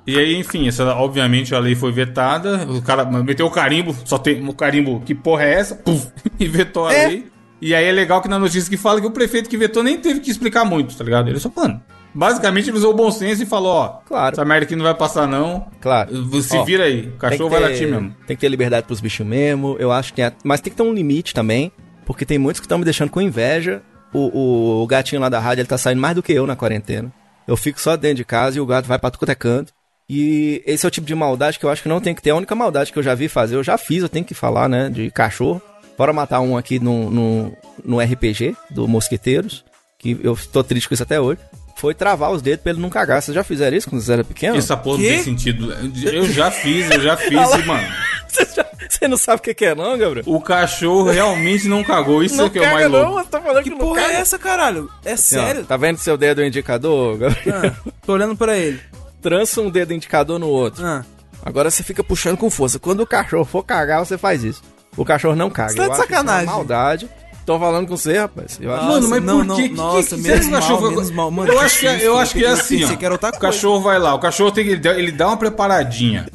E 0.06 0.18
aí, 0.20 0.36
enfim, 0.36 0.68
essa, 0.68 0.84
obviamente 0.96 1.56
a 1.56 1.60
lei 1.60 1.76
foi 1.76 1.92
vetada. 1.92 2.66
O 2.70 2.82
cara 2.82 3.06
meteu 3.06 3.46
o 3.46 3.52
carimbo, 3.52 3.96
só 4.06 4.18
tem 4.18 4.46
o 4.48 4.54
carimbo, 4.54 5.02
que 5.02 5.16
porra 5.16 5.44
é 5.46 5.54
essa? 5.54 5.76
Puf, 5.76 6.08
e 6.40 6.48
vetou 6.48 6.88
a 6.88 6.94
É. 6.94 7.08
lei. 7.08 7.32
E 7.62 7.76
aí 7.76 7.86
é 7.86 7.92
legal 7.92 8.22
que 8.22 8.28
na 8.28 8.40
notícia 8.40 8.68
que 8.70 8.78
fala 8.78 9.00
que 9.00 9.06
o 9.06 9.12
prefeito 9.12 9.48
que 9.50 9.56
vetou 9.56 9.84
nem 9.84 9.98
teve 10.00 10.20
que 10.20 10.32
explicar 10.32 10.66
muito, 10.66 10.98
tá 10.98 11.04
ligado? 11.04 11.30
Ele 11.30 11.40
só, 11.40 11.52
mano, 11.56 11.82
basicamente 12.14 12.70
ele 12.70 12.78
usou 12.78 12.92
o 12.94 12.96
bom 12.96 13.12
senso 13.12 13.44
e 13.44 13.46
falou: 13.46 13.72
ó, 13.74 13.88
Claro. 14.06 14.34
essa 14.34 14.46
merda 14.46 14.66
aqui 14.66 14.76
não 14.76 14.84
vai 14.84 14.94
passar 14.94 15.28
não. 15.28 15.68
Claro. 15.80 16.42
Se 16.42 16.58
Ó, 16.58 16.64
vira 16.64 16.84
aí, 16.86 17.08
o 17.08 17.18
cachorro 17.18 17.50
que 17.50 17.56
vai 17.56 17.62
ter- 17.64 17.74
latir 17.74 17.88
mesmo. 17.90 18.16
Tem 18.28 18.36
que 18.36 18.42
ter 18.42 18.50
liberdade 18.50 18.86
pros 18.86 19.00
bichos 19.02 19.26
mesmo, 19.26 19.76
eu 19.80 19.92
acho 19.92 20.14
que 20.14 20.22
tem. 20.22 20.32
Mas 20.44 20.62
tem 20.62 20.72
que 20.72 20.78
ter 20.78 20.84
um 20.84 20.94
limite 20.94 21.34
também, 21.34 21.72
porque 22.06 22.26
tem 22.26 22.38
muitos 22.38 22.60
que 22.60 22.66
estão 22.66 22.78
me 22.78 22.86
deixando 22.86 23.10
com 23.10 23.22
inveja. 23.22 23.82
O, 24.14 24.20
o, 24.38 24.84
o 24.84 24.88
gatinho 24.88 25.22
lá 25.22 25.30
da 25.30 25.40
rádio, 25.40 25.62
ele 25.62 25.70
tá 25.70 25.78
saindo 25.78 26.02
mais 26.02 26.16
do 26.16 26.22
que 26.24 26.34
eu 26.34 26.46
na 26.46 26.56
quarentena. 26.56 27.12
Eu 27.48 27.56
fico 27.56 27.80
só 27.80 27.96
dentro 27.96 28.18
de 28.18 28.26
casa 28.26 28.58
e 28.58 28.62
o 28.62 28.66
gato 28.66 28.86
vai 28.86 29.00
pra 29.00 29.10
tudo 29.10 29.30
é 29.32 29.36
canto. 29.36 29.72
E 30.10 30.62
esse 30.66 30.86
é 30.86 30.88
o 30.88 30.92
tipo 30.92 31.08
de 31.08 31.16
maldade 31.16 31.58
que 31.58 31.66
eu 31.66 31.70
acho 31.70 31.82
que 31.82 31.88
não 31.88 32.02
tem 32.02 32.14
que 32.14 32.22
ter. 32.22 32.32
A 32.32 32.36
única 32.36 32.54
maldade 32.54 32.92
que 32.92 33.00
eu 33.00 33.04
já 33.04 33.16
vi 33.16 33.30
fazer, 33.30 33.56
eu 33.56 33.64
já 33.64 33.78
fiz, 33.78 34.04
eu 34.04 34.10
tenho 34.10 34.26
que 34.26 34.34
falar, 34.34 34.68
né, 34.68 34.90
de 34.90 35.10
cachorro. 35.12 35.62
Bora 35.98 36.12
matar 36.12 36.42
um 36.42 36.58
aqui 36.58 36.78
no, 36.78 37.10
no, 37.10 37.58
no 37.86 38.00
RPG 38.02 38.54
do 38.70 38.86
Mosqueteiros, 38.88 39.64
que 39.98 40.20
eu 40.22 40.38
tô 40.52 40.62
triste 40.62 40.90
com 40.90 40.94
isso 40.94 41.04
até 41.04 41.22
hoje. 41.22 41.40
Foi 41.82 41.96
travar 41.96 42.30
os 42.32 42.44
dedos 42.44 42.62
pra 42.62 42.72
ele 42.74 42.80
não 42.82 42.92
cagar. 42.92 43.20
Vocês 43.24 43.34
já 43.34 43.44
fizeram 43.44 43.76
isso 43.76 43.90
quando 43.90 44.02
vocês 44.04 44.12
eram 44.12 44.24
pequenos? 44.24 44.60
Essa 44.60 44.78
porra 44.78 45.00
não 45.00 45.04
tem 45.04 45.24
sentido. 45.24 45.74
Eu 46.06 46.32
já 46.32 46.52
fiz, 46.52 46.92
eu 46.92 47.02
já 47.02 47.18
fiz, 47.18 47.32
e, 47.32 47.66
mano. 47.66 47.88
Você, 48.32 48.46
já- 48.56 48.66
você 48.88 49.08
não 49.10 49.18
sabe 49.18 49.40
o 49.40 49.42
que 49.56 49.66
é 49.66 49.76
não, 49.76 49.98
Gabriel? 49.98 50.24
O 50.26 50.40
cachorro 50.40 51.10
realmente 51.12 51.68
não 51.68 51.84
cagou. 51.84 52.24
Isso 52.24 52.38
não 52.38 52.46
é 52.46 52.50
que 52.50 52.60
é 52.60 52.62
o 52.62 52.72
mais 52.72 52.90
não, 52.90 53.00
louco. 53.10 53.24
você 53.24 53.30
tá 53.30 53.42
falando 53.42 53.58
que, 53.64 53.70
Que 53.70 53.70
não 53.72 53.78
porra 53.80 54.02
caga. 54.04 54.14
é 54.14 54.18
essa, 54.22 54.40
caralho? 54.40 54.90
É 55.04 55.12
Assim, 55.14 55.38
ó, 55.38 55.44
sério? 55.44 55.66
tá 55.66 55.76
vendo 55.76 55.98
seu 55.98 56.16
dedo 56.16 56.42
indicador? 56.44 57.18
Gabriel? 57.18 57.62
Ah, 57.76 57.92
tô 58.06 58.14
olhando 58.14 58.36
pra 58.38 58.56
ele. 58.58 58.80
Trança 59.22 59.60
um 59.60 59.70
dedo 59.70 59.94
indicador 59.94 60.40
no 60.40 60.48
outro. 60.48 60.86
Ah, 60.86 61.04
Agora 61.44 61.70
você 61.70 61.84
fica 61.84 62.02
puxando 62.04 62.38
com 62.38 62.50
força. 62.50 62.80
Quando 62.80 63.02
o 63.02 63.08
cachorro 63.08 63.44
for 63.44 63.64
cagar, 63.64 64.00
você 64.06 64.18
faz 64.18 64.44
isso. 64.46 64.62
O 64.96 65.04
cachorro 65.04 65.36
não 65.36 65.50
caga. 65.50 65.72
Você 65.72 65.76
tá 65.78 65.84
de 65.88 65.90
isso 65.92 66.00
uma 66.02 66.08
sacanagem. 66.08 66.46
maldade. 66.46 67.10
Tô 67.54 67.60
falando 67.60 67.88
com 67.88 67.98
você, 67.98 68.18
rapaz. 68.18 68.58
Eu 68.62 68.74
acho- 68.74 68.86
Mano, 68.86 69.10
mas 69.10 69.24
não, 69.24 69.46
por? 69.46 69.56
Que- 69.56 69.70
nossa, 69.70 70.16
que- 70.16 70.22
menos 70.22 70.24
será 70.24 70.40
que 70.40 70.48
o 70.48 70.52
cachorro- 70.60 70.82
mal, 70.82 70.90
menos 70.92 71.12
mal. 71.12 71.32
Mano, 71.32 71.52
eu 71.52 71.58
que 71.60 71.66
acho 71.66 71.80
que, 71.80 71.88
é- 71.88 72.08
eu 72.08 72.18
acho 72.18 72.34
que 72.34 72.46
é 72.46 72.50
assim, 72.50 72.84
ó. 72.86 72.88
que 72.96 73.06
o 73.06 73.40
cachorro 73.40 73.82
vai 73.82 74.00
lá, 74.00 74.14
o 74.14 74.20
cachorro 74.20 74.52
tem 74.52 74.64
que 74.64 74.72
ele 74.72 74.80
dá, 74.80 74.92
ele 74.98 75.12
dá 75.12 75.28
uma 75.28 75.38
preparadinha 75.38 76.28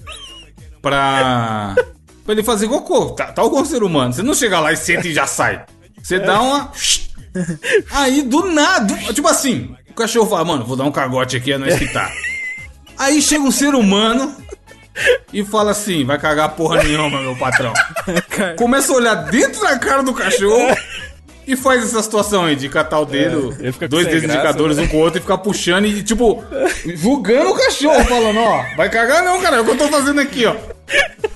pra 0.83 1.75
pra 2.25 2.33
ele 2.33 2.43
fazer 2.43 2.67
cocô, 2.69 3.11
tá, 3.11 3.27
tal 3.27 3.49
como 3.51 3.65
ser 3.65 3.83
humano. 3.83 4.13
Você 4.13 4.23
não 4.23 4.35
chega 4.35 4.59
lá 4.61 4.73
e 4.73 4.77
senta 4.77 5.07
e 5.07 5.15
já 5.15 5.27
sai. 5.27 5.65
Você 6.03 6.19
dá 6.19 6.41
uma 6.41 6.71
Aí 7.93 8.23
do 8.23 8.47
nada, 8.51 8.95
tipo 9.13 9.29
assim, 9.29 9.75
o 9.91 9.95
cachorro 9.95 10.29
fala, 10.29 10.45
mano, 10.45 10.65
vou 10.65 10.77
dar 10.77 10.85
um 10.85 10.93
cagote 10.93 11.37
aqui, 11.37 11.53
é 11.53 11.59
nós 11.59 11.79
que 11.79 11.87
tá. 11.93 12.11
Aí 12.99 13.21
chega 13.23 13.45
um 13.45 13.51
ser 13.51 13.75
humano 13.75 14.35
e 15.33 15.45
fala 15.45 15.71
assim, 15.73 16.05
vai 16.05 16.19
cagar 16.19 16.51
porra 16.57 16.83
nenhuma, 16.83 17.21
meu 17.21 17.37
patrão. 17.37 17.73
Começa 18.57 18.93
a 18.93 18.97
olhar 18.97 19.15
dentro 19.15 19.61
da 19.61 19.79
cara 19.79 20.03
do 20.03 20.15
cachorro 20.15 20.75
e 21.47 21.57
faz 21.57 21.85
essa 21.85 22.03
situação 22.03 22.45
aí 22.45 22.57
de 22.57 22.69
catar 22.69 23.01
o 23.01 23.05
dedo, 23.05 23.55
ele 23.61 23.73
fica 23.73 23.87
com 23.87 23.91
dois 23.91 24.07
dedos 24.07 24.23
graça, 24.23 24.35
indicadores 24.39 24.77
né? 24.77 24.83
um 24.83 24.89
com 24.89 24.97
o 24.97 25.01
outro 25.01 25.19
e 25.19 25.23
ficar 25.23 25.39
puxando 25.39 25.87
e, 25.87 26.03
tipo, 26.03 26.45
julgando 26.95 27.51
o 27.51 27.55
cachorro, 27.55 28.05
falando, 28.05 28.41
ó, 28.41 28.65
vai 28.77 28.89
cagar 28.91 29.23
não, 29.25 29.41
cara, 29.41 29.57
é 29.57 29.61
o 29.61 29.65
que 29.65 29.71
eu 29.71 29.79
tô 29.79 29.89
fazendo 29.89 30.21
aqui, 30.21 30.45
ó. 30.47 30.55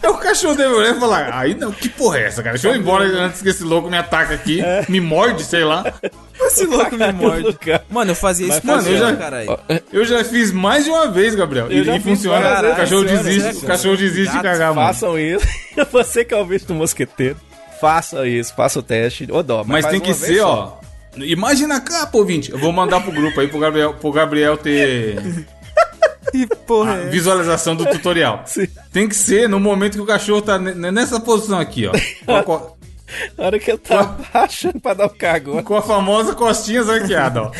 É 0.02 0.08
o 0.08 0.14
cachorro 0.16 0.54
dele 0.54 0.68
olhar 0.74 0.96
e 0.96 1.00
falar, 1.00 1.30
aí 1.36 1.54
não, 1.54 1.72
que 1.72 1.88
porra 1.88 2.18
é 2.18 2.26
essa, 2.26 2.42
cara? 2.42 2.54
Deixa 2.54 2.68
eu 2.68 2.74
ir 2.74 2.78
embora 2.78 3.04
antes 3.04 3.42
que 3.42 3.48
esse 3.48 3.64
louco 3.64 3.90
me 3.90 3.96
ataque 3.96 4.32
aqui, 4.32 4.60
É. 4.60 4.84
me 4.88 5.00
morde, 5.00 5.42
sei 5.44 5.64
lá. 5.64 5.92
Esse 6.40 6.64
louco 6.64 6.94
me 6.96 7.12
morde. 7.12 7.52
cara. 7.54 7.84
Mano, 7.90 8.12
eu 8.12 8.14
fazia 8.14 8.46
isso 8.48 8.64
Mano, 8.64 8.88
eu 8.88 8.96
já- 8.98 9.16
caralho. 9.16 9.58
Eu 9.92 10.04
já 10.04 10.24
fiz 10.24 10.52
mais 10.52 10.84
de 10.84 10.90
uma 10.90 11.10
vez, 11.10 11.34
Gabriel. 11.34 11.66
Eu 11.70 11.84
E, 11.84 11.96
e 11.96 12.00
funciona. 12.00 12.40
várias 12.40 12.72
O 12.72 12.76
cachorro 12.76 13.04
desiste, 13.04 13.64
o 13.64 13.66
cachorro 13.66 13.96
desiste 13.96 14.36
de 14.36 14.42
cagar, 14.42 14.72
mano. 14.74 14.86
Façam 14.86 15.18
isso. 15.18 15.46
Você 15.92 16.24
que 16.24 16.32
é 16.32 16.36
o 16.36 16.44
bicho 16.44 16.66
do 16.66 16.74
mosqueteiro, 16.74 17.36
faça 17.80 18.26
isso, 18.26 18.54
faça 18.54 18.78
o 18.78 18.82
teste. 18.82 19.26
Ô, 19.30 19.42
dó, 19.42 19.64
Mas 19.66 19.82
faz 19.84 19.92
tem 19.92 20.00
que 20.00 20.14
ser, 20.14 20.38
só. 20.40 20.80
ó. 21.16 21.20
Imagina 21.22 21.76
a 21.76 21.80
capa, 21.80 22.16
ouvinte. 22.18 22.52
Eu 22.52 22.58
vou 22.58 22.72
mandar 22.72 23.00
pro 23.00 23.10
grupo 23.12 23.40
aí 23.40 23.48
pro 23.48 23.58
Gabriel, 23.58 23.94
pro 23.94 24.12
Gabriel 24.12 24.56
ter 24.56 25.20
Que 26.30 26.46
porra 26.46 26.92
é? 26.94 27.06
visualização 27.08 27.74
do 27.74 27.84
tutorial. 27.86 28.42
Sim. 28.46 28.68
Tem 28.92 29.08
que 29.08 29.14
ser 29.16 29.48
no 29.48 29.58
momento 29.58 29.94
que 29.94 30.00
o 30.00 30.06
cachorro 30.06 30.40
tá 30.42 30.58
ne- 30.58 30.92
nessa 30.92 31.18
posição 31.18 31.58
aqui, 31.58 31.86
ó. 31.88 32.42
Com 32.44 32.52
a, 32.54 32.80
Na 33.36 33.46
hora 33.46 33.58
que 33.58 33.68
ele 33.72 33.78
tá 33.78 34.16
baixando 34.32 34.78
pra 34.78 34.94
dar 34.94 35.06
o 35.06 35.10
cagão. 35.10 35.60
com 35.64 35.76
a 35.76 35.82
famosa 35.82 36.32
costinha 36.32 36.82
arqueada, 36.82 37.42
ó. 37.42 37.50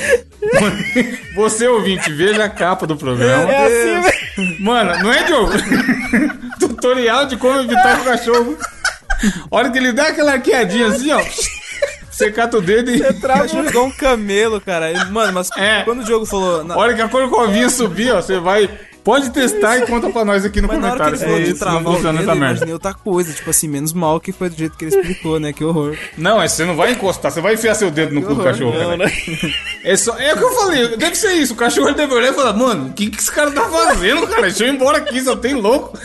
Você, 1.35 1.67
ouvinte, 1.67 2.13
veja 2.13 2.45
a 2.45 2.49
capa 2.49 2.87
do 2.87 2.97
programa. 2.97 3.51
É 3.51 3.67
assim, 3.67 4.01
velho. 4.47 4.61
Mano, 4.63 5.03
não 5.03 5.13
é 5.13 5.25
Diogo? 5.25 5.51
Tutorial 6.61 7.27
de 7.27 7.37
como 7.37 7.59
evitar 7.61 8.01
o 8.01 8.05
cachorro. 8.05 8.57
Hora 9.51 9.71
que 9.71 9.79
ele 9.79 9.93
dá 9.93 10.09
aquela 10.09 10.33
arqueadinha 10.33 10.89
assim, 10.89 11.11
ó. 11.13 11.23
Você 12.11 12.31
cata 12.31 12.59
o 12.59 12.61
dedo 12.61 12.91
e. 12.91 13.01
Cachorro 13.21 13.65
igual 13.69 13.87
um 13.87 13.91
camelo, 13.91 14.61
cara. 14.61 14.93
Mano, 15.07 15.33
mas 15.33 15.49
É. 15.57 15.83
quando 15.85 16.01
o 16.03 16.07
jogo 16.07 16.27
falou. 16.27 16.63
na- 16.65 16.75
A 16.75 16.79
hora 16.79 16.95
que 16.95 17.01
a 17.01 17.09
corcovinha 17.09 17.71
subir, 17.71 18.13
ó, 18.13 18.21
você 18.21 18.39
vai. 18.39 18.69
Pode 19.11 19.31
testar 19.31 19.79
e 19.79 19.87
conta 19.87 20.09
pra 20.11 20.25
nós 20.25 20.45
aqui 20.45 20.61
no 20.61 20.69
Mas 20.69 20.79
na 20.79 20.93
hora 20.93 21.11
que 21.11 21.17
comentário 21.17 21.17
ele 21.17 21.19
se, 21.19 21.25
falou 21.25 21.41
de 21.41 21.47
se 21.47 21.53
não 21.53 21.59
travar 21.59 21.81
o 21.83 21.95
funciona 21.97 22.13
dedo, 22.19 22.23
essa 22.23 22.31
eu 22.31 22.35
merda. 22.41 22.47
imaginei 22.55 22.73
outra 22.75 22.95
coisa. 22.95 23.33
Tipo 23.33 23.51
assim, 23.51 23.69
menos 23.69 23.93
mal 23.93 24.21
que 24.21 24.31
foi 24.33 24.49
do 24.51 24.57
jeito 24.57 24.77
que 24.77 24.85
ele 24.85 24.95
explicou, 24.97 25.41
né? 25.41 25.53
Que 25.53 25.65
horror. 25.65 25.97
Não, 26.17 26.41
é, 26.41 26.47
você 26.49 26.65
não 26.65 26.77
vai 26.77 26.93
encostar, 26.93 27.33
você 27.33 27.41
vai 27.41 27.55
enfiar 27.55 27.75
seu 27.75 27.91
dedo 27.91 28.15
no 28.15 28.23
cu 28.23 28.35
do 28.35 28.45
cachorro. 28.45 28.73
Não, 28.79 28.97
cara. 28.97 28.97
né? 28.99 29.13
É, 29.83 29.97
só, 29.97 30.17
é 30.19 30.33
o 30.35 30.37
que 30.39 30.45
eu 30.45 30.53
falei, 30.53 30.97
deve 30.97 31.15
ser 31.17 31.33
isso. 31.33 31.55
O 31.55 31.57
cachorro 31.57 31.93
deve 31.93 32.15
olhar 32.15 32.31
e 32.33 32.35
falar, 32.35 32.53
mano, 32.53 32.89
o 32.89 32.93
que, 32.93 33.11
que 33.11 33.19
esse 33.21 33.33
cara 33.33 33.51
tá 33.51 33.63
fazendo, 33.69 34.27
cara? 34.29 34.43
Deixa 34.43 34.65
eu 34.65 34.69
ir 34.69 34.75
embora 34.75 34.99
aqui, 34.99 35.21
só 35.21 35.35
tem 35.35 35.55
louco. 35.55 35.99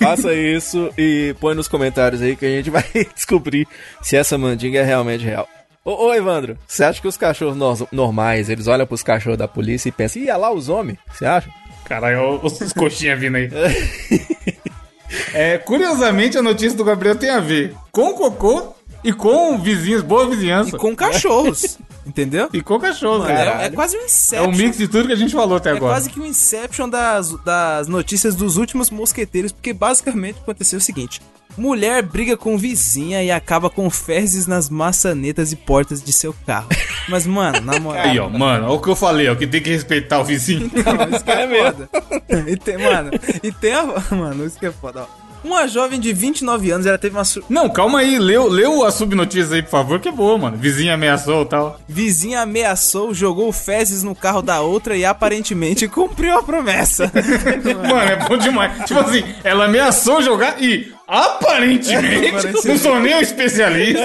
Faça 0.00 0.32
isso 0.34 0.90
e 0.98 1.34
põe 1.40 1.54
nos 1.54 1.68
comentários 1.68 2.20
aí 2.22 2.34
que 2.36 2.46
a 2.46 2.50
gente 2.50 2.70
vai 2.70 2.84
descobrir 3.14 3.66
se 4.02 4.16
essa 4.16 4.36
mandinga 4.38 4.78
é 4.80 4.84
realmente 4.84 5.24
real. 5.24 5.48
Ô, 5.84 6.06
ô 6.08 6.14
Evandro, 6.14 6.58
você 6.66 6.84
acha 6.84 7.00
que 7.00 7.08
os 7.08 7.16
cachorros 7.16 7.56
nor- 7.56 7.88
normais, 7.92 8.50
eles 8.50 8.66
olham 8.66 8.86
pros 8.86 9.02
cachorros 9.02 9.38
da 9.38 9.48
polícia 9.48 9.88
e 9.88 9.92
pensam, 9.92 10.20
ih, 10.20 10.26
olha 10.28 10.36
lá 10.36 10.52
os 10.52 10.68
homens? 10.68 10.98
Você 11.12 11.24
acha? 11.24 11.48
Caralho, 11.88 12.40
os, 12.42 12.60
os 12.60 12.72
coxinhas 12.72 13.18
vindo 13.18 13.36
aí. 13.36 13.48
É, 15.32 15.56
curiosamente, 15.58 16.36
a 16.36 16.42
notícia 16.42 16.76
do 16.76 16.84
Gabriel 16.84 17.16
tem 17.16 17.30
a 17.30 17.40
ver 17.40 17.74
com 17.90 18.12
cocô 18.12 18.74
e 19.02 19.12
com 19.12 19.58
vizinhos, 19.58 20.02
boa 20.02 20.24
E 20.24 20.30
vizinhança. 20.30 20.76
com 20.76 20.94
cachorros. 20.94 21.78
entendeu? 22.06 22.48
E 22.52 22.60
com 22.60 22.78
cachorro, 22.78 23.20
Mano, 23.20 23.28
cara. 23.34 23.62
é, 23.62 23.66
é 23.66 23.70
quase 23.70 23.96
um 23.96 24.00
É 24.00 24.04
Inception. 24.04 24.48
um 24.48 24.52
mix 24.56 24.76
de 24.76 24.88
tudo 24.88 25.06
que 25.06 25.12
a 25.12 25.16
gente 25.16 25.32
falou 25.32 25.56
até 25.56 25.70
É 25.70 25.76
agora. 25.76 25.94
quase 25.94 26.10
que 26.10 26.20
um 26.20 26.26
Inception 26.26 26.88
das, 26.88 27.30
das 27.42 27.88
notícias 27.88 28.34
dos 28.34 28.56
últimos 28.58 28.90
mosqueteiros, 28.90 29.50
porque 29.52 29.72
basicamente 29.72 30.38
aconteceu 30.40 30.78
o 30.78 30.82
seguinte: 30.82 31.22
mulher 31.58 32.02
briga 32.02 32.36
com 32.36 32.56
vizinha 32.56 33.22
e 33.22 33.30
acaba 33.30 33.68
com 33.68 33.90
fezes 33.90 34.46
nas 34.46 34.68
maçanetas 34.70 35.52
e 35.52 35.56
portas 35.56 36.02
de 36.02 36.12
seu 36.12 36.34
carro. 36.46 36.68
Mas, 37.08 37.26
mano, 37.26 37.60
na 37.60 37.78
moral. 37.80 38.02
Aí, 38.04 38.18
ó, 38.18 38.28
mano, 38.28 38.66
olha 38.66 38.74
o 38.74 38.80
que 38.80 38.88
eu 38.88 38.96
falei, 38.96 39.28
ó, 39.28 39.34
que 39.34 39.46
tem 39.46 39.60
que 39.62 39.70
respeitar 39.70 40.20
o 40.20 40.24
vizinho. 40.24 40.70
Não, 40.72 41.08
isso 41.16 41.24
que 41.24 41.30
é, 41.30 41.48
foda. 41.64 41.88
E 42.46 42.56
tem, 42.56 42.78
mano, 42.78 43.10
e 43.42 43.52
tem 43.52 43.72
a. 43.74 43.84
Mano, 44.14 44.46
isso 44.46 44.58
que 44.58 44.66
é 44.66 44.72
foda, 44.72 45.02
ó. 45.02 45.28
Uma 45.44 45.68
jovem 45.68 46.00
de 46.00 46.12
29 46.12 46.72
anos, 46.72 46.84
ela 46.84 46.98
teve 46.98 47.16
uma 47.16 47.24
sur- 47.24 47.44
Não, 47.48 47.68
calma 47.70 48.00
aí, 48.00 48.18
leu, 48.18 48.48
leu 48.48 48.84
a 48.84 48.90
subnotícia 48.90 49.54
aí, 49.54 49.62
por 49.62 49.70
favor, 49.70 50.00
que 50.00 50.08
é 50.08 50.12
boa, 50.12 50.36
mano. 50.36 50.56
Vizinha 50.56 50.94
ameaçou 50.94 51.42
e 51.42 51.46
tal. 51.46 51.80
vizinha 51.88 52.40
ameaçou, 52.42 53.14
jogou 53.14 53.52
fezes 53.52 54.02
no 54.02 54.16
carro 54.16 54.42
da 54.42 54.60
outra 54.60 54.96
e 54.96 55.04
aparentemente 55.04 55.86
cumpriu 55.88 56.36
a 56.36 56.42
promessa. 56.42 57.10
Mano, 57.64 58.00
é 58.00 58.16
bom 58.28 58.36
demais. 58.36 58.84
Tipo 58.84 58.98
assim, 58.98 59.22
ela 59.44 59.66
ameaçou 59.66 60.20
jogar 60.20 60.60
e, 60.60 60.92
aparentemente, 61.08 62.28
Aparentemente. 62.28 62.68
não 62.68 62.78
sou 62.78 63.00
nem 63.00 63.14
um 63.16 63.20
especialista, 63.20 64.00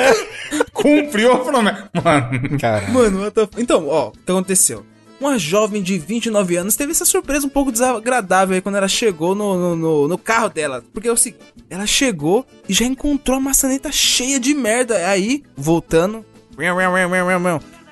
cumpriu 0.73 1.33
a 1.33 1.39
promessa. 1.39 1.89
Mano, 2.03 2.59
Cara, 2.59 2.87
Mano, 2.89 3.19
what 3.21 3.35
the 3.35 3.41
f- 3.41 3.51
Então, 3.61 3.87
ó, 3.89 4.07
o 4.07 4.11
que 4.11 4.31
aconteceu? 4.31 4.85
Uma 5.19 5.37
jovem 5.37 5.81
de 5.81 5.97
29 5.97 6.55
anos 6.57 6.75
teve 6.75 6.91
essa 6.91 7.05
surpresa 7.05 7.45
um 7.45 7.49
pouco 7.49 7.71
desagradável 7.71 8.55
aí 8.55 8.61
quando 8.61 8.75
ela 8.77 8.87
chegou 8.87 9.33
no, 9.35 9.55
no, 9.57 9.75
no- 9.75 10.07
no 10.07 10.17
carro 10.17 10.49
dela. 10.49 10.83
Porque 10.93 11.07
é 11.07 11.11
o 11.11 11.15
seguinte, 11.17 11.43
ela 11.69 11.85
chegou 11.85 12.45
e 12.67 12.73
já 12.73 12.83
encontrou 12.85 13.37
a 13.37 13.39
maçaneta 13.41 13.91
cheia 13.91 14.39
de 14.39 14.53
merda. 14.53 15.07
Aí, 15.07 15.43
voltando, 15.55 16.25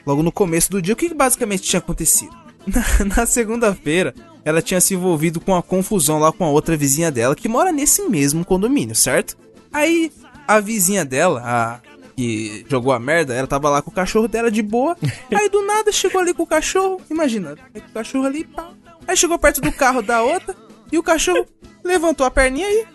logo 0.05 0.23
no 0.23 0.31
começo 0.31 0.71
do 0.71 0.81
dia, 0.81 0.93
o 0.93 0.97
que 0.97 1.09
que 1.09 1.15
basicamente 1.15 1.63
tinha 1.63 1.79
acontecido? 1.79 2.35
Na, 2.67 3.15
na 3.17 3.25
segunda-feira, 3.25 4.13
ela 4.43 4.61
tinha 4.61 4.81
se 4.81 4.93
envolvido 4.93 5.39
com 5.39 5.51
uma 5.51 5.61
confusão 5.61 6.19
lá 6.19 6.31
com 6.31 6.43
a 6.43 6.49
outra 6.49 6.75
vizinha 6.75 7.11
dela 7.11 7.35
que 7.35 7.47
mora 7.47 7.71
nesse 7.71 8.01
mesmo 8.03 8.43
condomínio, 8.43 8.95
certo? 8.95 9.37
Aí, 9.71 10.11
a 10.47 10.59
vizinha 10.59 11.05
dela, 11.05 11.41
a 11.43 11.79
que 12.15 12.65
jogou 12.69 12.93
a 12.93 12.99
merda, 12.99 13.33
ela 13.33 13.47
tava 13.47 13.69
lá 13.69 13.81
com 13.81 13.89
o 13.89 13.93
cachorro 13.93 14.27
dela 14.27 14.51
de 14.51 14.61
boa. 14.61 14.95
Aí 15.33 15.49
do 15.49 15.65
nada 15.65 15.91
chegou 15.91 16.21
ali 16.21 16.33
com 16.33 16.43
o 16.43 16.47
cachorro, 16.47 17.01
imagina, 17.09 17.55
o 17.73 17.93
cachorro 17.93 18.25
ali, 18.25 18.43
pá. 18.43 18.69
Aí 19.07 19.17
chegou 19.17 19.39
perto 19.39 19.61
do 19.61 19.71
carro 19.71 20.01
da 20.01 20.21
outra 20.21 20.55
e 20.91 20.97
o 20.97 21.03
cachorro 21.03 21.45
levantou 21.83 22.25
a 22.25 22.31
perninha 22.31 22.67
e. 22.69 22.85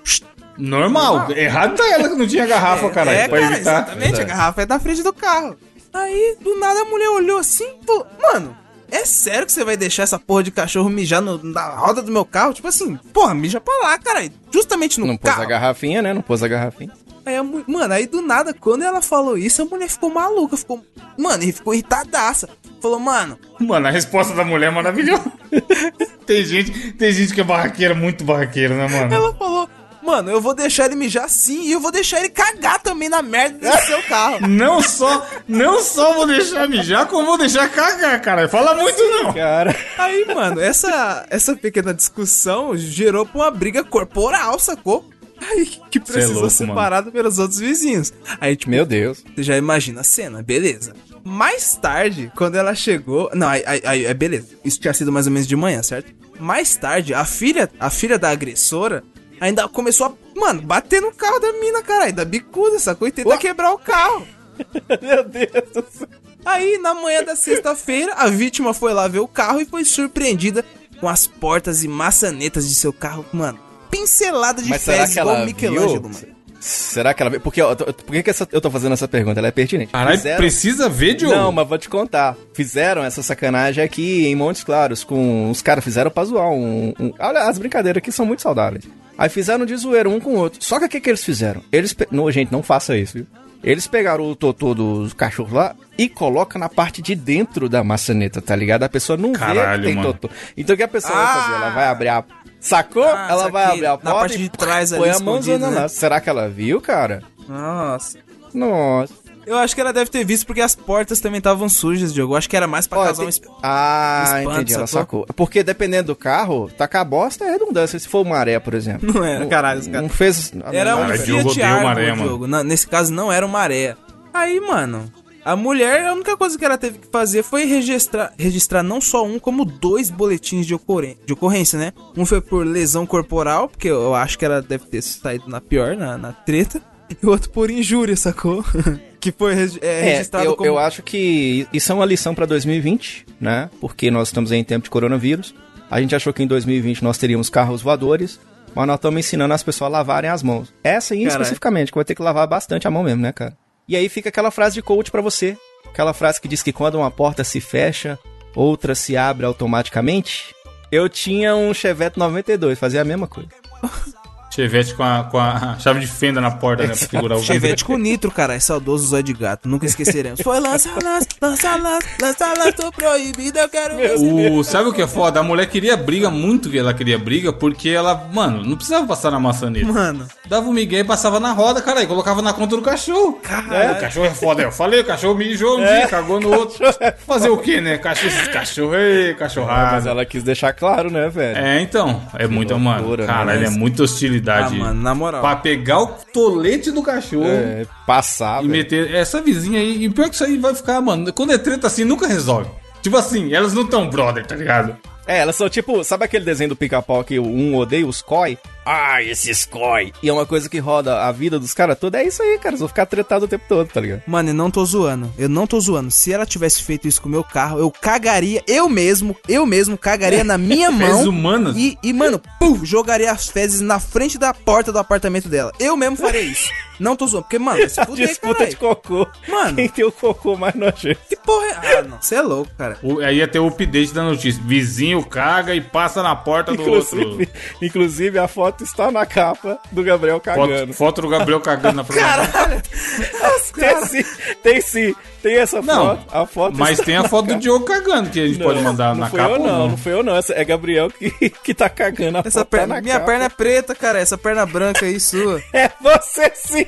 normal. 0.58 1.30
Errado 1.32 1.76
tá 1.76 1.88
ela 1.88 2.08
que 2.08 2.14
não 2.14 2.26
tinha 2.26 2.46
garrafa, 2.46 2.90
caralho, 2.90 3.18
é, 3.18 3.28
pra 3.28 3.40
cara, 3.40 3.54
evitar. 3.54 3.82
exatamente, 3.82 4.20
a 4.20 4.24
garrafa 4.24 4.62
é 4.62 4.66
da 4.66 4.78
frente 4.78 5.02
do 5.02 5.12
carro. 5.12 5.56
Aí, 5.92 6.36
do 6.40 6.58
nada, 6.60 6.82
a 6.82 6.84
mulher 6.84 7.08
olhou 7.08 7.38
assim 7.38 7.66
e 7.82 7.86
falou, 7.86 8.06
mano, 8.20 8.56
é 8.90 9.04
sério 9.04 9.46
que 9.46 9.52
você 9.52 9.64
vai 9.64 9.76
deixar 9.76 10.02
essa 10.04 10.18
porra 10.18 10.42
de 10.42 10.50
cachorro 10.50 10.88
mijar 10.88 11.20
no- 11.20 11.42
na 11.42 11.68
roda 11.70 12.02
do 12.02 12.10
meu 12.12 12.24
carro? 12.24 12.52
Tipo 12.54 12.68
assim, 12.68 12.96
porra, 13.12 13.34
mija 13.34 13.60
pra 13.60 13.74
lá, 13.82 13.98
caralho. 13.98 14.32
Justamente 14.52 14.98
no 15.00 15.06
não 15.06 15.16
pôs 15.16 15.32
carro. 15.32 15.44
a 15.44 15.46
garrafinha, 15.46 16.02
né? 16.02 16.12
Não 16.14 16.22
pôs 16.22 16.42
a 16.42 16.48
garrafinha. 16.48 16.92
Aí 17.24 17.34
mano, 17.66 17.92
aí 17.92 18.06
do 18.06 18.22
nada, 18.22 18.54
quando 18.54 18.82
ela 18.84 19.02
falou 19.02 19.36
isso, 19.36 19.60
a 19.60 19.64
mulher 19.64 19.88
ficou 19.88 20.10
maluca, 20.14 20.56
ficou. 20.56 20.84
Mano, 21.18 21.42
e 21.42 21.50
ficou 21.52 21.74
irritadaça. 21.74 22.48
Falou, 22.80 23.00
mano, 23.00 23.36
Mano, 23.58 23.88
a 23.88 23.90
resposta 23.90 24.32
da 24.34 24.44
mulher 24.44 24.66
é 24.68 24.70
maravilhosa. 24.70 25.24
tem, 26.26 26.44
gente, 26.44 26.92
tem 26.92 27.10
gente 27.12 27.34
que 27.34 27.40
é 27.40 27.44
barraqueira, 27.44 27.94
muito 27.94 28.22
barraqueira, 28.24 28.76
né, 28.76 28.86
mano? 28.88 29.12
ela 29.14 29.34
falou, 29.34 29.68
mano, 30.06 30.30
eu 30.30 30.40
vou 30.40 30.54
deixar 30.54 30.86
ele 30.86 30.94
mijar 30.94 31.28
sim 31.28 31.62
e 31.64 31.72
eu 31.72 31.80
vou 31.80 31.90
deixar 31.90 32.20
ele 32.20 32.28
cagar 32.28 32.80
também 32.80 33.08
na 33.08 33.20
merda 33.20 33.70
do 33.70 33.82
seu 33.84 34.02
carro. 34.04 34.46
Não 34.46 34.80
só, 34.80 35.26
não 35.48 35.82
só 35.82 36.14
vou 36.14 36.26
deixar 36.26 36.68
mijar, 36.68 37.06
como 37.06 37.26
vou 37.26 37.38
deixar 37.38 37.68
cagar, 37.68 38.20
cara. 38.22 38.48
Fala 38.48 38.74
muito 38.74 39.02
não. 39.02 39.32
Cara, 39.32 39.74
Aí, 39.98 40.24
mano, 40.26 40.60
essa, 40.60 41.26
essa 41.28 41.56
pequena 41.56 41.92
discussão 41.92 42.76
gerou 42.76 43.26
pra 43.26 43.42
uma 43.42 43.50
briga 43.50 43.82
corporal, 43.82 44.58
sacou? 44.58 45.08
Aí, 45.40 45.66
que 45.90 46.00
precisou 46.00 46.34
louco, 46.34 46.50
ser 46.50 46.64
mano. 46.64 46.78
parado 46.78 47.12
pelos 47.12 47.38
outros 47.38 47.58
vizinhos. 47.58 48.12
Aí, 48.40 48.56
tipo, 48.56 48.70
meu 48.70 48.86
Deus. 48.86 49.22
Você 49.34 49.42
já 49.42 49.56
imagina 49.56 50.00
a 50.00 50.04
cena, 50.04 50.42
beleza. 50.42 50.94
Mais 51.24 51.74
tarde, 51.76 52.30
quando 52.36 52.54
ela 52.54 52.74
chegou. 52.74 53.30
Não, 53.34 53.48
aí, 53.48 53.62
aí, 53.66 53.82
aí, 53.84 54.06
é 54.06 54.14
beleza. 54.14 54.48
Isso 54.64 54.80
tinha 54.80 54.94
sido 54.94 55.12
mais 55.12 55.26
ou 55.26 55.32
menos 55.32 55.46
de 55.46 55.56
manhã, 55.56 55.82
certo? 55.82 56.12
Mais 56.38 56.76
tarde, 56.76 57.12
a 57.12 57.24
filha, 57.24 57.68
a 57.80 57.90
filha 57.90 58.18
da 58.18 58.30
agressora 58.30 59.02
ainda 59.40 59.68
começou 59.68 60.06
a, 60.06 60.38
mano, 60.40 60.62
bater 60.62 61.00
no 61.02 61.12
carro 61.12 61.38
da 61.40 61.52
mina, 61.52 61.82
caralho, 61.82 62.12
da 62.12 62.24
bicuda, 62.24 62.78
sacou? 62.78 63.06
E 63.08 63.12
tenta 63.12 63.36
quebrar 63.38 63.72
o 63.72 63.78
carro. 63.78 64.26
Meu 65.02 65.24
Deus 65.24 65.70
do 65.74 65.84
céu. 65.90 66.08
Aí, 66.44 66.78
na 66.78 66.94
manhã 66.94 67.24
da 67.24 67.34
sexta-feira, 67.34 68.14
a 68.14 68.28
vítima 68.28 68.72
foi 68.72 68.92
lá 68.94 69.08
ver 69.08 69.18
o 69.18 69.26
carro 69.28 69.60
e 69.60 69.64
foi 69.64 69.84
surpreendida 69.84 70.64
com 71.00 71.08
as 71.08 71.26
portas 71.26 71.82
e 71.82 71.88
maçanetas 71.88 72.68
de 72.68 72.74
seu 72.74 72.92
carro, 72.92 73.24
mano. 73.32 73.58
Pincelada 73.90 74.62
de 74.62 74.68
Mas 74.70 74.82
será 74.82 74.98
fezes 74.98 75.14
que 75.14 75.20
igual 75.20 75.36
ela 75.36 75.44
Michelangelo, 75.44 76.08
viu? 76.08 76.22
mano. 76.22 76.36
Será 76.58 77.12
que 77.12 77.22
ela 77.22 77.30
vê? 77.30 77.38
Porque, 77.38 77.60
ó, 77.60 77.74
por 77.74 77.94
que, 78.12 78.22
que 78.22 78.30
essa- 78.30 78.48
eu 78.50 78.60
tô 78.60 78.70
fazendo 78.70 78.92
essa 78.92 79.06
pergunta? 79.06 79.38
Ela 79.38 79.48
é 79.48 79.52
pertinente. 79.52 79.92
Caralho, 79.92 80.16
Fizeram- 80.16 80.36
precisa 80.38 80.88
ver, 80.88 81.14
Diogo? 81.14 81.34
Não, 81.36 81.52
mas 81.52 81.68
vou 81.68 81.78
te 81.78 81.88
contar. 81.88 82.36
Fizeram 82.54 83.04
essa 83.04 83.22
sacanagem 83.22 83.84
aqui 83.84 84.26
em 84.26 84.34
Montes 84.34 84.64
Claros 84.64 85.04
com. 85.04 85.50
Os 85.50 85.60
caras 85.62 85.84
fizeram 85.84 86.10
pra 86.10 86.24
zoar 86.24 86.48
um, 86.50 86.94
um- 86.98 87.12
Olha, 87.18 87.40
as 87.42 87.58
brincadeiras 87.58 87.98
aqui 87.98 88.10
são 88.10 88.24
muito 88.24 88.42
saudáveis. 88.42 88.84
Aí 89.18 89.28
fizeram 89.28 89.64
de 89.64 89.76
zoeira 89.76 90.08
um 90.08 90.20
com 90.20 90.30
o 90.30 90.36
outro. 90.36 90.62
Só 90.62 90.78
que 90.78 90.84
o 90.84 90.88
que, 90.88 91.00
que 91.00 91.10
eles 91.10 91.24
fizeram? 91.24 91.62
Eles. 91.72 91.92
Pe... 91.92 92.06
Não, 92.10 92.30
gente, 92.30 92.52
não 92.52 92.62
faça 92.62 92.96
isso, 92.96 93.14
viu? 93.18 93.26
Eles 93.64 93.86
pegaram 93.86 94.24
o 94.30 94.36
totô 94.36 94.74
dos 94.74 95.12
cachorros 95.12 95.52
lá 95.52 95.74
e 95.98 96.08
colocam 96.08 96.60
na 96.60 96.68
parte 96.68 97.00
de 97.02 97.14
dentro 97.14 97.68
da 97.68 97.82
maçaneta, 97.82 98.40
tá 98.40 98.54
ligado? 98.54 98.82
A 98.84 98.88
pessoa 98.88 99.16
não 99.16 99.32
Caralho, 99.32 99.82
vê 99.82 99.88
que 99.88 99.94
tem 99.94 99.94
mano. 99.96 100.12
totô. 100.12 100.30
Então 100.56 100.74
o 100.74 100.76
que 100.76 100.82
a 100.82 100.88
pessoa 100.88 101.14
vai 101.14 101.26
fazer? 101.34 101.54
Ela 101.54 101.70
vai 101.70 101.84
abrir 101.86 102.08
a. 102.08 102.24
Sacou? 102.60 103.04
Ah, 103.04 103.26
ela 103.30 103.48
vai 103.48 103.64
abrir 103.64 103.86
a 103.86 103.90
Na 103.90 103.96
porta 103.96 104.18
parte 104.18 104.34
e 104.34 104.38
de 104.38 104.48
trás 104.50 104.92
ali, 104.92 105.02
põe 105.02 105.10
a 105.10 105.18
mãozona 105.18 105.70
né? 105.70 105.80
lá. 105.80 105.88
Será 105.88 106.20
que 106.20 106.28
ela 106.28 106.48
viu, 106.48 106.80
cara? 106.80 107.22
Nossa. 107.48 108.18
Nossa. 108.52 109.14
Eu 109.46 109.56
acho 109.58 109.74
que 109.76 109.80
ela 109.80 109.92
deve 109.92 110.10
ter 110.10 110.24
visto 110.24 110.44
porque 110.46 110.60
as 110.60 110.74
portas 110.74 111.20
também 111.20 111.38
estavam 111.38 111.68
sujas, 111.68 112.12
Diogo. 112.12 112.32
Eu 112.34 112.36
acho 112.36 112.50
que 112.50 112.56
era 112.56 112.66
mais 112.66 112.86
pra 112.88 112.98
Ó, 112.98 113.04
causar 113.04 113.18
tem- 113.18 113.26
um 113.26 113.28
esp... 113.28 113.44
Ah, 113.62 114.24
espanto, 114.40 114.56
entendi, 114.56 114.74
ela 114.74 114.86
sacou? 114.88 115.24
Porque 115.36 115.62
dependendo 115.62 116.08
do 116.08 116.16
carro, 116.16 116.68
tacar 116.76 117.02
a 117.02 117.04
bosta 117.04 117.44
é 117.44 117.52
redundância. 117.52 117.96
Se 117.98 118.08
for 118.08 118.24
maré, 118.24 118.58
por 118.58 118.74
exemplo. 118.74 119.12
Não 119.12 119.24
era, 119.24 119.46
caralho, 119.46 119.80
os 119.80 119.86
Não 119.86 119.92
caras. 120.08 120.12
fez. 120.16 120.52
a 120.64 120.74
Era 120.74 120.96
um 120.96 121.00
Cara, 121.02 121.12
diferença. 121.18 121.24
Diogo 121.42 121.50
Fiat 121.54 121.62
Argo, 121.66 121.84
maré, 121.84 122.10
mano. 122.10 122.22
Diogo. 122.24 122.46
Nesse 122.64 122.86
caso 122.88 123.12
não 123.12 123.30
era 123.32 123.46
uma 123.46 123.56
maré. 123.58 123.96
Aí, 124.34 124.60
mano, 124.60 125.10
a 125.44 125.54
mulher, 125.54 126.06
a 126.08 126.12
única 126.12 126.36
coisa 126.36 126.58
que 126.58 126.64
ela 126.64 126.76
teve 126.76 126.98
que 126.98 127.06
fazer 127.06 127.44
foi 127.44 127.64
registrar, 127.66 128.32
registrar 128.36 128.82
não 128.82 129.00
só 129.00 129.24
um, 129.24 129.38
como 129.38 129.64
dois 129.64 130.10
boletins 130.10 130.66
de, 130.66 130.74
ocorrência, 130.74 131.18
de 131.24 131.32
ocorrência, 131.32 131.78
né? 131.78 131.92
Um 132.16 132.26
foi 132.26 132.40
por 132.40 132.66
lesão 132.66 133.06
corporal, 133.06 133.68
porque 133.68 133.88
eu 133.88 134.12
acho 134.12 134.36
que 134.36 134.44
ela 134.44 134.60
deve 134.60 134.86
ter 134.86 135.00
saído 135.02 135.48
na 135.48 135.60
pior, 135.60 135.96
na, 135.96 136.18
na 136.18 136.32
treta. 136.32 136.82
E 137.22 137.24
o 137.24 137.30
outro 137.30 137.50
por 137.50 137.70
injúria, 137.70 138.16
sacou? 138.16 138.64
que 139.20 139.32
foi 139.32 139.52
é, 139.52 139.76
É, 139.80 140.02
registrado 140.02 140.44
eu, 140.44 140.56
como... 140.56 140.68
eu 140.68 140.78
acho 140.78 141.02
que 141.02 141.66
isso 141.72 141.90
é 141.90 141.94
uma 141.94 142.04
lição 142.04 142.34
pra 142.34 142.46
2020, 142.46 143.26
né? 143.40 143.70
Porque 143.80 144.10
nós 144.10 144.28
estamos 144.28 144.52
em 144.52 144.64
tempo 144.64 144.84
de 144.84 144.90
coronavírus. 144.90 145.54
A 145.90 146.00
gente 146.00 146.14
achou 146.14 146.32
que 146.32 146.42
em 146.42 146.46
2020 146.46 147.02
nós 147.04 147.16
teríamos 147.16 147.48
carros 147.48 147.80
voadores, 147.80 148.40
mas 148.74 148.86
nós 148.86 148.96
estamos 148.96 149.20
ensinando 149.20 149.54
as 149.54 149.62
pessoas 149.62 149.88
a 149.88 149.92
lavarem 149.92 150.30
as 150.30 150.42
mãos. 150.42 150.72
Essa 150.82 151.14
aí 151.14 151.24
especificamente, 151.24 151.92
que 151.92 151.98
vai 151.98 152.04
ter 152.04 152.14
que 152.14 152.22
lavar 152.22 152.46
bastante 152.46 152.88
a 152.88 152.90
mão 152.90 153.04
mesmo, 153.04 153.22
né, 153.22 153.32
cara? 153.32 153.56
E 153.88 153.94
aí 153.94 154.08
fica 154.08 154.28
aquela 154.28 154.50
frase 154.50 154.74
de 154.74 154.82
coach 154.82 155.10
pra 155.10 155.22
você. 155.22 155.56
Aquela 155.86 156.12
frase 156.12 156.40
que 156.40 156.48
diz 156.48 156.62
que 156.62 156.72
quando 156.72 156.96
uma 156.96 157.10
porta 157.10 157.44
se 157.44 157.60
fecha, 157.60 158.18
outra 158.54 158.94
se 158.94 159.16
abre 159.16 159.46
automaticamente. 159.46 160.54
Eu 160.90 161.08
tinha 161.08 161.54
um 161.54 161.72
Chevette 161.72 162.18
92, 162.18 162.78
fazia 162.78 163.02
a 163.02 163.04
mesma 163.04 163.26
coisa. 163.28 163.48
Chevette 164.56 164.94
com 164.94 165.02
a, 165.02 165.24
com 165.24 165.38
a 165.38 165.76
chave 165.80 166.00
de 166.00 166.06
fenda 166.06 166.40
na 166.40 166.50
porta, 166.50 166.84
né? 166.84 166.88
Pra 166.88 166.96
segurar 166.96 167.36
o. 167.36 167.42
Chevette 167.42 167.84
com 167.84 167.98
nitro, 167.98 168.30
cara, 168.30 168.54
é 168.54 168.58
saudoso 168.58 169.06
zóio 169.08 169.22
de 169.22 169.34
gato, 169.34 169.68
nunca 169.68 169.84
esqueceremos. 169.84 170.40
Foi 170.40 170.58
lança, 170.58 170.88
lança, 171.02 171.26
lança, 171.42 171.76
lança, 171.76 172.06
lança, 172.22 172.46
lança, 172.58 172.72
tô 172.72 172.90
proibido, 172.90 173.58
eu 173.58 173.68
quero 173.68 173.96
ver. 173.96 174.14
O, 174.16 174.64
sabe 174.64 174.88
o 174.88 174.92
que 174.94 175.02
é 175.02 175.06
foda? 175.06 175.40
A 175.40 175.42
mulher 175.42 175.66
queria 175.68 175.94
briga, 175.96 176.30
muito 176.30 176.70
que 176.70 176.78
ela 176.78 176.94
queria 176.94 177.18
briga, 177.18 177.52
porque 177.52 177.90
ela, 177.90 178.28
mano, 178.32 178.64
não 178.64 178.76
precisava 178.76 179.06
passar 179.06 179.30
na 179.30 179.38
maçaneta. 179.38 179.86
Mano, 179.92 180.26
Dava 180.48 180.68
o 180.68 180.72
migué 180.72 181.00
e 181.00 181.04
passava 181.04 181.38
na 181.40 181.52
roda, 181.52 181.82
cara, 181.82 182.02
e 182.02 182.06
colocava 182.06 182.40
na 182.40 182.52
conta 182.52 182.76
do 182.76 182.82
cachorro. 182.82 183.40
É, 183.70 183.92
o 183.92 184.00
cachorro 184.00 184.26
é 184.26 184.30
foda. 184.30 184.62
Eu 184.62 184.72
falei, 184.72 185.00
o 185.00 185.04
cachorro 185.04 185.34
mijou 185.34 185.78
um 185.78 185.84
dia, 185.84 186.06
cagou 186.08 186.40
no 186.40 186.50
outro. 186.56 186.78
Fazer 187.26 187.48
o 187.50 187.58
quê, 187.58 187.80
né? 187.80 187.98
Cachorro, 187.98 188.52
cachorro, 188.52 188.94
ei, 188.94 189.28
Mas 189.30 189.38
cachorrada. 189.38 190.08
ela 190.08 190.24
quis 190.24 190.42
deixar 190.42 190.72
claro, 190.72 191.10
né, 191.10 191.28
velho? 191.28 191.58
É, 191.58 191.80
então. 191.80 192.22
É 192.38 192.46
muita, 192.46 192.78
mano. 192.78 193.00
loucura, 193.00 193.26
né? 193.26 193.32
Caralho, 193.32 193.60
é 193.60 193.66
Mas- 193.66 193.76
muita 193.76 194.06
ah, 194.48 194.70
mano, 194.70 195.02
na 195.02 195.14
moral. 195.14 195.40
Pra 195.40 195.56
pegar 195.56 196.00
o 196.02 196.06
tolete 196.32 196.90
do 196.90 197.02
cachorro. 197.02 197.46
É, 197.46 197.86
passar, 198.06 198.58
E 198.64 198.68
velho. 198.68 198.70
meter 198.78 199.14
essa 199.14 199.40
vizinha 199.40 199.80
aí. 199.80 200.04
E 200.04 200.10
pior 200.10 200.28
que 200.28 200.34
isso 200.34 200.44
aí 200.44 200.56
vai 200.58 200.74
ficar, 200.74 201.00
mano. 201.00 201.32
Quando 201.32 201.52
é 201.52 201.58
treta 201.58 201.86
assim, 201.86 202.04
nunca 202.04 202.26
resolve. 202.26 202.68
Tipo 203.02 203.16
assim, 203.16 203.52
elas 203.52 203.72
não 203.72 203.86
tão 203.86 204.08
brother, 204.10 204.44
tá 204.46 204.54
ligado? 204.56 204.96
É, 205.26 205.38
elas 205.38 205.56
são 205.56 205.68
tipo, 205.68 206.02
sabe 206.04 206.24
aquele 206.24 206.44
desenho 206.44 206.70
do 206.70 206.76
pica-pau 206.76 207.22
que 207.24 207.38
um 207.38 207.76
odeia 207.76 208.06
os 208.06 208.22
coi? 208.22 208.56
Ah, 208.88 209.20
esses 209.20 209.64
coi. 209.64 210.12
E 210.22 210.28
é 210.28 210.32
uma 210.32 210.46
coisa 210.46 210.68
que 210.68 210.78
roda 210.78 211.24
a 211.24 211.32
vida 211.32 211.58
dos 211.58 211.74
caras 211.74 211.98
toda. 211.98 212.22
É 212.22 212.26
isso 212.26 212.40
aí, 212.42 212.56
cara. 212.56 212.68
Eles 212.70 212.78
vão 212.80 212.88
ficar 212.88 213.04
tretados 213.06 213.44
o 213.44 213.48
tempo 213.48 213.64
todo, 213.68 213.88
tá 213.88 214.00
ligado? 214.00 214.22
Mano, 214.26 214.50
eu 214.50 214.54
não 214.54 214.70
tô 214.70 214.84
zoando. 214.84 215.32
Eu 215.36 215.48
não 215.48 215.66
tô 215.66 215.80
zoando. 215.80 216.10
Se 216.12 216.32
ela 216.32 216.46
tivesse 216.46 216.82
feito 216.84 217.08
isso 217.08 217.20
com 217.20 217.28
o 217.28 217.32
meu 217.32 217.42
carro, 217.42 217.80
eu 217.80 217.90
cagaria, 217.90 218.62
eu 218.66 218.88
mesmo, 218.88 219.36
eu 219.48 219.66
mesmo 219.66 219.98
cagaria 219.98 220.44
na 220.44 220.56
minha 220.56 220.92
Fezes 220.92 221.14
mão. 221.24 221.28
humanas? 221.30 221.76
E, 221.76 221.98
e, 222.02 222.12
mano, 222.12 222.40
pum, 222.60 222.84
jogaria 222.84 223.32
as 223.32 223.48
fezes 223.48 223.80
na 223.80 223.98
frente 223.98 224.38
da 224.38 224.54
porta 224.54 224.92
do 224.92 224.98
apartamento 225.00 225.48
dela. 225.48 225.72
Eu 225.80 225.96
mesmo 225.96 226.16
faria 226.16 226.40
isso. 226.42 226.70
Não 227.00 227.14
tô 227.16 227.26
zoando, 227.26 227.42
porque, 227.44 227.58
mano, 227.58 227.78
vai 227.78 227.88
se 227.88 228.02
fuder, 228.06 228.28
Disputa 228.28 228.54
caralho. 228.54 228.70
de 228.70 228.76
cocô. 228.76 229.26
Mano. 229.48 229.74
Quem 229.76 229.88
tem 229.88 230.04
o 230.04 230.12
cocô 230.12 230.56
mais 230.56 230.74
nojento. 230.76 231.20
Que 231.28 231.36
porra 231.36 231.66
é? 231.66 231.98
Ah, 231.98 232.02
não. 232.02 232.22
Você 232.22 232.36
é 232.36 232.40
louco, 232.40 232.70
cara. 232.78 232.98
O- 233.02 233.18
aí 233.20 233.36
ia 233.38 233.48
ter 233.48 233.58
o 233.58 233.66
update 233.66 234.14
da 234.14 234.22
notícia. 234.22 234.62
Vizinho 234.64 235.22
caga 235.24 235.74
e 235.74 235.80
passa 235.80 236.22
na 236.22 236.34
porta 236.36 236.72
do 236.72 236.82
outro. 236.88 237.38
Inclusive, 237.82 238.38
a 238.38 238.48
foto 238.48 238.75
está 238.84 239.10
na 239.10 239.24
capa 239.26 239.78
do 239.90 240.02
Gabriel 240.02 240.40
cagando. 240.40 240.86
Foto, 240.88 240.92
foto 240.94 241.22
do 241.22 241.28
Gabriel 241.28 241.60
cagando 241.60 241.96
na 241.96 242.04
frente. 242.04 242.22
Tem 243.76 244.06
sim, 244.06 244.24
tem 244.62 244.80
sim. 244.80 245.14
Tem 245.42 245.56
essa 245.58 245.82
Não, 245.82 246.16
foto. 246.16 246.24
A 246.36 246.46
foto 246.46 246.78
Mas 246.78 246.90
está 246.92 247.04
tem 247.04 247.16
a 247.16 247.28
foto 247.28 247.46
do 247.46 247.56
Diogo 247.56 247.84
cagando 247.84 248.30
que 248.30 248.40
a 248.40 248.46
gente 248.46 248.58
pode 248.62 248.80
mandar 248.80 249.14
não 249.14 249.20
na 249.20 249.30
capa 249.30 249.42
eu 249.42 249.50
ou 249.50 249.58
não, 249.58 249.66
não. 249.66 249.88
não 249.90 249.96
foi 249.96 250.12
eu 250.12 250.22
não. 250.22 250.34
Essa 250.34 250.54
é 250.54 250.64
Gabriel 250.64 251.10
que, 251.10 251.30
que 251.62 251.74
tá 251.74 251.88
cagando 251.88 252.38
a 252.38 252.40
Essa 252.40 252.60
foto 252.60 252.68
tá 252.70 252.78
perna, 252.78 252.94
na 252.96 253.00
minha 253.02 253.14
capa. 253.14 253.26
perna 253.26 253.44
é 253.44 253.48
preta, 253.48 253.94
cara. 253.94 254.18
Essa 254.18 254.38
perna 254.38 254.64
branca 254.66 255.04
aí 255.04 255.20
sua. 255.20 255.62
É 255.72 255.90
você 256.00 256.50
sim. 256.54 256.86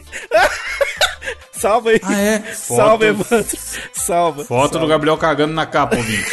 Salva 1.52 1.90
aí. 1.90 2.00
Ah, 2.02 2.18
é? 2.20 2.38
Salva, 2.54 2.90
Foto- 2.92 3.04
Evandro. 3.04 3.58
Salva. 3.92 4.44
Foto 4.44 4.72
salva. 4.72 4.78
do 4.78 4.86
Gabriel 4.86 5.16
cagando 5.18 5.52
na 5.52 5.66
capa, 5.66 5.96
ouvinte. 5.96 6.30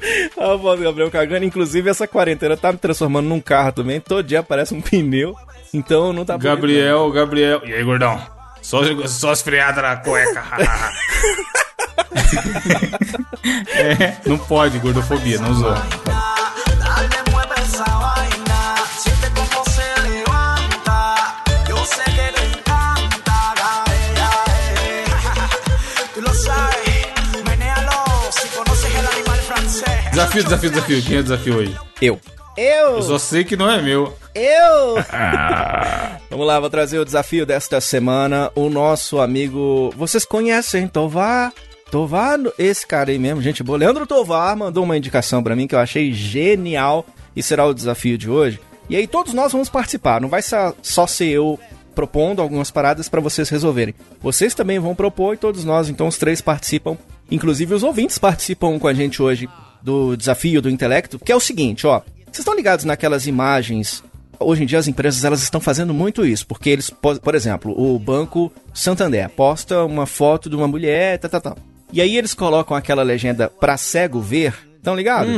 A 0.36 0.58
foto 0.58 0.78
do 0.78 0.84
Gabriel 0.84 1.10
cagando. 1.10 1.44
Inclusive, 1.44 1.90
essa 1.90 2.06
quarentena 2.06 2.56
tá 2.56 2.72
me 2.72 2.78
transformando 2.78 3.28
num 3.28 3.40
carro 3.40 3.72
também. 3.72 4.00
Todo 4.00 4.22
dia 4.22 4.40
aparece 4.40 4.74
um 4.74 4.80
pneu. 4.80 5.36
Então 5.72 6.12
não 6.12 6.24
tá 6.24 6.38
bonito, 6.38 6.54
Gabriel, 6.54 7.10
Gabriel. 7.10 7.60
E 7.64 7.74
aí, 7.74 7.84
gordão? 7.84 8.20
Só, 8.62 8.80
só 9.06 9.30
as 9.30 9.42
freadas 9.42 9.82
na 9.82 9.96
cueca. 9.96 10.42
é, 13.74 14.16
não 14.26 14.38
pode, 14.38 14.78
gordofobia, 14.78 15.38
não 15.38 15.54
zoa. 15.54 15.82
Desafio, 30.18 30.42
desafio, 30.42 30.70
desafio. 30.70 31.02
Quem 31.02 31.16
é 31.16 31.20
o 31.20 31.22
desafio 31.22 31.56
hoje? 31.58 31.76
Eu. 32.02 32.20
Eu! 32.56 32.96
Eu 32.96 33.02
só 33.02 33.18
sei 33.20 33.44
que 33.44 33.56
não 33.56 33.70
é 33.70 33.80
meu. 33.80 34.12
Eu! 34.34 34.96
Vamos 36.28 36.44
lá, 36.44 36.58
vou 36.58 36.68
trazer 36.68 36.98
o 36.98 37.04
desafio 37.04 37.46
desta 37.46 37.80
semana. 37.80 38.50
O 38.56 38.68
nosso 38.68 39.20
amigo. 39.20 39.94
Vocês 39.96 40.24
conhecem 40.24 40.88
Tovar? 40.88 41.52
Tovar, 41.88 42.36
esse 42.58 42.84
cara 42.84 43.12
aí 43.12 43.18
mesmo, 43.18 43.40
gente 43.40 43.62
boa. 43.62 43.78
Leandro 43.78 44.08
Tovar 44.08 44.56
mandou 44.56 44.82
uma 44.82 44.96
indicação 44.96 45.40
pra 45.40 45.54
mim 45.54 45.68
que 45.68 45.76
eu 45.76 45.78
achei 45.78 46.12
genial 46.12 47.06
e 47.36 47.40
será 47.40 47.64
o 47.64 47.72
desafio 47.72 48.18
de 48.18 48.28
hoje. 48.28 48.58
E 48.90 48.96
aí 48.96 49.06
todos 49.06 49.32
nós 49.32 49.52
vamos 49.52 49.68
participar, 49.68 50.20
não 50.20 50.28
vai 50.28 50.42
ser 50.42 50.74
só 50.82 51.06
ser 51.06 51.28
eu 51.28 51.60
propondo 51.94 52.42
algumas 52.42 52.72
paradas 52.72 53.08
pra 53.08 53.20
vocês 53.20 53.48
resolverem. 53.48 53.94
Vocês 54.20 54.52
também 54.52 54.80
vão 54.80 54.96
propor 54.96 55.34
e 55.34 55.38
todos 55.38 55.64
nós, 55.64 55.88
então 55.88 56.08
os 56.08 56.18
três 56.18 56.40
participam. 56.40 56.98
Inclusive 57.30 57.72
os 57.72 57.84
ouvintes 57.84 58.18
participam 58.18 58.80
com 58.80 58.88
a 58.88 58.94
gente 58.94 59.22
hoje 59.22 59.48
do 59.82 60.16
desafio 60.16 60.60
do 60.62 60.70
intelecto, 60.70 61.18
que 61.18 61.32
é 61.32 61.36
o 61.36 61.40
seguinte, 61.40 61.86
ó. 61.86 62.00
Vocês 62.26 62.38
estão 62.40 62.54
ligados 62.54 62.84
naquelas 62.84 63.26
imagens 63.26 64.02
Hoje 64.40 64.62
em 64.62 64.66
dia 64.66 64.78
as 64.78 64.86
empresas 64.86 65.24
elas 65.24 65.42
estão 65.42 65.60
fazendo 65.60 65.92
muito 65.92 66.24
isso, 66.24 66.46
porque 66.46 66.70
eles, 66.70 66.90
po- 66.90 67.18
por 67.20 67.34
exemplo, 67.34 67.74
o 67.76 67.98
Banco 67.98 68.52
Santander 68.72 69.28
posta 69.30 69.82
uma 69.84 70.06
foto 70.06 70.48
de 70.48 70.54
uma 70.54 70.68
mulher, 70.68 71.18
tá, 71.18 71.28
tá, 71.28 71.40
tá. 71.40 71.56
E 71.92 72.00
aí 72.00 72.16
eles 72.16 72.34
colocam 72.34 72.76
aquela 72.76 73.02
legenda 73.02 73.48
pra 73.48 73.76
cego 73.76 74.20
ver, 74.20 74.54
estão 74.76 74.94
ligados? 74.94 75.32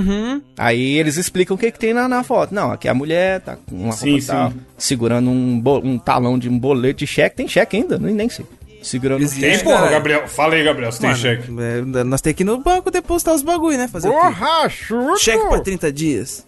Aí 0.58 0.98
eles 0.98 1.16
explicam 1.16 1.54
o 1.54 1.58
que, 1.58 1.70
que 1.72 1.78
tem 1.78 1.94
na, 1.94 2.06
na 2.08 2.22
foto. 2.22 2.54
Não, 2.54 2.70
aqui 2.72 2.88
a 2.88 2.92
mulher 2.94 3.40
tá 3.40 3.56
com 3.56 3.74
uma 3.84 3.92
Sim, 3.92 4.20
tal, 4.20 4.50
sim. 4.50 4.56
segurando 4.76 5.30
um, 5.30 5.62
um 5.82 5.98
talão 5.98 6.38
de 6.38 6.50
um 6.50 6.58
boleto 6.58 6.98
de 6.98 7.06
cheque. 7.06 7.36
Tem 7.36 7.48
cheque 7.48 7.78
ainda? 7.78 7.98
Nem, 7.98 8.14
nem 8.14 8.28
sei. 8.28 8.44
Segurando 8.82 9.22
Existe. 9.22 9.40
Tem, 9.40 9.58
porra, 9.60 9.76
caralho. 9.76 9.92
Gabriel. 9.92 10.28
Fala 10.28 10.54
aí, 10.54 10.64
Gabriel, 10.64 10.90
você 10.92 11.00
tem 11.00 11.14
cheque. 11.14 11.44
é, 11.48 12.04
nós 12.04 12.20
temos 12.20 12.36
que 12.36 12.42
ir 12.42 12.46
no 12.46 12.58
banco 12.58 12.90
depositar 12.90 13.34
os 13.34 13.42
bagulho, 13.42 13.76
né? 13.78 13.88
Fazer 13.88 14.08
o 14.08 14.12
quê? 14.12 14.16
Borrachudo! 14.18 15.18
Cheque 15.18 15.48
pra 15.48 15.60
30 15.60 15.92
dias. 15.92 16.46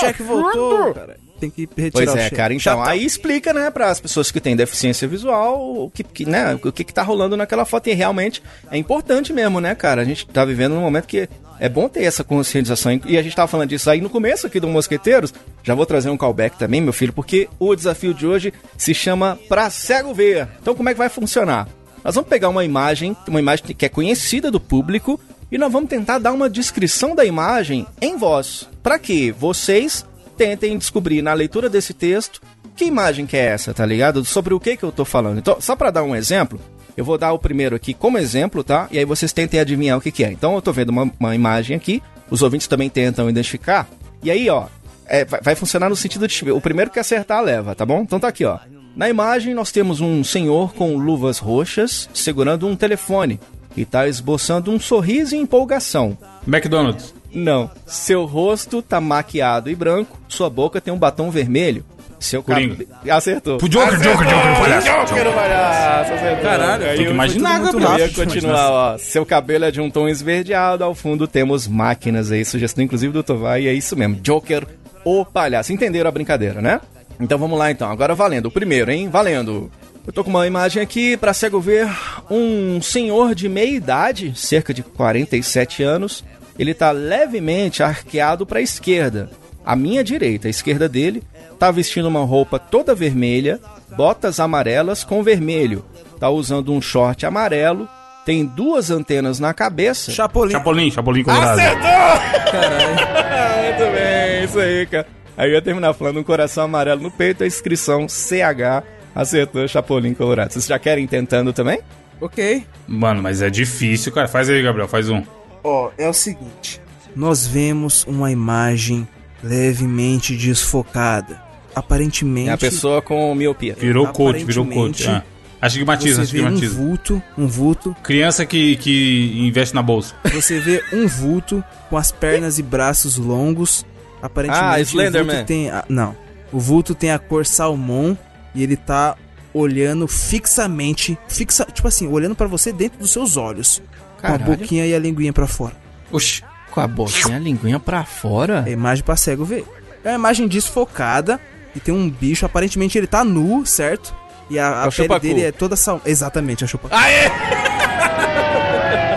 Cheque 0.00 0.22
voltou, 0.22 0.92
cara. 0.94 1.16
Tem 1.40 1.50
que 1.50 1.68
retirar 1.76 1.90
Pois 2.12 2.16
é, 2.16 2.22
cheque. 2.24 2.36
cara. 2.36 2.54
Então, 2.54 2.76
Chatão. 2.78 2.84
aí 2.90 3.04
explica, 3.04 3.52
né, 3.52 3.70
para 3.70 3.90
as 3.90 4.00
pessoas 4.00 4.30
que 4.30 4.40
têm 4.40 4.54
deficiência 4.54 5.06
visual 5.08 5.60
o 5.84 5.90
que, 5.90 6.04
que, 6.04 6.24
né, 6.24 6.54
o 6.62 6.72
que, 6.72 6.84
que 6.84 6.94
tá 6.94 7.02
rolando 7.02 7.36
naquela 7.36 7.64
foto. 7.64 7.88
E 7.88 7.92
realmente 7.92 8.42
é 8.70 8.76
importante 8.78 9.32
mesmo, 9.32 9.60
né, 9.60 9.74
cara? 9.74 10.00
A 10.00 10.04
gente 10.04 10.26
tá 10.28 10.44
vivendo 10.44 10.74
num 10.74 10.80
momento 10.80 11.06
que 11.06 11.28
é 11.58 11.68
bom 11.68 11.88
ter 11.88 12.04
essa 12.04 12.24
conscientização. 12.24 13.00
E 13.06 13.16
a 13.16 13.22
gente 13.22 13.36
tava 13.36 13.48
falando 13.48 13.68
disso 13.68 13.88
aí 13.90 14.00
no 14.00 14.10
começo 14.10 14.46
aqui 14.46 14.60
do 14.60 14.68
Mosqueteiros. 14.68 15.32
Já 15.62 15.74
vou 15.74 15.86
trazer 15.86 16.10
um 16.10 16.16
callback 16.16 16.58
também, 16.58 16.80
meu 16.80 16.92
filho, 16.92 17.12
porque 17.12 17.48
o 17.58 17.74
desafio 17.74 18.14
de 18.14 18.26
hoje 18.26 18.52
se 18.76 18.94
chama 18.94 19.38
Pra 19.48 19.70
Cego 19.70 20.14
Ver. 20.14 20.48
Então, 20.60 20.74
como 20.74 20.88
é 20.88 20.92
que 20.92 20.98
vai 20.98 21.08
funcionar? 21.08 21.68
Nós 22.02 22.14
vamos 22.14 22.28
pegar 22.28 22.48
uma 22.48 22.64
imagem, 22.64 23.16
uma 23.26 23.40
imagem 23.40 23.64
que 23.64 23.86
é 23.86 23.88
conhecida 23.88 24.50
do 24.50 24.60
público, 24.60 25.18
e 25.50 25.56
nós 25.56 25.72
vamos 25.72 25.88
tentar 25.88 26.18
dar 26.18 26.32
uma 26.32 26.50
descrição 26.50 27.14
da 27.14 27.24
imagem 27.24 27.86
em 28.00 28.16
voz, 28.16 28.68
para 28.82 28.98
que 28.98 29.32
vocês 29.32 30.04
tentem 30.36 30.76
descobrir 30.76 31.22
na 31.22 31.32
leitura 31.32 31.68
desse 31.68 31.94
texto 31.94 32.42
que 32.76 32.84
imagem 32.84 33.24
que 33.24 33.36
é 33.36 33.46
essa, 33.46 33.72
tá 33.72 33.86
ligado? 33.86 34.24
Sobre 34.24 34.52
o 34.52 34.60
que 34.60 34.76
que 34.76 34.82
eu 34.82 34.90
tô 34.90 35.04
falando. 35.04 35.38
Então, 35.38 35.60
só 35.60 35.76
para 35.76 35.90
dar 35.90 36.02
um 36.02 36.14
exemplo, 36.14 36.60
eu 36.96 37.04
vou 37.04 37.18
dar 37.18 37.32
o 37.32 37.38
primeiro 37.38 37.74
aqui 37.76 37.94
como 37.94 38.18
exemplo, 38.18 38.62
tá? 38.62 38.88
E 38.90 38.98
aí 38.98 39.04
vocês 39.04 39.32
tentem 39.32 39.60
adivinhar 39.60 39.98
o 39.98 40.00
que 40.00 40.12
que 40.12 40.24
é. 40.24 40.32
Então, 40.32 40.54
eu 40.54 40.62
tô 40.62 40.72
vendo 40.72 40.90
uma, 40.90 41.10
uma 41.18 41.34
imagem 41.34 41.76
aqui, 41.76 42.02
os 42.30 42.42
ouvintes 42.42 42.66
também 42.66 42.88
tentam 42.88 43.28
identificar. 43.28 43.88
E 44.22 44.30
aí, 44.30 44.48
ó, 44.48 44.66
é, 45.06 45.24
vai, 45.24 45.40
vai 45.40 45.54
funcionar 45.54 45.88
no 45.88 45.96
sentido 45.96 46.26
de 46.26 46.50
o 46.50 46.60
primeiro 46.60 46.90
que 46.90 46.98
acertar 46.98 47.42
leva, 47.42 47.74
tá 47.74 47.84
bom? 47.84 48.02
Então 48.02 48.18
tá 48.18 48.28
aqui, 48.28 48.44
ó. 48.44 48.58
Na 48.96 49.08
imagem 49.08 49.54
nós 49.54 49.72
temos 49.72 50.00
um 50.00 50.22
senhor 50.22 50.72
com 50.72 50.96
luvas 50.96 51.38
roxas 51.38 52.08
segurando 52.14 52.66
um 52.66 52.76
telefone 52.76 53.40
e 53.76 53.84
tá 53.84 54.06
esboçando 54.06 54.70
um 54.70 54.78
sorriso 54.78 55.34
e 55.34 55.38
empolgação. 55.38 56.16
McDonald's. 56.46 57.12
Não, 57.32 57.68
seu 57.84 58.24
rosto 58.24 58.80
tá 58.80 59.00
maquiado 59.00 59.68
e 59.68 59.74
branco, 59.74 60.16
sua 60.28 60.48
boca 60.48 60.80
tem 60.80 60.94
um 60.94 60.98
batom 60.98 61.30
vermelho. 61.30 61.84
Seu 62.24 62.42
Coringa. 62.42 62.76
cabelo. 62.84 63.16
Acertou. 63.16 63.58
Pro 63.58 63.68
Joker, 63.68 63.98
Joker, 64.00 64.26
Joker, 64.26 64.56
palhaço. 64.60 64.86
Joker, 64.86 65.32
palhaço, 65.32 66.12
acertou. 66.12 66.42
Caralho, 66.44 66.82
Aí 66.84 66.88
Tem 66.90 66.98
que 66.98 67.04
eu- 67.04 67.14
imaginar, 67.14 67.60
Gabriel. 67.60 67.90
eu 67.92 67.98
ia 67.98 68.08
continuar, 68.12 68.70
ó. 68.70 68.98
Seu 68.98 69.24
cabelo 69.26 69.64
é 69.64 69.70
de 69.70 69.80
um 69.80 69.90
tom 69.90 70.08
esverdeado, 70.08 70.82
ao 70.84 70.94
fundo 70.94 71.26
temos 71.28 71.66
máquinas 71.68 72.30
aí, 72.32 72.44
sugestão 72.44 72.82
inclusive 72.84 73.12
do 73.12 73.22
Tovar, 73.22 73.60
e 73.60 73.68
é 73.68 73.72
isso 73.72 73.96
mesmo. 73.96 74.16
Joker, 74.16 74.66
o 75.04 75.24
palhaço. 75.24 75.72
Entenderam 75.72 76.08
a 76.08 76.12
brincadeira, 76.12 76.60
né? 76.60 76.80
Então 77.20 77.38
vamos 77.38 77.58
lá 77.58 77.70
então, 77.70 77.90
agora 77.90 78.14
valendo. 78.14 78.46
O 78.46 78.50
primeiro, 78.50 78.90
hein? 78.90 79.08
Valendo. 79.08 79.70
Eu 80.06 80.12
tô 80.12 80.22
com 80.24 80.30
uma 80.30 80.46
imagem 80.46 80.82
aqui 80.82 81.16
pra 81.16 81.32
cego 81.32 81.60
ver 81.60 81.88
um 82.30 82.80
senhor 82.82 83.34
de 83.34 83.48
meia 83.48 83.70
idade, 83.70 84.32
cerca 84.34 84.74
de 84.74 84.82
47 84.82 85.82
anos. 85.82 86.24
Ele 86.58 86.74
tá 86.74 86.90
levemente 86.90 87.82
arqueado 87.82 88.44
pra 88.44 88.60
esquerda. 88.60 89.30
A 89.64 89.74
minha 89.74 90.04
direita, 90.04 90.46
a 90.46 90.50
esquerda 90.50 90.88
dele, 90.88 91.22
tá 91.58 91.70
vestindo 91.70 92.08
uma 92.08 92.24
roupa 92.24 92.58
toda 92.58 92.94
vermelha, 92.94 93.60
botas 93.96 94.40
amarelas 94.40 95.04
com 95.04 95.22
vermelho. 95.22 95.84
Tá 96.18 96.28
usando 96.30 96.72
um 96.72 96.80
short 96.80 97.24
amarelo, 97.26 97.88
tem 98.24 98.44
duas 98.44 98.90
antenas 98.90 99.38
na 99.38 99.52
cabeça. 99.52 100.10
Chapolin. 100.10 100.52
Chapolin, 100.52 100.90
Chapolin 100.90 101.22
Colorado. 101.22 101.58
Caralho. 101.58 102.94
Muito 103.78 103.92
bem, 103.92 104.44
isso 104.44 104.58
aí, 104.58 104.86
cara. 104.86 105.06
Aí 105.36 105.50
eu 105.50 105.54
ia 105.54 105.62
terminar 105.62 105.92
falando 105.94 106.20
um 106.20 106.22
coração 106.22 106.64
amarelo 106.64 107.02
no 107.02 107.10
peito, 107.10 107.42
a 107.42 107.46
inscrição 107.46 108.08
CH 108.08 108.84
acertou 109.14 109.66
Chapolin 109.68 110.14
Colorado. 110.14 110.52
Vocês 110.52 110.66
já 110.66 110.78
querem 110.78 111.06
tentando 111.06 111.52
também? 111.52 111.80
Ok. 112.20 112.64
Mano, 112.86 113.22
mas 113.22 113.42
é 113.42 113.50
difícil, 113.50 114.12
cara. 114.12 114.28
Faz 114.28 114.48
aí, 114.48 114.62
Gabriel, 114.62 114.88
faz 114.88 115.08
um. 115.10 115.22
Ó, 115.62 115.90
é 115.98 116.08
o 116.08 116.12
seguinte. 116.12 116.80
Nós 117.14 117.46
vemos 117.46 118.04
uma 118.06 118.30
imagem 118.30 119.06
levemente 119.42 120.36
desfocada. 120.36 121.42
Aparentemente. 121.74 122.48
É 122.50 122.52
a 122.52 122.58
pessoa 122.58 123.02
com 123.02 123.34
miopia. 123.34 123.74
Virou 123.78 124.06
coach, 124.08 124.44
virou 124.44 124.66
coach. 124.66 125.08
Ah. 125.08 125.22
Astigmatismo, 125.60 126.24
Você 126.24 126.32
vê 126.32 126.42
um 126.46 126.56
vulto, 126.68 127.22
um 127.38 127.46
vulto. 127.46 127.96
Criança 128.02 128.44
que, 128.44 128.76
que 128.76 129.32
investe 129.46 129.74
na 129.74 129.82
bolsa. 129.82 130.14
Você 130.32 130.60
vê 130.60 130.84
um 130.92 131.06
vulto 131.06 131.64
com 131.88 131.96
as 131.96 132.12
pernas 132.12 132.58
e 132.58 132.62
braços 132.62 133.16
longos. 133.16 133.84
Aparentemente 134.22 134.64
Ah, 134.74 134.78
o 134.78 134.80
Slenderman. 134.82 135.36
vulto 135.36 135.46
tem 135.46 135.70
a, 135.70 135.84
não. 135.88 136.14
O 136.52 136.60
vulto 136.60 136.94
tem 136.94 137.10
a 137.12 137.18
cor 137.18 137.46
salmão 137.46 138.16
e 138.54 138.62
ele 138.62 138.76
tá 138.76 139.16
olhando 139.54 140.06
fixamente, 140.08 141.16
fixa, 141.28 141.64
tipo 141.72 141.88
assim, 141.88 142.06
olhando 142.08 142.34
pra 142.34 142.46
você 142.46 142.72
dentro 142.72 142.98
dos 142.98 143.10
seus 143.10 143.36
olhos, 143.36 143.80
com 144.20 144.26
a 144.26 144.30
Caralho. 144.32 144.56
boquinha 144.56 144.86
e 144.86 144.94
a 144.94 144.98
linguinha 144.98 145.32
pra 145.32 145.46
fora. 145.46 145.74
Oxi. 146.12 146.42
Com 146.70 146.80
a 146.80 146.88
boquinha, 146.88 147.36
a 147.36 147.38
linguinha 147.38 147.78
pra 147.80 148.04
fora? 148.04 148.64
É 148.66 148.70
a 148.70 148.72
imagem 148.72 149.04
pra 149.04 149.16
cego 149.16 149.44
ver. 149.44 149.64
É 150.04 150.08
uma 150.10 150.14
imagem 150.16 150.46
desfocada 150.48 151.40
e 151.74 151.80
tem 151.80 151.94
um 151.94 152.08
bicho, 152.08 152.44
aparentemente 152.46 152.96
ele 152.98 153.06
tá 153.06 153.24
nu, 153.24 153.64
certo? 153.66 154.14
E 154.50 154.58
a, 154.58 154.84
a 154.84 154.86
É 154.88 154.90
pele 154.90 155.20
dele 155.20 155.42
é 155.42 155.52
toda 155.52 155.74
sal... 155.76 156.00
Exatamente, 156.04 156.64
a 156.64 156.66
chupa. 156.66 156.88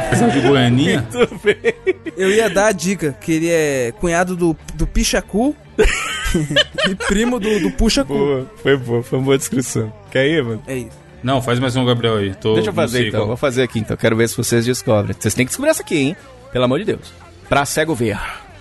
Precisava 0.08 0.32
de 0.32 0.48
Goianinha? 0.48 1.06
Tudo 1.12 1.40
bem. 1.44 1.58
Eu 2.16 2.32
ia 2.32 2.50
dar 2.50 2.68
a 2.68 2.72
dica 2.72 3.16
que 3.20 3.32
ele 3.34 3.50
é 3.50 3.92
cunhado 4.00 4.36
do, 4.36 4.56
do 4.74 4.88
Pichacu 4.88 5.56
e 6.90 6.96
primo 6.96 7.40
do, 7.40 7.60
do 7.60 7.72
Puxacu. 7.72 8.14
Boa, 8.14 8.52
foi 8.64 8.78
boa, 8.78 9.04
foi 9.04 9.20
uma 9.20 9.26
boa 9.26 9.38
descrição. 9.38 9.94
Quer 10.10 10.28
ir, 10.28 10.44
mano? 10.44 10.64
É 10.66 10.78
isso. 10.78 11.08
Não, 11.22 11.42
faz 11.42 11.60
mais 11.60 11.76
um, 11.76 11.86
Gabriel 11.86 12.18
aí. 12.18 12.34
Tô, 12.36 12.54
Deixa 12.54 12.70
eu 12.70 12.74
fazer 12.74 13.08
então, 13.08 13.22
qual. 13.22 13.28
vou 13.28 13.38
fazer 13.38 13.64
aqui 13.64 13.80
então, 13.80 13.98
quero 13.98 14.16
ver 14.16 14.30
se 14.30 14.38
vocês 14.38 14.66
descobrem. 14.66 15.16
Vocês 15.20 15.34
têm 15.34 15.46
que 15.46 15.50
descobrir 15.50 15.72
essa 15.72 15.82
aqui, 15.82 15.98
hein? 15.98 16.16
Pelo 16.54 16.64
amor 16.66 16.80
de 16.80 16.86
Deus. 16.86 17.12
Pra 17.50 17.66
cego 17.66 17.94
ver, 17.94 18.18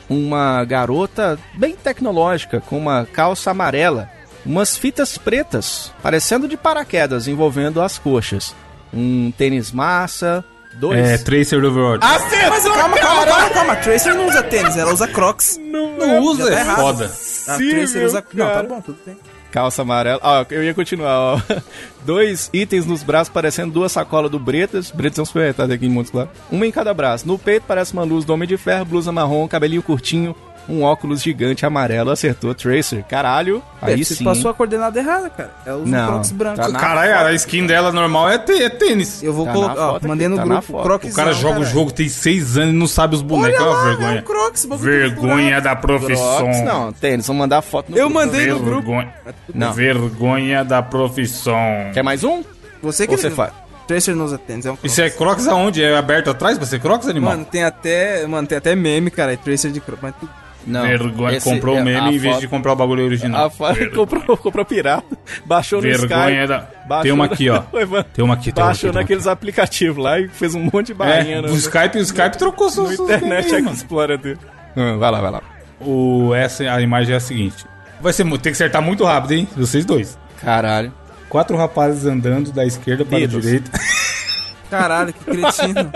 uma 0.08 0.64
garota 0.64 1.38
bem 1.54 1.74
tecnológica, 1.74 2.60
com 2.60 2.78
uma 2.78 3.06
calça 3.06 3.50
amarela, 3.50 4.08
umas 4.44 4.76
fitas 4.76 5.18
pretas, 5.18 5.92
parecendo 6.02 6.46
de 6.46 6.56
paraquedas, 6.56 7.26
envolvendo 7.28 7.80
as 7.82 7.98
coxas. 7.98 8.54
Um 8.94 9.32
tênis 9.36 9.72
massa, 9.72 10.44
dois... 10.74 10.98
É, 10.98 11.18
Tracer 11.18 11.60
do 11.60 11.68
Overwatch. 11.68 12.04
Ah, 12.06 12.18
Mas 12.48 12.64
calma, 12.64 12.96
calma, 12.98 13.26
calma, 13.26 13.50
calma. 13.50 13.72
A 13.72 13.76
Tracer 13.76 14.14
não 14.14 14.28
usa 14.28 14.42
tênis, 14.44 14.76
ela 14.76 14.92
usa 14.92 15.08
Crocs. 15.08 15.58
não 15.58 16.20
usa, 16.20 16.50
já 16.52 16.64
tá 16.64 16.72
é 16.72 16.76
foda. 16.76 17.04
A 17.06 17.08
Sim, 17.08 17.70
Tracer 17.70 18.04
usa. 18.06 18.24
Não, 18.32 18.46
tá 18.46 18.52
cara. 18.54 18.68
bom, 18.68 18.80
tudo 18.80 18.98
bem. 19.04 19.16
Calça 19.56 19.80
amarela. 19.80 20.20
Ó, 20.22 20.44
eu 20.50 20.62
ia 20.62 20.74
continuar, 20.74 21.18
ó. 21.18 21.40
Dois 22.04 22.50
itens 22.52 22.84
nos 22.84 23.02
braços 23.02 23.32
parecendo 23.32 23.72
duas 23.72 23.90
sacolas 23.90 24.30
do 24.30 24.38
Bretas. 24.38 24.90
Bretas 24.90 25.18
é 25.18 25.22
um 25.22 25.24
supermercado 25.24 25.70
aqui 25.70 25.86
em 25.86 25.88
Montes 25.88 26.10
Claros. 26.10 26.30
Uma 26.52 26.66
em 26.66 26.70
cada 26.70 26.92
braço. 26.92 27.26
No 27.26 27.38
peito 27.38 27.64
parece 27.66 27.94
uma 27.94 28.04
luz 28.04 28.26
do 28.26 28.34
Homem 28.34 28.46
de 28.46 28.58
Ferro, 28.58 28.84
blusa 28.84 29.10
marrom, 29.10 29.48
cabelinho 29.48 29.82
curtinho, 29.82 30.36
um 30.68 30.82
óculos 30.82 31.22
gigante 31.22 31.64
amarelo. 31.64 32.10
Acertou, 32.10 32.54
Tracer. 32.54 33.04
Caralho. 33.04 33.62
Aí 33.80 34.04
você 34.04 34.14
sim. 34.16 34.24
passou 34.24 34.50
a 34.50 34.54
coordenada 34.54 34.98
errada, 34.98 35.30
cara. 35.30 35.50
Ela 35.64 35.76
usa 35.76 35.86
um 35.86 35.90
Não, 35.90 36.06
Crocs 36.08 36.32
branco. 36.32 36.56
tá 36.56 36.72
Caralho, 36.72 37.26
a 37.28 37.32
skin 37.34 37.66
dela 37.66 37.92
normal 37.92 38.28
é, 38.30 38.38
tê- 38.38 38.64
é 38.64 38.68
tênis. 38.68 39.22
Eu 39.22 39.32
vou 39.32 39.46
Tá 39.46 39.52
colocar. 39.52 39.80
Ó, 39.88 39.92
foto 39.94 40.08
mandei 40.08 40.28
no 40.28 40.36
tá 40.36 40.44
grupo. 40.44 40.62
foto. 40.62 40.82
Crocs. 40.82 41.12
O 41.12 41.14
cara 41.16 41.32
joga 41.32 41.60
o 41.60 41.64
jogo, 41.64 41.92
tem 41.92 42.08
seis 42.08 42.56
anos 42.56 42.74
e 42.74 42.76
não 42.76 42.86
sabe 42.86 43.14
os 43.14 43.22
bonecos. 43.22 43.60
Olha 43.60 43.70
lá, 43.70 43.84
vergonha. 43.84 44.08
é 44.16 44.20
um 44.20 44.22
Crocs, 44.22 44.68
Vergonha 44.78 45.60
da 45.60 45.76
profissão. 45.76 46.36
Crocs, 46.38 46.62
não, 46.64 46.92
tênis. 46.92 47.26
Vamos 47.26 47.40
mandar 47.40 47.62
foto 47.62 47.90
no 47.92 47.96
Eu 47.98 48.08
grupo. 48.08 48.14
mandei 48.26 48.46
no 48.46 48.58
grupo. 48.58 48.82
Vergonha. 48.88 49.14
Não. 49.54 49.72
Vergonha 49.72 50.64
da 50.64 50.82
profissão. 50.82 51.56
Quer 51.92 52.02
mais 52.02 52.24
um? 52.24 52.42
Você 52.82 53.06
que 53.06 53.16
você 53.16 53.30
faz? 53.30 53.52
Tracer 53.86 54.16
não 54.16 54.24
usa 54.24 54.36
tênis, 54.36 54.66
é 54.66 54.70
um 54.72 54.74
Crocs. 54.76 54.92
Isso 54.92 55.00
é 55.00 55.10
Crocs 55.10 55.46
aonde? 55.46 55.80
É 55.82 55.96
aberto 55.96 56.28
atrás 56.30 56.58
pra 56.58 56.66
ser 56.66 56.80
Crocs, 56.80 57.06
animal? 57.08 57.30
Mano, 57.32 57.44
tem 57.44 57.62
até. 57.62 58.26
Mano, 58.26 58.46
tem 58.48 58.58
até 58.58 58.74
meme, 58.74 59.12
cara. 59.12 59.32
É 59.32 59.36
Tracer 59.36 59.70
de 59.70 59.80
Crocs. 59.80 60.02
Mas 60.02 60.14
tu- 60.20 60.28
Não. 60.66 60.82
Vergonha. 60.82 61.36
Esse 61.36 61.48
comprou 61.48 61.76
é 61.76 61.80
o 61.80 61.84
meme 61.84 62.08
em 62.16 62.18
vez 62.18 62.34
foto- 62.34 62.40
de 62.40 62.48
comprar 62.48 62.72
o 62.72 62.76
bagulho 62.76 63.04
original. 63.04 63.46
A 63.46 63.50
foto 63.50 63.74
Vergonha. 63.74 63.96
comprou, 64.06 64.36
comprou 64.36 64.64
pirata. 64.64 65.16
Baixou 65.44 65.80
no 65.80 65.88
Sky. 65.88 66.06
Vergonha 66.08 66.46
da... 66.48 66.66
baixou 66.88 67.02
Tem 67.04 67.12
uma 67.12 67.24
aqui, 67.26 67.48
ó. 67.48 67.60
Tem 67.70 67.84
uma 67.84 68.00
aqui, 68.00 68.12
tem 68.12 68.24
uma 68.24 68.34
aqui. 68.34 68.52
Baixou 68.52 68.90
uma 68.90 69.00
naqueles 69.00 69.26
aplicativos 69.26 70.02
lá 70.02 70.18
e 70.18 70.28
fez 70.28 70.54
um 70.54 70.60
monte 70.60 70.86
de 70.86 70.92
aqui. 70.92 70.98
barrinha 70.98 71.36
É, 71.36 71.42
no, 71.42 71.48
o 71.52 71.56
Skype, 71.56 71.98
o 71.98 72.00
Skype 72.02 72.36
trocou 72.36 72.68
suas 72.68 72.98
Internet 72.98 73.52
mano. 73.52 73.70
Explorer 73.72 74.18
dele. 74.18 74.38
Hum, 74.76 74.98
vai 74.98 75.10
lá, 75.10 75.20
vai 75.20 75.30
lá. 75.30 75.42
O, 75.80 76.34
essa, 76.34 76.64
a 76.64 76.80
imagem 76.80 77.14
é 77.14 77.16
a 77.16 77.20
seguinte. 77.20 77.64
Vai 78.00 78.12
ser, 78.12 78.24
tem 78.24 78.38
que 78.38 78.48
acertar 78.48 78.82
muito 78.82 79.04
rápido, 79.04 79.32
hein? 79.32 79.48
Vocês 79.56 79.84
dois. 79.84 80.18
Caralho. 80.42 80.92
Quatro 81.28 81.56
rapazes 81.56 82.06
andando 82.06 82.50
da 82.52 82.64
esquerda 82.64 83.04
para 83.04 83.18
a 83.18 83.26
direita. 83.26 83.70
Caralho, 84.70 85.12
que 85.12 85.24
cretino. 85.24 85.92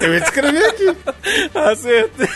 Eu 0.00 0.12
ia 0.14 0.18
escrever 0.18 0.64
aqui. 0.66 0.96
Acertei. 1.54 2.28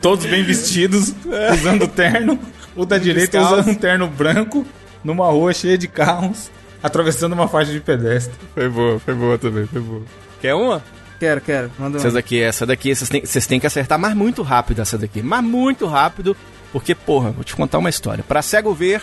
Todos 0.00 0.24
bem 0.26 0.42
vestidos, 0.42 1.14
usando 1.52 1.86
terno. 1.88 2.38
O 2.76 2.86
da 2.86 2.98
direita 2.98 3.38
Descalço. 3.38 3.60
usando 3.60 3.74
um 3.76 3.78
terno 3.78 4.06
branco, 4.06 4.64
numa 5.04 5.26
rua 5.26 5.52
cheia 5.52 5.76
de 5.76 5.88
carros, 5.88 6.50
atravessando 6.82 7.32
uma 7.32 7.48
faixa 7.48 7.72
de 7.72 7.80
pedestre. 7.80 8.32
Foi 8.54 8.68
boa, 8.68 8.98
foi 9.00 9.14
boa 9.14 9.36
também, 9.38 9.66
foi 9.66 9.80
boa. 9.80 10.02
Quer 10.40 10.54
uma? 10.54 10.82
quero, 11.18 11.40
quero. 11.42 11.70
Manda 11.78 11.98
Essa 11.98 12.08
uma. 12.08 12.14
daqui, 12.14 12.40
essa 12.40 12.64
daqui, 12.64 12.94
vocês 12.94 13.10
têm, 13.10 13.20
vocês 13.26 13.46
têm 13.46 13.60
que 13.60 13.66
acertar, 13.66 13.98
mas 13.98 14.14
muito 14.14 14.40
rápido 14.42 14.80
essa 14.80 14.96
daqui. 14.96 15.20
Mas 15.20 15.44
muito 15.44 15.84
rápido, 15.86 16.34
porque, 16.72 16.94
porra, 16.94 17.30
vou 17.32 17.44
te 17.44 17.54
contar 17.54 17.76
uma 17.78 17.90
história. 17.90 18.24
Pra 18.26 18.40
cego 18.40 18.72
ver, 18.72 19.02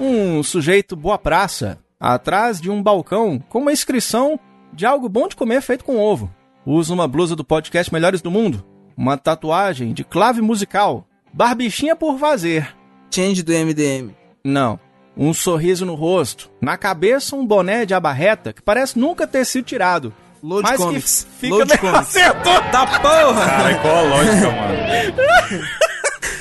um 0.00 0.42
sujeito 0.42 0.96
boa 0.96 1.18
praça, 1.18 1.78
atrás 2.00 2.58
de 2.58 2.70
um 2.70 2.82
balcão, 2.82 3.38
com 3.50 3.58
uma 3.58 3.72
inscrição 3.72 4.40
de 4.72 4.86
algo 4.86 5.08
bom 5.10 5.28
de 5.28 5.36
comer 5.36 5.60
feito 5.60 5.84
com 5.84 5.98
ovo. 5.98 6.32
Usa 6.64 6.94
uma 6.94 7.06
blusa 7.08 7.36
do 7.36 7.44
podcast 7.44 7.92
Melhores 7.92 8.22
do 8.22 8.30
Mundo, 8.30 8.64
uma 8.98 9.16
tatuagem 9.16 9.92
de 9.92 10.02
clave 10.02 10.42
musical, 10.42 11.06
barbichinha 11.32 11.94
por 11.94 12.18
fazer. 12.18 12.74
Change 13.14 13.42
do 13.44 13.52
MDM. 13.52 14.10
Não. 14.44 14.78
Um 15.16 15.32
sorriso 15.32 15.86
no 15.86 15.94
rosto. 15.94 16.50
Na 16.60 16.76
cabeça, 16.76 17.34
um 17.36 17.46
boné 17.46 17.86
de 17.86 17.94
abarreta 17.94 18.52
que 18.52 18.60
parece 18.60 18.98
nunca 18.98 19.26
ter 19.26 19.44
sido 19.44 19.64
tirado. 19.64 20.12
Load 20.42 20.62
Mas 20.62 20.76
que 20.76 20.82
Comics. 20.84 21.26
fica 21.38 21.54
Load 21.54 21.68
meio- 21.68 21.80
Comics. 21.80 22.00
Acertou! 22.16 22.60
Tá 22.70 22.86
porra! 23.00 23.46
Cara, 23.46 23.74
qual 23.78 23.96
a 23.96 24.02
lógica, 24.02 24.50
mano? 24.50 25.68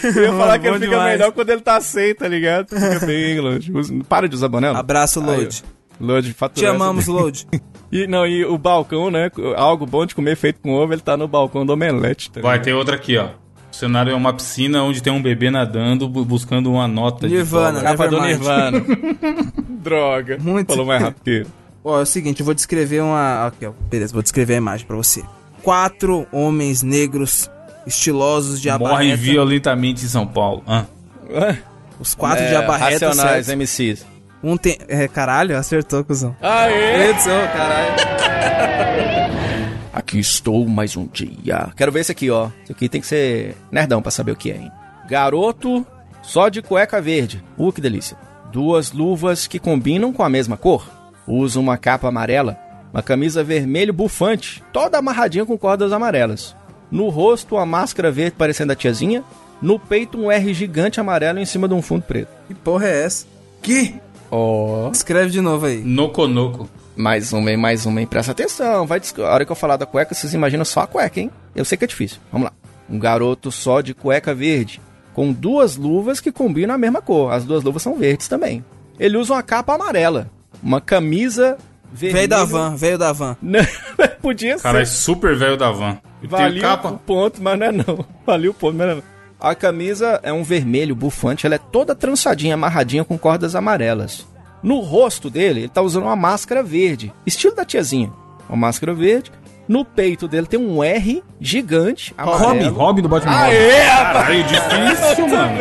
Eu 0.03 0.23
ia 0.23 0.31
falar 0.33 0.59
que 0.59 0.69
bom 0.69 0.75
ele 0.75 0.85
fica 0.85 0.91
demais. 0.91 1.17
melhor 1.17 1.31
quando 1.31 1.49
ele 1.49 1.61
tá 1.61 1.81
sem, 1.81 2.13
tá 2.13 2.27
ligado? 2.27 2.67
Fica 2.69 3.05
bem. 3.05 3.39
Usa- 3.73 3.93
Para 4.07 4.27
de 4.29 4.35
usar 4.35 4.47
boné. 4.47 4.69
Abraço, 4.69 5.19
Aí, 5.19 5.25
Load. 5.25 5.63
Load 5.99 6.27
Te 6.27 6.33
faturando. 6.33 6.75
amamos, 6.75 7.07
Load. 7.07 7.47
E, 7.91 8.05
não, 8.07 8.25
e 8.27 8.43
o 8.45 8.57
balcão, 8.57 9.09
né? 9.09 9.31
Algo 9.55 9.85
bom 9.85 10.05
de 10.05 10.13
comer 10.13 10.35
feito 10.35 10.59
com 10.61 10.73
ovo, 10.73 10.93
ele 10.93 11.01
tá 11.01 11.15
no 11.15 11.27
balcão 11.27 11.65
do 11.65 11.73
omelete. 11.73 12.29
Tá 12.31 12.41
Vai 12.41 12.61
ter 12.61 12.73
outra 12.73 12.95
aqui, 12.95 13.17
ó. 13.17 13.29
O 13.71 13.75
cenário 13.75 14.11
é 14.11 14.15
uma 14.15 14.33
piscina 14.33 14.81
onde 14.83 15.01
tem 15.03 15.13
um 15.13 15.21
bebê 15.21 15.49
nadando, 15.51 16.07
bu- 16.09 16.25
buscando 16.25 16.71
uma 16.71 16.87
nota 16.87 17.27
Nirvana, 17.27 17.79
de 17.79 17.85
né? 17.85 17.91
Capa 17.91 18.07
do. 18.07 18.21
Nirvana. 18.21 18.83
Droga. 19.69 20.37
Muito. 20.39 20.69
Falou 20.69 20.85
mais 20.85 21.01
rápido 21.01 21.23
que 21.23 21.29
ele. 21.29 21.47
Ó, 21.83 21.99
é 21.99 22.01
o 22.01 22.05
seguinte, 22.05 22.39
eu 22.41 22.45
vou 22.45 22.55
descrever 22.55 23.01
uma. 23.01 23.47
Aqui, 23.47 23.65
ó. 23.65 23.71
Beleza, 23.89 24.11
vou 24.13 24.21
descrever 24.23 24.55
a 24.55 24.57
imagem 24.57 24.85
pra 24.85 24.95
você. 24.95 25.23
Quatro 25.63 26.25
homens 26.31 26.81
negros 26.83 27.49
estilosos 27.85 28.59
de 28.61 28.69
Morrem 28.69 28.87
abarreta. 28.87 29.17
violentamente 29.17 30.03
em 30.03 30.07
São 30.07 30.25
Paulo. 30.27 30.63
Ah. 30.67 30.85
Os 31.99 32.13
quatro 32.15 32.43
É, 32.43 32.49
de 32.49 32.55
abarreta, 32.55 33.07
Racionais, 33.07 33.45
certo? 33.45 33.57
MCs. 33.59 34.05
Um 34.43 34.55
tem... 34.57 34.77
É, 34.87 35.07
caralho, 35.07 35.57
acertou, 35.57 36.03
cuzão. 36.03 36.35
Aê! 36.41 37.09
Edição, 37.09 37.47
caralho. 37.47 37.95
Aqui 39.91 40.19
estou 40.19 40.67
mais 40.67 40.95
um 40.95 41.07
dia. 41.07 41.69
Quero 41.75 41.91
ver 41.91 42.01
esse 42.01 42.11
aqui, 42.11 42.29
ó. 42.29 42.49
Esse 42.63 42.71
aqui 42.71 42.87
tem 42.87 43.01
que 43.01 43.07
ser 43.07 43.55
nerdão 43.71 44.01
pra 44.01 44.11
saber 44.11 44.31
o 44.31 44.35
que 44.35 44.51
é, 44.51 44.57
hein? 44.57 44.71
Garoto 45.09 45.85
só 46.21 46.49
de 46.49 46.61
cueca 46.61 47.01
verde. 47.01 47.43
Uh, 47.57 47.71
que 47.71 47.81
delícia. 47.81 48.17
Duas 48.51 48.91
luvas 48.91 49.47
que 49.47 49.59
combinam 49.59 50.13
com 50.13 50.23
a 50.23 50.29
mesma 50.29 50.55
cor. 50.55 50.87
Usa 51.25 51.59
uma 51.59 51.77
capa 51.77 52.07
amarela, 52.07 52.57
uma 52.93 53.01
camisa 53.01 53.43
vermelho 53.43 53.93
bufante, 53.93 54.63
toda 54.71 54.97
amarradinha 54.97 55.45
com 55.45 55.57
cordas 55.57 55.91
amarelas. 55.91 56.55
No 56.91 57.09
rosto, 57.09 57.55
uma 57.55 57.65
máscara 57.65 58.11
verde 58.11 58.35
parecendo 58.37 58.71
a 58.71 58.75
tiazinha. 58.75 59.23
No 59.61 59.79
peito, 59.79 60.17
um 60.17 60.31
R 60.31 60.53
gigante 60.53 60.99
amarelo 60.99 61.39
em 61.39 61.45
cima 61.45 61.67
de 61.67 61.73
um 61.73 61.81
fundo 61.81 62.03
preto. 62.03 62.29
Que 62.47 62.53
porra 62.53 62.87
é 62.87 63.03
essa? 63.03 63.25
Que? 63.61 63.95
Ó. 64.31 64.89
Escreve 64.91 65.29
de 65.31 65.41
novo 65.41 65.65
aí. 65.65 65.81
Noconoco. 65.83 66.69
Mais 66.95 67.31
uma, 67.31 67.51
hein? 67.51 67.57
Mais 67.57 67.85
uma, 67.85 68.01
hein? 68.01 68.07
Presta 68.07 68.31
atenção. 68.31 68.85
Vai 68.87 68.99
A 69.19 69.21
hora 69.33 69.45
que 69.45 69.51
eu 69.51 69.55
falar 69.55 69.77
da 69.77 69.85
cueca, 69.85 70.13
vocês 70.15 70.33
imaginam 70.33 70.65
só 70.65 70.81
a 70.81 70.87
cueca, 70.87 71.19
hein? 71.19 71.29
Eu 71.55 71.63
sei 71.63 71.77
que 71.77 71.83
é 71.83 71.87
difícil. 71.87 72.19
Vamos 72.31 72.45
lá. 72.45 72.53
Um 72.89 72.97
garoto 72.97 73.51
só 73.51 73.81
de 73.81 73.93
cueca 73.93 74.33
verde, 74.33 74.81
com 75.13 75.31
duas 75.31 75.75
luvas 75.75 76.19
que 76.19 76.31
combinam 76.31 76.73
a 76.75 76.77
mesma 76.77 77.01
cor. 77.01 77.31
As 77.31 77.43
duas 77.45 77.63
luvas 77.63 77.81
são 77.83 77.95
verdes 77.97 78.27
também. 78.27 78.63
Ele 78.99 79.17
usa 79.17 79.33
uma 79.33 79.43
capa 79.43 79.75
amarela, 79.75 80.29
uma 80.63 80.81
camisa 80.81 81.57
vermelha. 81.91 82.17
Veio 82.17 82.27
da 82.29 82.45
van, 82.45 82.75
veio 82.75 82.97
da 82.97 83.11
van. 83.13 83.37
Não, 83.41 83.59
Podia 84.21 84.57
Cara, 84.57 84.81
é 84.81 84.85
ser. 84.85 84.95
super 84.95 85.35
velho 85.35 85.55
da 85.57 85.71
van. 85.71 85.99
E 86.23 86.27
tem 86.27 86.29
Valia 86.29 86.59
o 86.59 86.61
capa. 86.61 86.99
ponto, 87.05 87.41
mas 87.43 87.59
não 87.59 87.65
é 87.67 87.71
não. 87.71 88.05
Valia 88.25 88.49
o 88.49 88.53
ponto, 88.53 88.75
mas 88.75 88.87
não 88.87 88.93
é 88.93 88.95
não. 88.95 89.03
A 89.39 89.53
camisa 89.53 90.19
é 90.23 90.33
um 90.33 90.43
vermelho 90.43 90.95
bufante, 90.95 91.45
ela 91.45 91.55
é 91.55 91.59
toda 91.59 91.93
trançadinha, 91.93 92.55
amarradinha 92.55 93.03
com 93.03 93.17
cordas 93.17 93.55
amarelas. 93.55 94.25
No 94.63 94.79
rosto 94.79 95.29
dele, 95.29 95.61
ele 95.61 95.69
tá 95.69 95.81
usando 95.81 96.03
uma 96.03 96.15
máscara 96.15 96.63
verde, 96.63 97.13
estilo 97.25 97.55
da 97.55 97.63
tiazinha. 97.63 98.11
Uma 98.49 98.57
máscara 98.57 98.93
verde. 98.93 99.31
No 99.67 99.83
peito 99.83 100.27
dele 100.27 100.47
tem 100.47 100.59
um 100.59 100.81
R 100.83 101.21
gigante, 101.41 102.15
Robin. 102.17 102.69
Robin 102.69 103.01
do 103.01 103.09
Batman. 103.09 103.37
Aê, 103.37 103.85
Caralho, 103.85 104.43
difícil, 104.43 105.27
mano. 105.27 105.57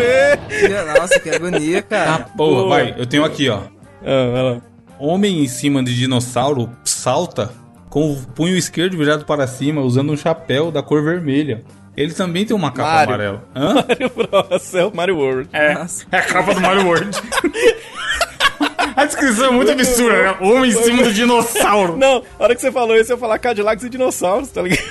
Nossa, 0.99 1.21
que 1.21 1.29
agonia, 1.29 1.83
cara. 1.83 2.21
Porra, 2.37 2.69
vai, 2.69 2.95
eu 2.97 3.05
tenho 3.05 3.25
aqui, 3.25 3.49
ó. 3.51 3.63
Ah, 4.03 4.31
vai 4.33 4.43
lá. 4.43 4.61
Homem 4.99 5.43
em 5.43 5.49
cima 5.49 5.83
de 5.83 5.95
dinossauro 5.95 6.71
salta 6.85 7.53
com 7.91 8.13
o 8.13 8.17
punho 8.17 8.57
esquerdo 8.57 8.97
virado 8.97 9.25
para 9.25 9.47
cima, 9.47 9.83
usando 9.83 10.13
um 10.13 10.17
chapéu 10.17 10.71
da 10.71 10.83
cor 10.83 11.03
vermelha. 11.03 11.65
Ele 11.97 12.13
também 12.13 12.45
tem 12.45 12.55
uma 12.55 12.71
capa 12.71 12.91
Mario. 13.07 13.15
amarela. 13.15 13.45
Hã? 13.55 13.75
Mario 13.89 14.11
Bros. 14.15 14.75
É 14.75 14.85
o 14.85 14.95
Mario 14.95 15.17
World. 15.17 15.49
É, 15.53 15.73
é 16.13 16.17
a 16.19 16.23
capa 16.23 16.55
do 16.55 16.61
Mario 16.61 16.87
World. 16.87 17.09
a 18.97 19.05
descrição 19.05 19.47
é 19.47 19.51
muito 19.51 19.71
absurda, 19.73 20.23
né? 20.23 20.37
Homem 20.41 20.71
em 20.71 20.75
cima 20.75 21.03
do 21.03 21.13
dinossauro. 21.13 21.97
Não, 21.97 22.23
a 22.39 22.45
hora 22.45 22.55
que 22.55 22.61
você 22.61 22.71
falou 22.73 22.97
isso, 22.97 23.13
eu 23.13 23.17
ia 23.17 23.21
falar 23.21 23.39
Cadillacs 23.39 23.85
e 23.85 23.89
dinossauros, 23.89 24.49
tá 24.51 24.63
ligado? 24.63 24.83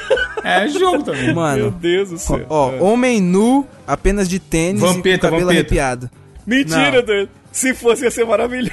É 0.43 0.68
jogo 0.68 1.03
também. 1.03 1.26
Meu 1.28 1.36
Mano, 1.36 1.72
Deus 1.72 2.10
do 2.10 2.18
céu. 2.18 2.45
ó, 2.49 2.72
homem 2.80 3.20
nu, 3.22 3.68
apenas 3.88 4.28
de 4.30 4.39
tênis 4.39 4.82
Vampeta, 4.82 5.10
e 5.10 5.18
com 5.18 5.22
cabelo 5.28 5.41
vampeta. 5.41 5.51
arrepiado. 5.60 6.10
Mentira, 6.45 7.01
doido. 7.01 7.30
Se 7.51 7.74
fosse, 7.74 8.03
ia 8.03 8.12
ser 8.12 8.26
maravilhoso. 8.26 8.72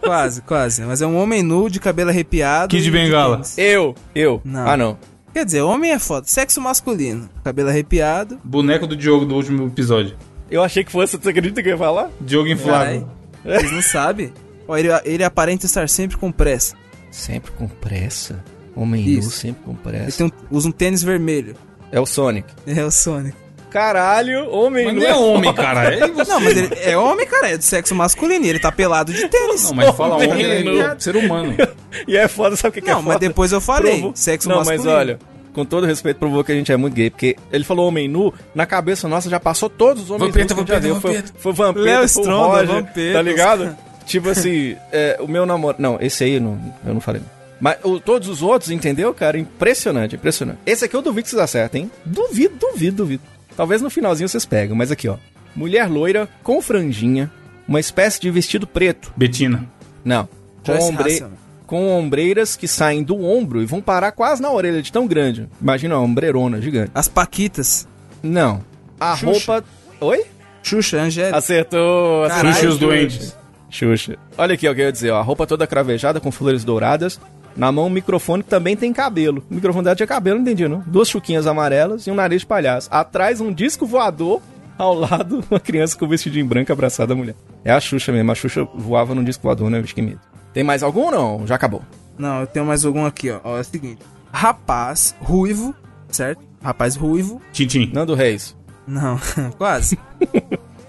Quase, 0.00 0.40
quase. 0.42 0.82
Mas 0.82 1.02
é 1.02 1.06
um 1.06 1.16
homem 1.18 1.42
nu 1.42 1.68
de 1.68 1.80
cabelo 1.80 2.10
arrepiado. 2.10 2.68
Kid 2.68 2.82
de 2.84 2.90
Bengala. 2.90 3.42
Eu, 3.58 3.94
eu. 4.14 4.40
Não. 4.44 4.66
Ah, 4.68 4.76
não. 4.76 4.96
Quer 5.32 5.44
dizer, 5.44 5.62
homem 5.62 5.92
é 5.92 5.98
foda. 5.98 6.26
Sexo 6.26 6.60
masculino. 6.60 7.28
Cabelo 7.44 7.68
arrepiado. 7.68 8.38
Boneco 8.42 8.86
do 8.86 8.96
Diogo 8.96 9.24
do 9.24 9.34
último 9.36 9.66
episódio. 9.66 10.16
Eu 10.50 10.62
achei 10.62 10.82
que 10.82 10.90
fosse, 10.90 11.16
você 11.16 11.28
acredita 11.30 11.62
que 11.62 11.68
eu 11.68 11.72
ia 11.72 11.78
falar? 11.78 12.10
Diogo 12.20 12.48
inflável. 12.48 13.06
Carai, 13.44 13.58
Vocês 13.60 13.72
não 13.72 13.82
sabem? 13.82 14.32
Ó, 14.66 14.76
ele, 14.76 14.88
ele 15.04 15.22
aparenta 15.24 15.66
estar 15.66 15.88
sempre 15.88 16.16
com 16.16 16.32
pressa. 16.32 16.74
Sempre 17.10 17.52
com 17.52 17.68
pressa. 17.68 18.44
Homem 18.74 19.04
Isso. 19.08 19.28
nu, 19.28 19.30
sempre 19.32 19.62
com 19.64 19.70
Ele 19.72 19.80
pressa. 19.82 20.18
tem 20.18 20.26
um- 20.26 20.56
usa 20.56 20.68
um 20.68 20.72
tênis 20.72 21.02
vermelho. 21.02 21.54
É 21.92 22.00
o 22.00 22.06
Sonic. 22.06 22.48
É 22.66 22.84
o 22.84 22.90
Sonic. 22.90 23.36
Caralho, 23.70 24.50
homem 24.50 24.84
Mas 24.86 24.94
nu. 24.94 25.00
não 25.00 25.06
é 25.08 25.14
homem, 25.14 25.54
cara. 25.54 25.94
É 25.94 26.06
você. 26.12 26.30
Não, 26.30 26.40
mas 26.40 26.56
ele 26.56 26.70
é 26.82 26.96
homem, 26.98 27.26
cara. 27.26 27.48
É 27.50 27.56
do 27.56 27.62
sexo 27.64 27.94
masculino. 27.94 28.44
e 28.44 28.48
Ele 28.48 28.58
tá 28.58 28.70
pelado 28.70 29.12
de 29.12 29.28
tênis. 29.28 29.64
Não, 29.64 29.74
mas 29.74 29.94
fala 29.96 30.16
Homem 30.16 30.30
homem 30.30 30.44
é 30.46 30.62
nu. 30.62 30.80
é 30.80 30.96
ser 30.98 31.16
humano. 31.16 31.56
E 32.06 32.16
é 32.16 32.28
foda, 32.28 32.54
sabe 32.54 32.68
o 32.70 32.72
que, 32.72 32.80
que 32.82 32.88
é 32.90 32.92
Não, 32.92 33.00
foda? 33.02 33.14
mas 33.14 33.20
depois 33.20 33.50
eu 33.52 33.60
falei. 33.60 33.92
Provou- 33.94 34.12
Sexo 34.14 34.48
Não, 34.48 34.56
masculino. 34.58 34.84
mas 34.84 34.92
olha, 34.94 35.18
com 35.52 35.64
todo 35.64 35.86
respeito, 35.86 36.18
provou 36.18 36.44
que 36.44 36.52
a 36.52 36.54
gente 36.54 36.70
é 36.70 36.76
muito 36.76 36.94
gay, 36.94 37.10
porque 37.10 37.36
ele 37.52 37.64
falou 37.64 37.88
homem 37.88 38.06
nu, 38.06 38.32
na 38.54 38.64
cabeça 38.64 39.08
nossa 39.08 39.28
já 39.28 39.40
passou 39.40 39.68
todos 39.68 40.04
os 40.04 40.10
homens 40.10 40.28
Vampeta, 40.28 40.54
nus 40.54 40.64
que 40.64 40.72
Vampeta. 40.72 40.94
Vampeta. 40.94 41.32
Foi, 41.36 41.52
foi 41.52 41.52
Vampeta, 41.52 41.84
Léo 41.84 41.96
foi 41.96 42.02
o 42.04 42.06
Stronda, 42.06 42.46
Roger, 42.58 42.66
Vampeta. 42.68 43.12
tá 43.12 43.22
ligado? 43.22 43.76
tipo 44.06 44.28
assim, 44.28 44.76
é, 44.92 45.18
o 45.20 45.26
meu 45.26 45.44
namorado... 45.44 45.82
Não, 45.82 45.98
esse 46.00 46.22
aí 46.22 46.34
eu 46.34 46.40
não, 46.40 46.74
eu 46.86 46.94
não 46.94 47.00
falei. 47.00 47.22
Mas 47.60 47.76
o- 47.82 47.98
todos 47.98 48.28
os 48.28 48.40
outros, 48.40 48.70
entendeu, 48.70 49.12
cara? 49.12 49.36
Impressionante, 49.36 50.14
impressionante. 50.14 50.58
Esse 50.64 50.84
aqui 50.84 50.94
eu 50.94 51.02
duvido 51.02 51.24
que 51.24 51.30
vocês 51.30 51.42
acertem, 51.42 51.82
hein? 51.82 51.90
Duvido, 52.04 52.54
duvido, 52.56 52.96
duvido. 52.98 53.22
Talvez 53.60 53.82
no 53.82 53.90
finalzinho 53.90 54.26
vocês 54.26 54.46
pegam, 54.46 54.74
mas 54.74 54.90
aqui, 54.90 55.06
ó. 55.06 55.18
Mulher 55.54 55.86
loira 55.86 56.26
com 56.42 56.62
franjinha, 56.62 57.30
uma 57.68 57.78
espécie 57.78 58.18
de 58.18 58.30
vestido 58.30 58.66
preto. 58.66 59.12
Betina. 59.14 59.68
Não. 60.02 60.26
Com, 60.64 60.72
ombre... 60.78 61.12
Hasselman. 61.12 61.38
com 61.66 61.90
ombreiras 61.90 62.56
que 62.56 62.66
saem 62.66 63.02
do 63.02 63.22
ombro 63.22 63.60
e 63.60 63.66
vão 63.66 63.82
parar 63.82 64.12
quase 64.12 64.40
na 64.40 64.50
orelha 64.50 64.80
de 64.80 64.90
tão 64.90 65.06
grande. 65.06 65.46
Imagina 65.60 65.98
uma 65.98 66.04
ombreirona 66.06 66.58
gigante. 66.58 66.90
As 66.94 67.06
Paquitas. 67.06 67.86
Não. 68.22 68.64
A 68.98 69.14
Xuxa. 69.14 69.52
roupa. 69.52 69.64
Oi? 70.00 70.24
Xuxa, 70.62 71.02
Angélica. 71.02 71.36
Acertou. 71.36 72.28
Caralho, 72.28 72.54
Xuxa 72.54 72.64
e 72.64 72.68
os 72.68 72.78
doentes. 72.78 73.36
Xuxa. 73.68 74.16
Olha 74.38 74.54
aqui, 74.54 74.66
ó, 74.66 74.72
o 74.72 74.74
que 74.74 74.80
eu 74.80 74.86
ia 74.86 74.92
dizer. 74.92 75.10
Ó, 75.10 75.18
a 75.18 75.22
roupa 75.22 75.46
toda 75.46 75.66
cravejada 75.66 76.18
com 76.18 76.32
flores 76.32 76.64
douradas. 76.64 77.20
Na 77.56 77.70
mão, 77.72 77.86
um 77.86 77.90
microfone 77.90 78.42
que 78.42 78.48
também 78.48 78.76
tem 78.76 78.92
cabelo. 78.92 79.44
O 79.50 79.54
microfone 79.54 79.84
dela 79.84 79.96
tinha 79.96 80.06
cabelo, 80.06 80.36
não 80.36 80.42
entendi, 80.42 80.66
não. 80.68 80.80
Duas 80.86 81.08
chuquinhas 81.08 81.46
amarelas 81.46 82.06
e 82.06 82.10
um 82.10 82.14
nariz 82.14 82.40
de 82.42 82.46
palhaço. 82.46 82.88
Atrás, 82.90 83.40
um 83.40 83.52
disco 83.52 83.84
voador. 83.86 84.40
Ao 84.78 84.94
lado, 84.94 85.44
uma 85.50 85.60
criança 85.60 85.94
com 85.98 86.08
vestidinho 86.08 86.46
branco 86.46 86.72
abraçada 86.72 87.12
à 87.12 87.16
mulher. 87.16 87.34
É 87.62 87.70
a 87.70 87.78
Xuxa 87.78 88.10
mesmo. 88.12 88.32
A 88.32 88.34
Xuxa 88.34 88.66
voava 88.74 89.14
num 89.14 89.22
disco 89.22 89.42
voador, 89.42 89.68
né? 89.68 89.78
Bicho, 89.80 89.94
que 89.94 90.00
medo. 90.00 90.20
Tem 90.54 90.64
mais 90.64 90.82
algum 90.82 91.02
ou 91.02 91.10
não? 91.10 91.46
Já 91.46 91.56
acabou. 91.56 91.82
Não, 92.16 92.40
eu 92.40 92.46
tenho 92.46 92.64
mais 92.64 92.84
algum 92.84 93.04
aqui, 93.04 93.30
ó. 93.30 93.40
ó. 93.44 93.58
É 93.58 93.60
o 93.60 93.64
seguinte. 93.64 93.98
Rapaz 94.32 95.14
ruivo, 95.20 95.74
certo? 96.08 96.40
Rapaz 96.62 96.96
ruivo. 96.96 97.42
Tintim. 97.52 97.90
Nando 97.92 98.14
Reis. 98.14 98.56
Não, 98.86 99.20
quase. 99.58 99.98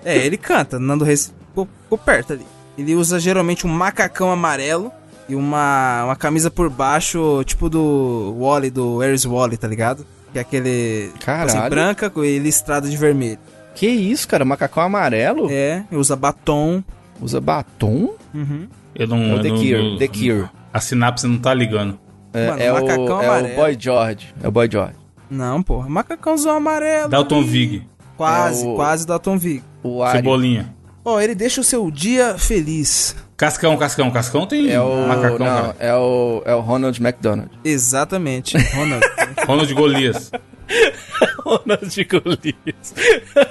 é, 0.06 0.18
ele 0.18 0.38
canta. 0.38 0.80
Nando 0.80 1.04
Reis 1.04 1.34
ficou, 1.50 1.68
ficou 1.84 1.98
perto 1.98 2.34
ali. 2.34 2.46
Ele 2.78 2.96
usa 2.96 3.20
geralmente 3.20 3.68
um 3.68 3.70
macacão 3.70 4.32
amarelo 4.32 4.92
e 5.32 5.36
uma, 5.36 6.04
uma 6.06 6.16
camisa 6.16 6.52
por 6.52 6.70
baixo, 6.70 7.44
tipo 7.46 7.70
do 7.70 8.36
Wally, 8.40 8.70
do 8.70 8.98
Where's 8.98 9.26
Wally, 9.26 9.58
tá 9.58 9.68
ligado? 9.68 10.06
Que 10.32 10.38
é 10.38 10.42
aquele. 10.42 11.08
tipo 11.14 11.26
Caralho. 11.26 11.60
Assim, 11.60 11.70
branca 11.70 12.10
com 12.10 12.24
ele 12.24 12.40
listrado 12.40 12.90
de 12.90 12.96
vermelho. 12.98 13.40
Que 13.76 13.88
isso, 13.88 14.28
cara? 14.28 14.44
Macacão 14.46 14.84
amarelo? 14.84 15.48
É, 15.50 15.84
usa 15.92 16.16
batom. 16.16 16.84
Usa 17.22 17.40
batom? 17.40 18.14
Uhum. 18.34 18.68
Eu 18.96 19.08
não. 19.08 19.18
É 19.24 19.36
o 19.36 19.42
The 19.42 19.50
Cure, 19.50 19.98
The 20.00 20.08
Cure. 20.08 20.50
A 20.74 20.80
sinapse 20.80 21.26
não 21.28 21.38
tá 21.38 21.54
ligando. 21.54 21.98
É, 22.34 22.48
Mano, 22.48 22.62
é 22.62 22.72
o, 22.72 22.76
macacão 22.76 23.22
é 23.22 23.28
o 23.28 23.32
amarelo. 23.32 23.56
Boy 23.56 23.78
George. 23.80 24.36
É 24.42 24.48
o 24.48 24.52
Boy 24.52 24.70
George. 24.72 24.96
Não, 25.30 25.62
porra. 25.64 25.88
Macacãozão 25.90 26.58
amarelo. 26.58 27.10
Dalton. 27.10 27.44
Vig. 27.44 27.88
Quase, 28.18 28.66
É 28.66 28.68
o- 28.68 28.76
quase 28.76 29.08
Dalton 29.08 29.38
Vig. 29.38 29.64
O. 29.84 30.06
Cebolinha. 30.12 30.74
Ó, 31.04 31.20
ele 31.20 31.34
deixa 31.34 31.62
o 31.62 31.64
seu 31.64 31.90
dia 31.90 32.38
feliz. 32.38 33.16
Cascão, 33.42 33.76
Cascão. 33.76 34.12
Cascão 34.12 34.46
tem 34.46 34.70
É 34.72 34.80
o. 34.80 35.08
macacão, 35.08 35.40
não, 35.40 35.46
cara. 35.48 35.76
é 35.80 35.96
o. 35.96 36.44
É 36.46 36.54
o 36.54 36.60
Ronald 36.60 37.02
McDonald. 37.02 37.50
Exatamente, 37.64 38.56
Ronald. 38.76 39.04
Ronald 39.48 39.74
Golias. 39.74 40.32
Ronald 41.44 42.06
Golias. 42.06 42.94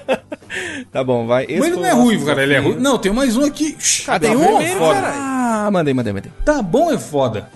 tá 0.93 1.03
bom, 1.03 1.26
vai. 1.26 1.43
Esse 1.47 1.59
Mas 1.59 1.68
ele 1.70 1.76
não 1.78 1.86
é 1.86 1.91
ruivo, 1.93 2.24
cara. 2.24 2.41
Ele 2.45 2.55
é 2.55 2.59
ruivo. 2.61 2.78
Não, 2.78 2.99
tem 2.99 3.12
mais 3.12 3.36
um 3.36 3.45
aqui. 3.45 3.76
Ah, 4.07 4.20
tem 4.20 4.36
um? 4.36 4.38
vermelho, 4.59 4.78
Foda. 4.78 4.95
caralho. 4.95 5.20
Ah, 5.20 5.70
mandei, 5.72 5.93
mandei, 5.93 6.12
mandei. 6.12 6.32
Tá 6.45 6.62
bom 6.62 6.93
é 6.93 6.97
foda. 6.99 7.51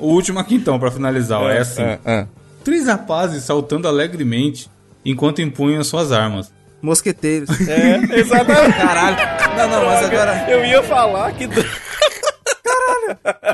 o 0.00 0.06
último 0.06 0.38
aqui 0.38 0.54
então, 0.54 0.78
pra 0.78 0.90
finalizar, 0.90 1.42
ó, 1.42 1.50
é 1.50 1.58
assim. 1.58 1.82
Ah, 1.82 1.98
ah. 2.06 2.26
Três 2.64 2.86
rapazes 2.86 3.44
saltando 3.44 3.86
alegremente 3.86 4.70
enquanto 5.04 5.42
empunham 5.42 5.84
suas 5.84 6.10
armas. 6.10 6.50
Mosqueteiros. 6.84 7.48
É, 7.66 8.18
exatamente. 8.20 8.76
Caralho. 8.76 9.16
Não, 9.56 9.68
não, 9.70 9.86
mas 9.86 10.04
agora. 10.04 10.50
Eu 10.50 10.64
ia 10.64 10.82
falar 10.82 11.32
que. 11.32 11.48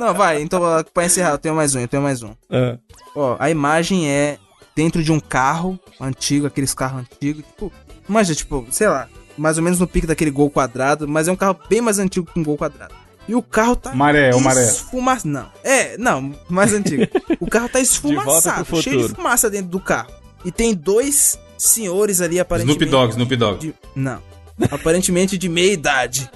Não, 0.01 0.15
vai, 0.15 0.43
então 0.43 0.61
pra 0.93 1.05
encerrar, 1.05 1.31
eu 1.31 1.39
tenho 1.39 1.55
mais 1.55 1.75
um, 1.75 1.81
eu 1.81 1.89
tenho 1.89 2.03
mais 2.03 2.23
um. 2.23 2.35
Ah. 2.51 2.77
Ó, 3.15 3.37
a 3.39 3.49
imagem 3.51 4.11
é 4.11 4.39
dentro 4.75 5.03
de 5.03 5.13
um 5.13 5.21
carro 5.21 5.79
antigo, 6.01 6.47
aqueles 6.47 6.75
carros 6.75 7.01
antigos, 7.03 7.45
tipo, 7.45 7.73
imagina, 8.09 8.35
tipo, 8.35 8.67
sei 8.71 8.89
lá, 8.89 9.09
mais 9.37 9.59
ou 9.59 9.63
menos 9.65 9.79
no 9.79 9.87
pique 9.87 10.07
daquele 10.07 10.31
gol 10.31 10.51
quadrado, 10.51 11.07
mas 11.07 11.29
é 11.29 11.33
um 11.33 11.37
carro 11.37 11.57
bem 11.69 11.81
mais 11.81 11.99
antigo 11.99 12.29
que 12.33 12.39
um 12.39 12.45
gol 12.45 12.57
quadrado. 12.57 12.95
E 13.29 13.35
o 13.35 13.43
carro 13.43 13.77
tá 13.77 13.95
Maré, 13.95 14.35
o 14.35 14.41
maré. 14.41 14.63
esfumaçado. 14.65 15.29
Não, 15.29 15.49
é, 15.63 15.97
não, 15.99 16.35
mais 16.49 16.73
antigo. 16.73 17.07
O 17.39 17.47
carro 17.49 17.69
tá 17.69 17.79
esfumaçado, 17.81 18.65
pro 18.65 18.83
cheio 18.83 19.09
de 19.09 19.15
fumaça 19.15 19.49
dentro 19.51 19.69
do 19.69 19.81
carro. 19.81 20.11
E 20.45 20.51
tem 20.51 20.75
dois 20.75 21.39
senhores 21.63 22.21
ali 22.21 22.39
aparentemente. 22.41 22.85
Snoop 22.85 22.91
Dogg, 22.91 23.11
Snoop 23.13 23.37
Dogg. 23.37 23.59
de- 23.61 23.75
não. 23.95 24.21
Aparentemente 24.71 25.39
de 25.39 25.49
meia 25.49 25.73
idade. 25.73 26.31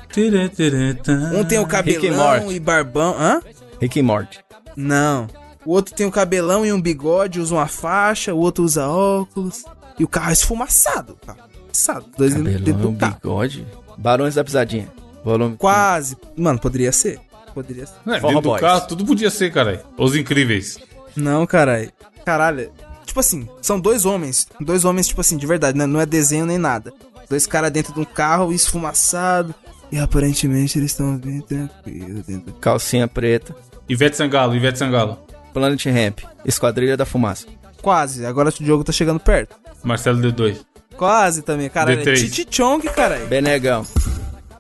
Um 1.39 1.45
tem 1.45 1.59
o 1.59 1.67
cabelão 1.67 2.51
e 2.51 2.59
barbão. 2.59 3.15
Hã? 3.19 3.41
Rick 3.81 3.99
e 3.99 4.03
Morty. 4.03 4.41
Não. 4.77 5.29
O 5.65 5.73
outro 5.73 5.95
tem 5.95 6.07
um 6.07 6.11
cabelão 6.11 6.65
e 6.65 6.73
um 6.73 6.81
bigode, 6.81 7.41
usa 7.41 7.55
uma 7.55 7.67
faixa, 7.67 8.35
o 8.35 8.39
outro 8.39 8.65
usa 8.65 8.87
óculos. 8.87 9.65
E 9.99 10.05
o 10.05 10.09
carro 10.09 10.31
é 10.31 10.33
esfumaçado. 10.33 11.17
Carro 11.27 11.39
esfumaçado. 11.73 12.07
Dois 12.17 12.35
dentro 12.35 12.53
Cabelão, 12.53 12.93
do 12.93 12.99
carro. 12.99 13.15
bigode. 13.23 13.67
Barões 13.99 14.35
da 14.35 14.45
Pisadinha. 14.45 14.89
Volume. 15.25 15.57
Quase. 15.57 16.17
Mano, 16.37 16.59
poderia 16.59 16.93
ser. 16.93 17.21
Poderia 17.55 17.87
ser. 17.87 17.95
É, 18.07 18.13
dentro 18.21 18.31
do 18.33 18.41
Boys. 18.41 18.61
carro, 18.61 18.87
tudo 18.89 19.05
podia 19.07 19.31
ser, 19.31 19.53
caralho. 19.53 19.81
Os 19.97 20.17
incríveis. 20.17 20.79
Não, 21.17 21.47
caralho. 21.47 21.91
Caralho. 22.25 22.71
Tipo 23.15 23.21
assim, 23.21 23.49
são 23.63 23.79
dois 23.79 24.05
homens. 24.05 24.49
Dois 24.61 24.85
homens, 24.85 25.07
tipo 25.07 25.21
assim, 25.21 25.37
de 25.37 25.47
verdade, 25.47 25.79
né? 25.79 25.87
não 25.87 26.01
é 26.01 26.05
desenho 26.05 26.45
nem 26.45 26.59
nada. 26.59 26.93
Dois 27.31 27.47
caras 27.47 27.71
dentro 27.71 27.95
de 27.95 28.01
um 28.01 28.05
carro 28.05 28.53
esfumaçado. 28.53 29.55
E 29.93 30.01
aparentemente 30.01 30.77
eles 30.81 30.91
estão 30.91 31.17
bem 31.17 31.41
tranquilos 31.41 32.27
dentro 32.27 32.53
Calcinha 32.55 33.07
preta. 33.07 33.55
Ivete 33.89 34.17
Sangalo, 34.17 34.57
Ivete 34.57 34.81
Sangalo. 34.81 35.17
Planet 35.53 35.87
Ramp. 35.87 36.23
Esquadrilha 36.45 36.97
da 36.97 37.07
Fumaça. 37.07 37.47
Quase. 37.81 38.27
Agora 38.27 38.49
o 38.49 38.65
jogo 38.65 38.83
tá 38.83 38.91
chegando 38.91 39.21
perto. 39.21 39.55
Marcelo 39.85 40.21
D2. 40.21 40.57
Quase 40.97 41.43
também, 41.43 41.71
caralho. 41.71 42.03
D3. 42.03 42.17
Titi 42.17 42.49
Chong, 42.51 42.85
caralho. 42.89 43.29
Benegão. 43.29 43.87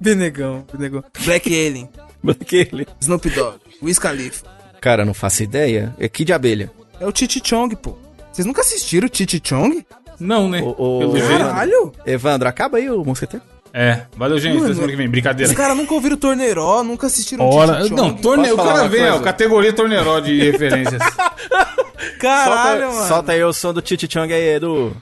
Benegão, 0.00 0.64
Benegão. 0.72 1.02
Black 1.24 1.48
Alien. 1.52 1.88
Aquele. 2.24 2.86
Snoop 3.00 3.28
Dogg. 3.30 3.58
Wiz 3.82 3.98
Khalifa. 3.98 4.46
Cara, 4.80 5.04
não 5.04 5.12
faço 5.12 5.42
ideia. 5.42 5.92
É 5.98 6.08
Kid 6.08 6.32
Abelha. 6.32 6.70
É 7.00 7.06
o 7.08 7.10
Titi 7.10 7.42
Chong, 7.44 7.74
pô. 7.74 8.03
Vocês 8.34 8.44
nunca 8.46 8.62
assistiram 8.62 9.06
o 9.06 9.08
Titi 9.08 9.40
Chong? 9.42 9.86
Não, 10.18 10.48
né? 10.48 10.60
O- 10.60 11.06
o-. 11.08 11.12
Caralho! 11.38 11.92
Evandro, 12.04 12.48
acaba 12.48 12.78
aí 12.78 12.90
o 12.90 13.04
mosqueteiro. 13.04 13.44
É. 13.72 14.02
Valeu, 14.16 14.38
gente. 14.38 14.54
Mano, 14.54 14.66
Até 14.66 14.74
semana 14.74 14.90
que 14.92 14.96
vem. 14.96 15.08
Brincadeira. 15.08 15.50
Os 15.50 15.56
caras 15.56 15.76
nunca 15.76 15.94
ouviram 15.94 16.16
Torneiró, 16.16 16.82
nunca 16.84 17.06
assistiram 17.06 17.48
Hora. 17.48 17.76
Titi 17.82 17.88
Chong. 17.90 18.00
Não, 18.00 18.12
torneio. 18.14 18.54
O 18.54 18.56
cara 18.56 18.88
vem, 18.88 19.08
ó. 19.10 19.18
Categoria 19.20 19.72
torneiró 19.72 20.18
de 20.20 20.50
referências. 20.50 21.00
Caralho, 22.18 22.82
solta, 22.82 22.94
mano. 22.96 23.08
solta 23.08 23.32
aí 23.32 23.44
o 23.44 23.52
som 23.52 23.72
do 23.72 23.80
Titi 23.82 24.08
Chong 24.12 24.32
aí, 24.32 24.54
Edu. 24.56 24.96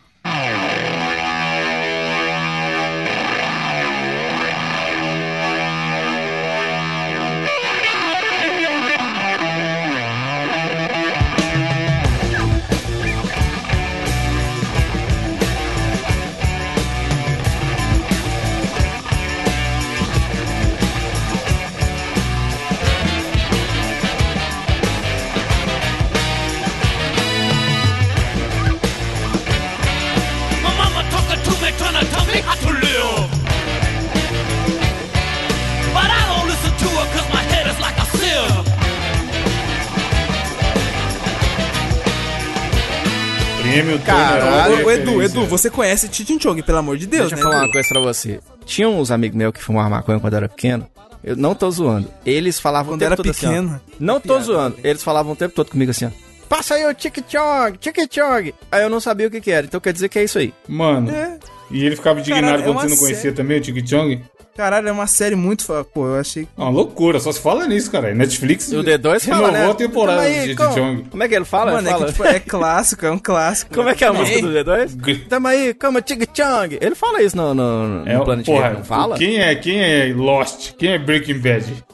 Prêmio 43.72 43.98
Caralho, 44.00 44.76
de 44.84 44.90
Edu. 44.90 45.22
Edu, 45.22 45.46
você 45.46 45.70
conhece 45.70 46.06
Titi 46.06 46.38
Chong, 46.38 46.62
pelo 46.62 46.76
amor 46.78 46.98
de 46.98 47.06
Deus, 47.06 47.30
Deixa 47.30 47.34
eu 47.34 47.38
né, 47.38 47.42
falar 47.42 47.56
Edu? 47.56 47.66
uma 47.66 47.72
coisa 47.72 47.88
pra 47.88 48.00
você. 48.02 48.40
Tinha 48.66 48.88
uns 48.88 49.10
amigos 49.10 49.34
meus 49.36 49.52
que 49.52 49.62
fumavam 49.62 49.90
maconha 49.90 50.20
quando 50.20 50.34
eu 50.34 50.36
era 50.38 50.48
pequeno. 50.48 50.86
Eu 51.24 51.36
não 51.36 51.54
tô 51.54 51.70
zoando. 51.70 52.08
Eles 52.26 52.60
falavam 52.60 52.92
Quando 52.92 53.00
o 53.00 53.04
tempo 53.04 53.12
era 53.12 53.16
todo 53.16 53.30
assim, 53.30 53.46
ó. 53.46 53.48
pequeno. 53.48 53.80
Não 53.98 54.20
tô 54.20 54.38
zoando. 54.40 54.76
né? 54.76 54.82
Eles 54.90 55.02
falavam 55.02 55.32
o 55.32 55.36
tempo 55.36 55.54
todo 55.54 55.70
comigo 55.70 55.90
assim, 55.90 56.04
ó. 56.06 56.10
Passa 56.48 56.74
aí 56.74 56.84
o 56.86 56.92
Tiki 56.92 57.24
Chong, 57.26 57.78
Tiki 57.78 58.06
Chong. 58.10 58.52
Aí 58.70 58.82
eu 58.82 58.90
não 58.90 59.00
sabia 59.00 59.26
o 59.28 59.30
que 59.30 59.40
que 59.40 59.50
era. 59.50 59.64
Então 59.64 59.80
quer 59.80 59.92
dizer 59.94 60.10
que 60.10 60.18
é 60.18 60.24
isso 60.24 60.38
aí. 60.38 60.52
Mano. 60.68 61.10
É. 61.10 61.38
E 61.70 61.86
ele 61.86 61.96
ficava 61.96 62.20
indignado 62.20 62.44
Caralho, 62.44 62.62
é 62.62 62.64
quando 62.66 62.76
uma 62.76 62.82
você 62.82 62.88
não 62.90 62.96
conhecia 62.98 63.22
série. 63.22 63.34
também 63.34 63.56
o 63.58 63.60
Tiki 63.62 63.88
Chong? 63.88 64.22
Caralho, 64.56 64.86
é 64.88 64.92
uma 64.92 65.06
série 65.06 65.34
muito... 65.34 65.64
Pô, 65.94 66.06
eu 66.08 66.20
achei... 66.20 66.46
Uma 66.56 66.68
loucura, 66.68 67.18
só 67.18 67.32
se 67.32 67.40
fala 67.40 67.66
nisso, 67.66 67.90
cara. 67.90 68.14
Netflix 68.14 68.70
O 68.70 68.82
D2 68.82 69.20
fala, 69.24 69.46
renovou 69.48 69.50
né? 69.52 69.70
a 69.70 69.74
temporada 69.74 70.20
aí, 70.22 70.40
Titi 70.42 70.56
como, 70.56 70.74
Chong. 70.74 71.04
como 71.10 71.22
é 71.22 71.28
que 71.28 71.34
ele 71.34 71.44
fala? 71.46 71.72
Mano, 71.72 71.80
Ele 71.80 71.88
é 71.88 71.92
fala- 71.92 72.06
que 72.06 72.12
tipo, 72.12 72.24
é 72.26 72.38
clássico, 72.40 73.06
é 73.06 73.10
um 73.10 73.18
clássico. 73.18 73.74
Como 73.74 73.88
é 73.88 73.94
que 73.94 74.04
é 74.04 74.08
a 74.08 74.12
música 74.12 74.40
do 74.42 74.48
D2? 74.52 75.26
Tamo 75.28 75.48
aí, 75.48 75.72
como 75.72 76.02
Tiki 76.02 76.26
Chong. 76.34 76.78
Ele 76.80 76.94
fala 76.94 77.22
isso 77.22 77.34
no, 77.34 77.54
no, 77.54 77.88
no 78.04 78.08
É, 78.08 78.18
Planet 78.22 78.44
porra, 78.44 78.70
não 78.74 78.84
fala? 78.84 79.16
Quem 79.16 79.40
é, 79.40 79.54
quem 79.54 79.80
é 79.82 80.12
Lost? 80.14 80.72
Quem 80.76 80.92
é 80.92 80.98
Breaking 80.98 81.38
Bad? 81.38 81.84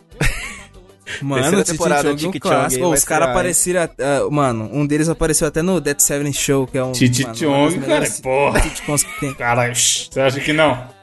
Mano, 1.23 1.43
Terceira 1.43 1.65
temporada 1.65 2.03
Chong 2.11 2.17
de 2.17 2.27
é 2.27 2.29
um 2.29 2.33
clássico. 2.33 2.87
os 2.89 3.05
caras 3.05 3.29
apareceram... 3.29 3.83
ah, 3.83 4.29
mano, 4.31 4.69
um 4.73 4.87
deles 4.87 5.09
apareceu 5.09 5.47
até 5.49 5.63
no 5.63 5.81
Dead 5.81 5.99
Seven 6.01 6.33
Show, 6.33 6.67
que 6.67 6.77
é 6.77 6.85
um... 6.85 6.93
Titi 6.93 7.23
Chong, 7.35 7.79
cara, 7.81 8.07
porra. 8.23 8.61
sitcoms 8.61 9.03
que 9.05 9.21
tem. 9.21 9.33
Cara, 9.35 9.73
shh, 9.75 10.09
você 10.11 10.21
acha 10.21 10.41
que 10.41 10.53
não? 10.53 10.98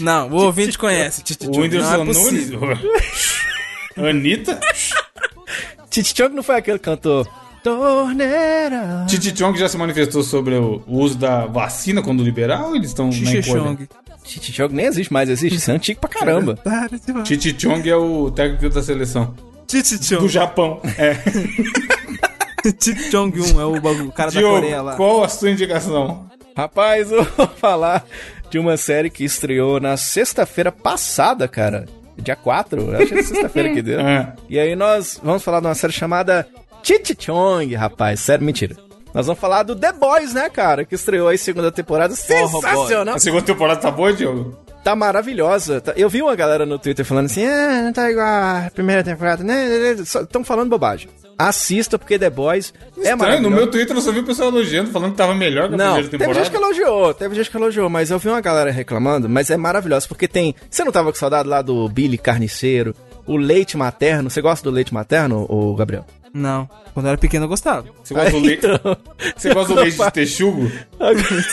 Não, 0.00 0.28
o 0.30 0.44
ouvinte 0.44 0.76
conhece 0.78 1.22
O 1.46 1.60
Whindersson 1.60 1.94
é. 2.02 2.04
Nunes? 2.04 2.50
Anitta? 3.96 4.60
Titi 5.90 6.14
Chong 6.16 6.34
não 6.34 6.42
foi 6.42 6.56
aquele 6.56 6.78
cantor. 6.78 7.28
Torneira. 7.64 9.04
Titi 9.08 9.36
Chong 9.36 9.58
já 9.58 9.68
se 9.68 9.76
manifestou 9.76 10.22
sobre 10.22 10.54
o 10.54 10.82
uso 10.86 11.16
da 11.18 11.46
vacina 11.46 12.02
quando 12.02 12.22
liberar 12.22 12.66
ou 12.66 12.76
eles 12.76 12.88
estão 12.90 13.08
na 13.10 13.16
encolha? 13.16 13.42
Chong. 13.42 13.88
Titi 14.24 14.52
Chong 14.52 14.74
nem 14.74 14.86
existe 14.86 15.12
mais, 15.12 15.28
existe. 15.28 15.56
Isso 15.56 15.70
é 15.70 15.74
antigo 15.74 16.00
pra 16.00 16.08
caramba. 16.10 16.58
Titi 17.24 17.54
Chong 17.58 17.88
é 17.88 17.96
o 17.96 18.30
técnico 18.30 18.68
da 18.70 18.82
seleção 18.82 19.34
Titi 19.66 19.98
do. 20.16 20.28
Japão. 20.28 20.80
É. 20.96 21.14
Titi 22.72 23.10
Chong 23.10 23.38
1 23.40 23.60
é 23.60 23.64
o, 23.64 23.80
bagulho- 23.80 24.08
o 24.08 24.12
cara 24.12 24.30
da 24.30 24.40
Coreia 24.40 24.70
Diogo, 24.74 24.84
lá. 24.86 24.96
qual 24.96 25.24
a 25.24 25.28
sua 25.28 25.50
indicação? 25.50 26.28
Rapaz, 26.56 27.10
eu 27.12 27.22
vou 27.24 27.46
falar 27.48 28.04
de 28.50 28.58
uma 28.58 28.76
série 28.76 29.10
que 29.10 29.24
estreou 29.24 29.78
na 29.80 29.96
sexta-feira 29.96 30.70
passada, 30.72 31.46
cara. 31.48 31.86
Dia 32.16 32.34
4, 32.36 32.80
eu 32.80 32.96
acho 32.96 33.06
que 33.06 33.18
é 33.18 33.22
sexta-feira 33.22 33.72
que 33.72 33.80
deu. 33.82 34.00
É. 34.00 34.32
E 34.48 34.58
aí 34.58 34.74
nós 34.74 35.20
vamos 35.22 35.42
falar 35.42 35.60
de 35.60 35.66
uma 35.66 35.74
série 35.74 35.92
chamada 35.92 36.46
Titi 36.82 37.16
Chong, 37.18 37.74
rapaz. 37.74 38.20
Sério, 38.20 38.44
mentira. 38.44 38.76
Nós 39.14 39.26
vamos 39.26 39.40
falar 39.40 39.62
do 39.62 39.74
The 39.74 39.92
Boys, 39.92 40.34
né, 40.34 40.50
cara? 40.50 40.84
Que 40.84 40.94
estreou 40.94 41.28
aí 41.28 41.38
segunda 41.38 41.70
temporada. 41.72 42.14
Sensacional! 42.14 43.14
A 43.14 43.18
segunda 43.18 43.42
temporada 43.44 43.80
tá 43.80 43.90
boa, 43.90 44.12
Diogo? 44.12 44.58
Tá 44.84 44.94
maravilhosa. 44.94 45.80
Tá- 45.80 45.92
Eu 45.96 46.08
vi 46.08 46.20
uma 46.22 46.34
galera 46.36 46.66
no 46.66 46.78
Twitter 46.78 47.04
falando 47.04 47.26
assim, 47.26 47.44
ah, 47.46 47.82
não 47.84 47.92
tá 47.92 48.10
igual 48.10 48.26
a 48.26 48.70
primeira 48.74 49.02
temporada, 49.02 49.42
né? 49.44 49.92
Estão 49.92 50.44
falando 50.44 50.68
bobagem. 50.70 51.08
Assista, 51.38 51.98
porque 51.98 52.18
The 52.18 52.30
Boys 52.30 52.74
é 52.74 52.88
Estranho, 52.88 53.16
maravilhoso. 53.18 53.50
no 53.50 53.56
meu 53.56 53.70
Twitter 53.70 53.96
eu 53.96 54.00
só 54.02 54.10
vi 54.10 54.18
o 54.18 54.24
pessoal 54.24 54.48
elogiando, 54.48 54.90
falando 54.90 55.12
que 55.12 55.16
tava 55.18 55.34
melhor 55.34 55.68
que 55.68 55.74
a 55.74 55.76
Não, 55.76 55.84
primeira 55.94 56.08
teve 56.08 56.18
temporada. 56.18 56.44
gente 56.44 56.50
que 56.50 56.56
elogiou, 56.56 57.14
teve 57.14 57.34
gente 57.36 57.50
que 57.50 57.56
elogiou, 57.56 57.88
mas 57.88 58.10
eu 58.10 58.18
vi 58.18 58.28
uma 58.28 58.40
galera 58.40 58.70
reclamando, 58.72 59.28
mas 59.28 59.48
é 59.50 59.56
maravilhoso, 59.56 60.08
porque 60.08 60.26
tem... 60.26 60.54
Você 60.68 60.82
não 60.82 60.90
tava 60.90 61.12
com 61.12 61.18
saudade 61.18 61.48
lá 61.48 61.62
do 61.62 61.88
Billy 61.88 62.18
Carniceiro, 62.18 62.94
o 63.26 63.36
leite 63.36 63.76
materno, 63.76 64.28
você 64.30 64.40
gosta 64.42 64.68
do 64.68 64.74
leite 64.74 64.92
materno, 64.92 65.46
ô 65.48 65.74
Gabriel? 65.76 66.04
Não, 66.34 66.68
quando 66.92 67.06
eu 67.06 67.10
era 67.10 67.18
pequeno 67.18 67.44
eu 67.44 67.48
gostava. 67.48 67.86
Você 68.02 68.12
gosta 68.14 68.30
do 68.32 68.38
leite, 68.44 68.66
Então, 68.66 68.96
você 69.36 69.54
gosta 69.54 69.74
do 69.74 69.80
leite 69.80 69.96
de 69.98 70.10
texugo? 70.12 70.72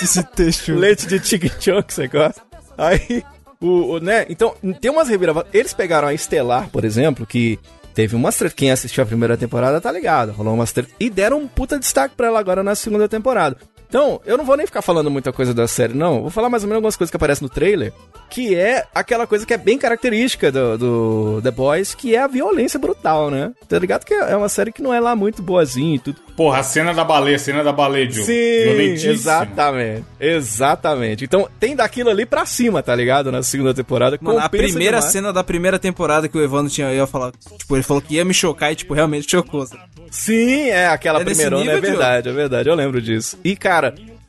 Esse 0.04 0.24
texto. 0.24 0.74
leite 0.74 1.06
de 1.08 1.20
tig 1.20 1.52
chong, 1.60 1.84
você 1.88 2.08
gosta? 2.08 2.42
Aí, 2.78 3.24
o, 3.62 3.94
o, 3.94 4.00
né, 4.00 4.26
então, 4.30 4.54
tem 4.82 4.90
umas 4.92 5.08
reviravoltas, 5.08 5.54
eles 5.54 5.74
pegaram 5.74 6.08
a 6.08 6.14
Estelar, 6.14 6.70
por 6.70 6.84
exemplo, 6.84 7.26
que 7.26 7.58
teve 7.96 8.16
umas 8.16 8.36
tretas, 8.36 8.56
quem 8.56 8.72
assistiu 8.72 9.04
a 9.04 9.08
primeira 9.08 9.38
temporada 9.38 9.80
tá 9.80 9.92
ligado, 9.92 10.34
rolou 10.34 10.54
umas 10.54 10.74
tretas, 10.74 10.94
e 11.00 11.10
deram 11.10 11.40
um 11.40 11.48
puta 11.48 11.80
destaque 11.80 12.14
pra 12.16 12.28
ela 12.28 12.40
agora 12.40 12.62
na 12.62 12.76
segunda 12.76 13.08
temporada. 13.08 13.58
Então, 13.88 14.20
eu 14.26 14.38
não 14.38 14.46
vou 14.46 14.58
nem 14.58 14.66
ficar 14.66 14.82
falando 14.82 15.10
muita 15.12 15.32
coisa 15.32 15.54
da 15.54 15.68
série, 15.68 15.94
não. 15.94 16.22
Vou 16.22 16.30
falar 16.30 16.50
mais 16.50 16.64
ou 16.64 16.68
menos 16.68 16.78
algumas 16.78 16.96
coisas 16.96 17.10
que 17.12 17.16
aparecem 17.18 17.44
no 17.48 17.54
trailer, 17.54 17.94
que 18.30 18.56
é 18.56 18.86
aquela 18.94 19.26
coisa 19.28 19.46
que 19.46 19.54
é 19.54 19.58
bem 19.58 19.78
característica 19.78 20.52
do, 20.52 20.78
do 20.78 21.42
The 21.42 21.52
Boys, 21.52 21.94
que 21.96 22.16
é 22.16 22.20
a 22.20 22.28
violência 22.28 22.80
brutal, 22.80 23.30
né? 23.30 23.52
Tá 23.68 23.80
ligado 23.80 24.04
que 24.06 24.14
é 24.14 24.36
uma 24.36 24.50
série 24.50 24.72
que 24.72 24.82
não 24.82 24.94
é 24.94 25.00
lá 25.00 25.16
muito 25.16 25.42
boazinha 25.42 25.96
e 25.96 26.00
tudo. 26.00 26.20
Porra, 26.36 26.60
a 26.60 26.64
cena 26.64 26.94
da 26.94 27.04
baleia, 27.06 27.38
a 27.38 27.40
cena 27.40 27.64
da 27.64 27.72
baleia, 27.72 28.12
Joe. 28.12 28.26
Sim, 28.26 29.08
exatamente. 29.10 30.04
Exatamente. 30.20 31.24
Então, 31.24 31.48
tem 31.60 31.76
daquilo 31.76 32.10
ali 32.10 32.26
pra 32.26 32.46
cima, 32.46 32.84
tá 32.84 32.94
ligado? 32.96 33.32
Na 33.32 33.42
segunda 33.42 33.74
temporada. 33.74 34.18
Mano, 34.22 34.40
a 34.40 34.50
primeira 34.50 34.98
demais. 34.98 35.06
cena 35.06 35.32
da 35.32 35.44
primeira 35.44 35.80
temporada 35.80 36.28
que 36.28 36.38
o 36.38 36.44
Evandro 36.44 36.72
tinha, 36.72 36.88
eu 36.88 36.96
ia 36.96 37.08
falar, 37.08 37.32
tipo, 37.58 37.76
ele 37.76 37.84
falou 37.84 38.02
que 38.02 38.16
ia 38.16 38.26
me 38.26 38.34
chocar 38.34 38.72
e, 38.72 38.76
tipo, 38.76 38.94
realmente 38.94 39.30
chocou. 39.32 39.66
sabe? 39.66 39.82
Sim, 40.12 40.70
é 40.70 40.88
aquela 40.88 41.22
É 41.22 41.26
primeirona, 41.26 41.72
é 41.72 41.80
verdade, 41.82 42.30
é 42.30 42.32
verdade, 42.32 42.70
eu 42.70 42.76
lembro 42.76 43.02
disso. 43.02 43.38
E, 43.44 43.56
cara, 43.56 43.75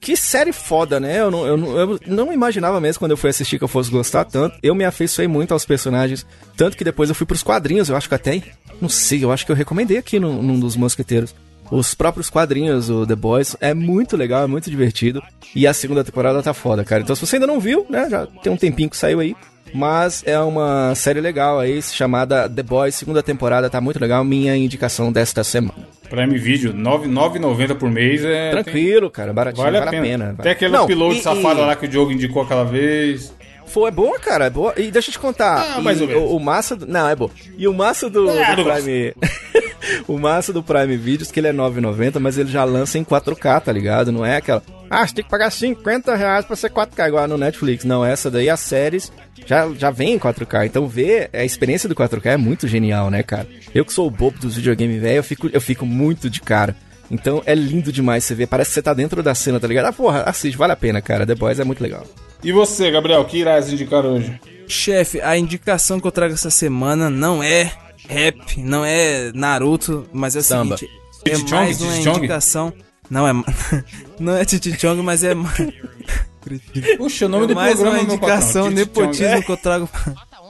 que 0.01 0.16
série 0.16 0.53
foda, 0.53 1.01
né? 1.01 1.20
Eu 1.20 1.30
não, 1.30 1.47
eu, 1.47 1.57
não, 1.57 1.80
eu 1.80 2.01
não 2.07 2.32
imaginava 2.32 2.80
mesmo 2.80 3.01
quando 3.01 3.11
eu 3.11 3.16
fui 3.16 3.30
assistir 3.30 3.59
que 3.59 3.64
eu 3.64 3.68
fosse 3.68 3.90
gostar 3.90 4.24
tanto. 4.24 4.57
Eu 4.62 4.74
me 4.74 4.84
afeiçoei 4.84 5.26
muito 5.26 5.53
aos 5.53 5.64
personagens, 5.64 6.24
tanto 6.57 6.76
que 6.76 6.84
depois 6.84 7.09
eu 7.09 7.14
fui 7.14 7.26
pros 7.26 7.42
quadrinhos, 7.42 7.88
eu 7.88 7.97
acho 7.97 8.09
que 8.09 8.14
até, 8.14 8.40
não 8.80 8.88
sei, 8.88 9.24
eu 9.24 9.32
acho 9.32 9.44
que 9.44 9.51
eu 9.51 9.57
recomendei 9.57 9.99
aqui 9.99 10.20
num, 10.20 10.42
num 10.42 10.61
dos 10.61 10.76
mosqueteiros. 10.76 11.34
Os 11.70 11.94
próprios 11.94 12.30
quadrinhos, 12.30 12.88
o 12.88 13.05
The 13.05 13.16
Boys, 13.16 13.57
é 13.61 13.74
muito 13.74 14.16
legal, 14.16 14.44
é 14.44 14.47
muito 14.47 14.70
divertido. 14.70 15.20
E 15.55 15.66
a 15.66 15.74
segunda 15.74 16.05
temporada 16.05 16.40
tá 16.42 16.55
foda, 16.55 16.84
cara. 16.84 17.03
Então, 17.03 17.16
se 17.16 17.26
você 17.26 17.36
ainda 17.36 17.47
não 17.47 17.59
viu, 17.59 17.84
né? 17.90 18.09
Já 18.09 18.26
tem 18.26 18.53
um 18.53 18.57
tempinho 18.57 18.88
que 18.88 18.97
saiu 18.97 19.18
aí. 19.18 19.34
Mas 19.75 20.23
é 20.27 20.39
uma 20.41 20.95
série 20.95 21.21
legal 21.21 21.59
aí, 21.59 21.83
chamada 21.83 22.49
The 22.49 22.62
Boys, 22.62 22.95
segunda 22.95 23.23
temporada, 23.23 23.69
tá 23.69 23.81
muito 23.81 24.01
legal. 24.01 24.25
Minha 24.25 24.57
indicação 24.57 25.12
desta 25.12 25.45
semana. 25.45 25.75
Prime 26.09 26.39
Video, 26.39 26.73
R$ 26.73 26.79
9,90 26.79 27.75
por 27.75 27.91
mês 27.91 28.25
é. 28.25 28.51
Tranquilo, 28.51 29.11
cara, 29.11 29.33
baratinho, 29.33 29.64
Vale 29.64 29.79
vale, 29.81 29.97
a 29.97 30.01
pena. 30.01 30.25
Vale- 30.27 30.43
Tem 30.43 30.53
aquele 30.53 30.73
Não, 30.73 31.12
e- 31.12 31.21
safado 31.21 31.61
e- 31.61 31.64
lá 31.64 31.75
que 31.77 31.85
o 31.87 31.89
Diogo 31.89 32.12
indicou 32.12 32.43
aquela 32.43 32.64
vez. 32.64 33.35
Foi, 33.67 33.89
é 33.89 33.91
boa, 33.91 34.17
cara, 34.21 34.45
é 34.47 34.51
boa. 34.51 34.73
E 34.77 34.93
deixa 34.93 35.09
eu 35.11 35.12
te 35.12 35.19
contar. 35.19 35.75
Ah, 35.77 35.81
mais 35.81 36.01
ou 36.01 36.07
menos. 36.07 36.23
O, 36.31 36.37
o 36.37 36.41
massa 36.41 36.77
do, 36.77 36.87
Não, 36.87 37.09
é 37.09 37.17
boa. 37.17 37.31
E 37.59 37.67
o 37.67 37.75
massa 37.75 38.09
do, 38.09 38.31
É, 38.31 38.55
do 38.55 38.64
Prime. 38.64 39.12
o 40.07 40.17
massa 40.17 40.53
do 40.53 40.62
Prime 40.62 40.97
Videos, 40.97 41.33
que 41.33 41.41
ele 41.41 41.49
é 41.49 41.53
9,90, 41.53 42.21
mas 42.21 42.39
ele 42.39 42.49
já 42.49 42.62
lança 42.62 42.97
em 42.97 43.03
4K, 43.05 43.61
tá 43.61 43.73
ligado? 43.73 44.12
Não 44.12 44.25
é 44.25 44.37
aquela. 44.37 44.62
Ah, 44.89 45.07
você 45.07 45.14
tem 45.14 45.24
que 45.24 45.30
pagar 45.30 45.51
50 45.51 46.14
reais 46.14 46.45
pra 46.45 46.57
ser 46.57 46.70
4K, 46.70 47.09
igual 47.09 47.28
no 47.28 47.39
Netflix. 47.39 47.84
Não, 47.84 48.05
essa 48.05 48.30
daí, 48.30 48.49
as 48.49 48.61
séries 48.61 49.12
já, 49.45 49.68
já 49.74 49.91
vem 49.91 50.14
em 50.14 50.18
4K. 50.18 50.66
Então, 50.66 50.87
ver 50.87 51.28
a 51.32 51.45
experiência 51.45 51.89
do 51.89 51.95
4K 51.95 52.26
é 52.26 52.37
muito 52.37 52.68
genial, 52.68 53.11
né, 53.11 53.22
cara? 53.22 53.49
Eu 53.74 53.84
que 53.84 53.93
sou 53.93 54.07
o 54.07 54.11
bobo 54.11 54.39
dos 54.39 54.57
videogames, 54.57 55.01
velho, 55.01 55.16
eu 55.16 55.24
fico, 55.24 55.51
eu 55.53 55.61
fico 55.61 55.84
muito 55.84 56.30
de 56.30 56.41
cara. 56.41 56.76
Então 57.11 57.43
é 57.47 57.55
lindo 57.55 57.93
demais 57.93 58.24
você 58.24 58.34
ver, 58.34 58.47
parece 58.47 58.70
que 58.70 58.74
você 58.74 58.82
tá 58.82 58.93
dentro 58.93 59.22
da 59.22 59.34
cena, 59.34 59.61
tá 59.61 59.68
ligado? 59.68 59.87
Ah, 59.87 59.93
porra, 59.93 60.22
assiste, 60.22 60.57
vale 60.57 60.72
a 60.72 60.76
pena, 60.76 61.01
cara. 61.01 61.26
The 61.26 61.34
Boys 61.34 61.61
é 61.61 61.64
muito 61.64 61.82
legal. 61.82 62.05
E 62.43 62.53
você, 62.53 62.91
Gabriel, 62.91 63.24
que 63.24 63.39
irás 63.39 63.72
indicar 63.72 64.05
hoje? 64.05 64.41
Chefe, 64.66 65.20
a 65.20 65.37
indicação 65.37 66.01
que 66.01 66.07
eu 66.07 66.12
trago 66.12 66.34
essa 66.34 66.51
semana 66.51 67.09
não 67.09 67.43
é 67.43 67.72
rap, 68.09 68.61
não 68.61 68.84
é 68.84 69.30
Naruto, 69.32 70.09
mas 70.12 70.34
é 70.34 70.41
o 70.41 70.43
Samba. 70.43 70.76
seguinte, 70.76 70.95
é 71.24 71.39
mais 71.51 71.80
uma 71.80 71.97
indicação... 71.97 72.72
Não 73.11 73.26
é, 73.26 73.32
não 74.18 74.36
é 74.36 74.44
Titi 74.44 74.78
Chong, 74.78 75.02
mas 75.02 75.22
é 75.22 75.34
Puxa, 76.96 77.26
o 77.26 77.28
nome 77.28 77.46
do 77.46 77.54
mais 77.54 77.74
programa, 77.74 77.98
uma 77.98 78.04
meu 78.04 78.14
indicação 78.14 78.64
patrão. 78.64 78.76
Nepotismo 78.76 79.28
Chong. 79.28 79.42
que 79.44 79.52
eu 79.52 79.57
trago. 79.57 79.88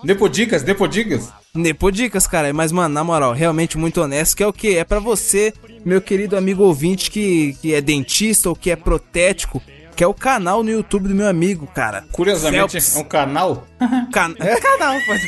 Nepodicas, 0.04 0.62
Nepodicas? 0.62 1.32
Nepodicas, 1.54 2.26
cara, 2.26 2.52
mas 2.52 2.70
mano, 2.70 2.94
na 2.94 3.02
moral, 3.02 3.32
realmente 3.32 3.78
muito 3.78 4.00
honesto, 4.02 4.36
que 4.36 4.42
é 4.42 4.46
o 4.46 4.52
que? 4.52 4.76
É 4.76 4.84
pra 4.84 5.00
você, 5.00 5.54
meu 5.84 6.00
querido 6.00 6.36
amigo 6.36 6.62
ouvinte 6.62 7.10
que, 7.10 7.56
que 7.62 7.74
é 7.74 7.80
dentista 7.80 8.48
ou 8.50 8.54
que 8.54 8.70
é 8.70 8.76
protético, 8.76 9.62
que 9.94 10.04
é 10.04 10.06
o 10.06 10.12
canal 10.12 10.62
no 10.62 10.70
YouTube 10.70 11.08
do 11.08 11.14
meu 11.14 11.26
amigo, 11.26 11.66
cara. 11.66 12.04
Curiosamente, 12.12 12.72
Phelps. 12.72 12.96
é 12.96 12.98
um 12.98 13.04
canal. 13.04 13.66
Can... 14.12 14.34
É 14.38 14.60
canal, 14.60 14.96
pode. 15.06 15.26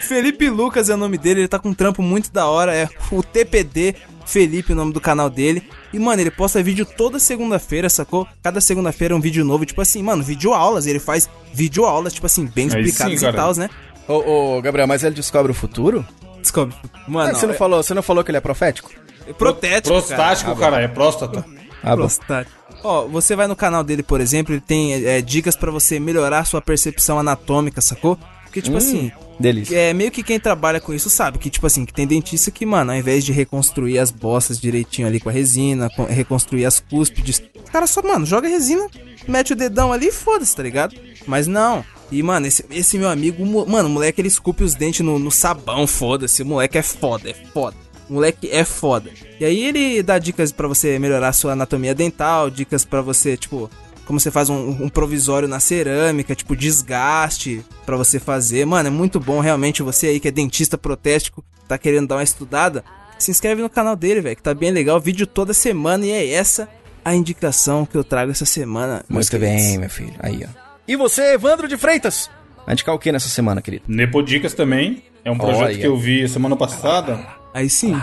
Felipe 0.00 0.48
Lucas 0.48 0.88
é 0.88 0.94
o 0.94 0.96
nome 0.96 1.18
dele, 1.18 1.40
ele 1.40 1.48
tá 1.48 1.58
com 1.58 1.68
um 1.68 1.74
trampo 1.74 2.02
muito 2.02 2.32
da 2.32 2.46
hora, 2.46 2.74
é 2.74 2.88
o 3.12 3.22
TPD 3.22 3.94
Felipe, 4.30 4.72
o 4.72 4.76
nome 4.76 4.92
do 4.92 5.00
canal 5.00 5.28
dele. 5.28 5.62
E, 5.92 5.98
mano, 5.98 6.20
ele 6.20 6.30
posta 6.30 6.62
vídeo 6.62 6.86
toda 6.86 7.18
segunda-feira, 7.18 7.88
sacou? 7.88 8.26
Cada 8.42 8.60
segunda-feira 8.60 9.12
é 9.12 9.16
um 9.16 9.20
vídeo 9.20 9.44
novo, 9.44 9.66
tipo 9.66 9.80
assim, 9.80 10.02
mano, 10.02 10.22
vídeo 10.22 10.54
aulas, 10.54 10.86
ele 10.86 11.00
faz 11.00 11.28
vídeo 11.52 11.84
aulas, 11.84 12.12
tipo 12.12 12.26
assim, 12.26 12.46
bem 12.46 12.68
explicadas 12.68 13.20
e 13.20 13.24
cara. 13.24 13.36
tal, 13.36 13.56
né? 13.56 13.68
Ô, 14.06 14.56
ô, 14.56 14.62
Gabriel, 14.62 14.86
mas 14.86 15.02
ele 15.02 15.14
descobre 15.14 15.50
o 15.50 15.54
futuro? 15.54 16.06
Descobre. 16.40 16.74
Ah, 16.94 17.00
Mano, 17.06 17.34
você, 17.34 17.46
não 17.46 17.54
falou, 17.54 17.82
você 17.82 17.92
não 17.92 18.02
falou 18.02 18.24
que 18.24 18.30
ele 18.30 18.38
é 18.38 18.40
profético? 18.40 18.90
é 19.26 19.32
protético, 19.32 19.94
Prostático, 19.94 20.56
cara, 20.56 20.80
é 20.80 20.88
próstata. 20.88 21.44
Ah. 21.82 21.94
Prostático. 21.94 22.56
Ó, 22.82 23.06
você 23.06 23.36
vai 23.36 23.46
no 23.46 23.56
canal 23.56 23.84
dele, 23.84 24.02
por 24.02 24.20
exemplo, 24.20 24.54
ele 24.54 24.60
tem 24.60 25.04
é, 25.04 25.20
dicas 25.20 25.56
pra 25.56 25.70
você 25.70 26.00
melhorar 26.00 26.44
sua 26.44 26.60
percepção 26.60 27.18
anatômica, 27.18 27.80
sacou? 27.80 28.18
Porque, 28.44 28.62
tipo 28.62 28.76
assim, 28.76 29.12
Delícia. 29.40 29.74
é 29.76 29.92
meio 29.94 30.10
que 30.10 30.22
quem 30.22 30.38
trabalha 30.38 30.80
com 30.80 30.92
isso 30.92 31.08
sabe 31.10 31.38
que, 31.38 31.48
tipo 31.50 31.66
assim, 31.66 31.84
que 31.86 31.92
tem 31.94 32.06
dentista 32.06 32.50
que, 32.50 32.66
mano, 32.66 32.92
ao 32.92 32.96
invés 32.98 33.24
de 33.24 33.32
reconstruir 33.32 33.98
as 33.98 34.10
bostas 34.10 34.60
direitinho 34.60 35.08
ali 35.08 35.18
com 35.18 35.28
a 35.28 35.32
resina, 35.32 35.88
com- 35.96 36.04
reconstruir 36.04 36.66
as 36.66 36.78
cúspides, 36.78 37.42
o 37.56 37.70
cara 37.72 37.86
só, 37.86 38.02
mano, 38.02 38.26
joga 38.26 38.46
resina, 38.48 38.86
mete 39.26 39.52
o 39.54 39.56
dedão 39.56 39.92
ali 39.92 40.08
e 40.08 40.12
foda-se, 40.12 40.54
tá 40.54 40.62
ligado? 40.62 40.94
Mas 41.26 41.46
não. 41.46 41.84
E, 42.12 42.22
mano, 42.22 42.46
esse, 42.46 42.64
esse 42.70 42.98
meu 42.98 43.08
amigo, 43.08 43.44
mano, 43.68 43.88
o 43.88 43.92
moleque 43.92 44.20
ele 44.20 44.28
esculpe 44.28 44.62
os 44.62 44.74
dentes 44.74 45.00
no, 45.04 45.18
no 45.18 45.30
sabão, 45.30 45.86
foda-se. 45.86 46.42
O 46.42 46.46
moleque 46.46 46.76
é 46.76 46.82
foda, 46.82 47.30
é 47.30 47.34
foda. 47.34 47.76
O 48.08 48.14
moleque 48.14 48.48
é 48.50 48.64
foda. 48.64 49.10
E 49.38 49.44
aí 49.44 49.62
ele 49.64 50.02
dá 50.02 50.18
dicas 50.18 50.50
pra 50.50 50.66
você 50.66 50.98
melhorar 50.98 51.32
sua 51.32 51.52
anatomia 51.52 51.94
dental, 51.94 52.50
dicas 52.50 52.84
pra 52.84 53.00
você, 53.00 53.36
tipo, 53.36 53.70
como 54.10 54.18
você 54.18 54.32
faz 54.32 54.50
um, 54.50 54.70
um 54.70 54.88
provisório 54.88 55.46
na 55.46 55.60
cerâmica, 55.60 56.34
tipo, 56.34 56.56
desgaste 56.56 57.64
pra 57.86 57.96
você 57.96 58.18
fazer. 58.18 58.66
Mano, 58.66 58.88
é 58.88 58.90
muito 58.90 59.20
bom, 59.20 59.38
realmente. 59.38 59.84
Você 59.84 60.08
aí 60.08 60.18
que 60.18 60.26
é 60.26 60.32
dentista 60.32 60.76
protético, 60.76 61.44
tá 61.68 61.78
querendo 61.78 62.08
dar 62.08 62.16
uma 62.16 62.24
estudada, 62.24 62.82
se 63.20 63.30
inscreve 63.30 63.62
no 63.62 63.70
canal 63.70 63.94
dele, 63.94 64.20
velho, 64.20 64.34
que 64.34 64.42
tá 64.42 64.52
bem 64.52 64.72
legal. 64.72 64.98
Vídeo 64.98 65.28
toda 65.28 65.54
semana 65.54 66.04
e 66.04 66.10
é 66.10 66.28
essa 66.28 66.68
a 67.04 67.14
indicação 67.14 67.86
que 67.86 67.96
eu 67.96 68.02
trago 68.02 68.32
essa 68.32 68.44
semana. 68.44 69.04
Muito 69.08 69.38
bem, 69.38 69.78
meu 69.78 69.88
filho. 69.88 70.14
Aí, 70.18 70.44
ó. 70.44 70.48
E 70.88 70.96
você, 70.96 71.34
Evandro 71.34 71.68
de 71.68 71.76
Freitas? 71.76 72.28
Vai 72.66 72.72
indicar 72.74 72.92
o 72.92 72.98
que 72.98 73.12
nessa 73.12 73.28
semana, 73.28 73.62
querido? 73.62 73.84
Nepodicas 73.86 74.54
também. 74.54 75.04
É 75.24 75.30
um 75.30 75.38
projeto 75.38 75.66
Olha. 75.66 75.78
que 75.78 75.86
eu 75.86 75.96
vi 75.96 76.28
semana 76.28 76.56
passada 76.56 77.24
Aí 77.54 77.70
sim. 77.70 77.94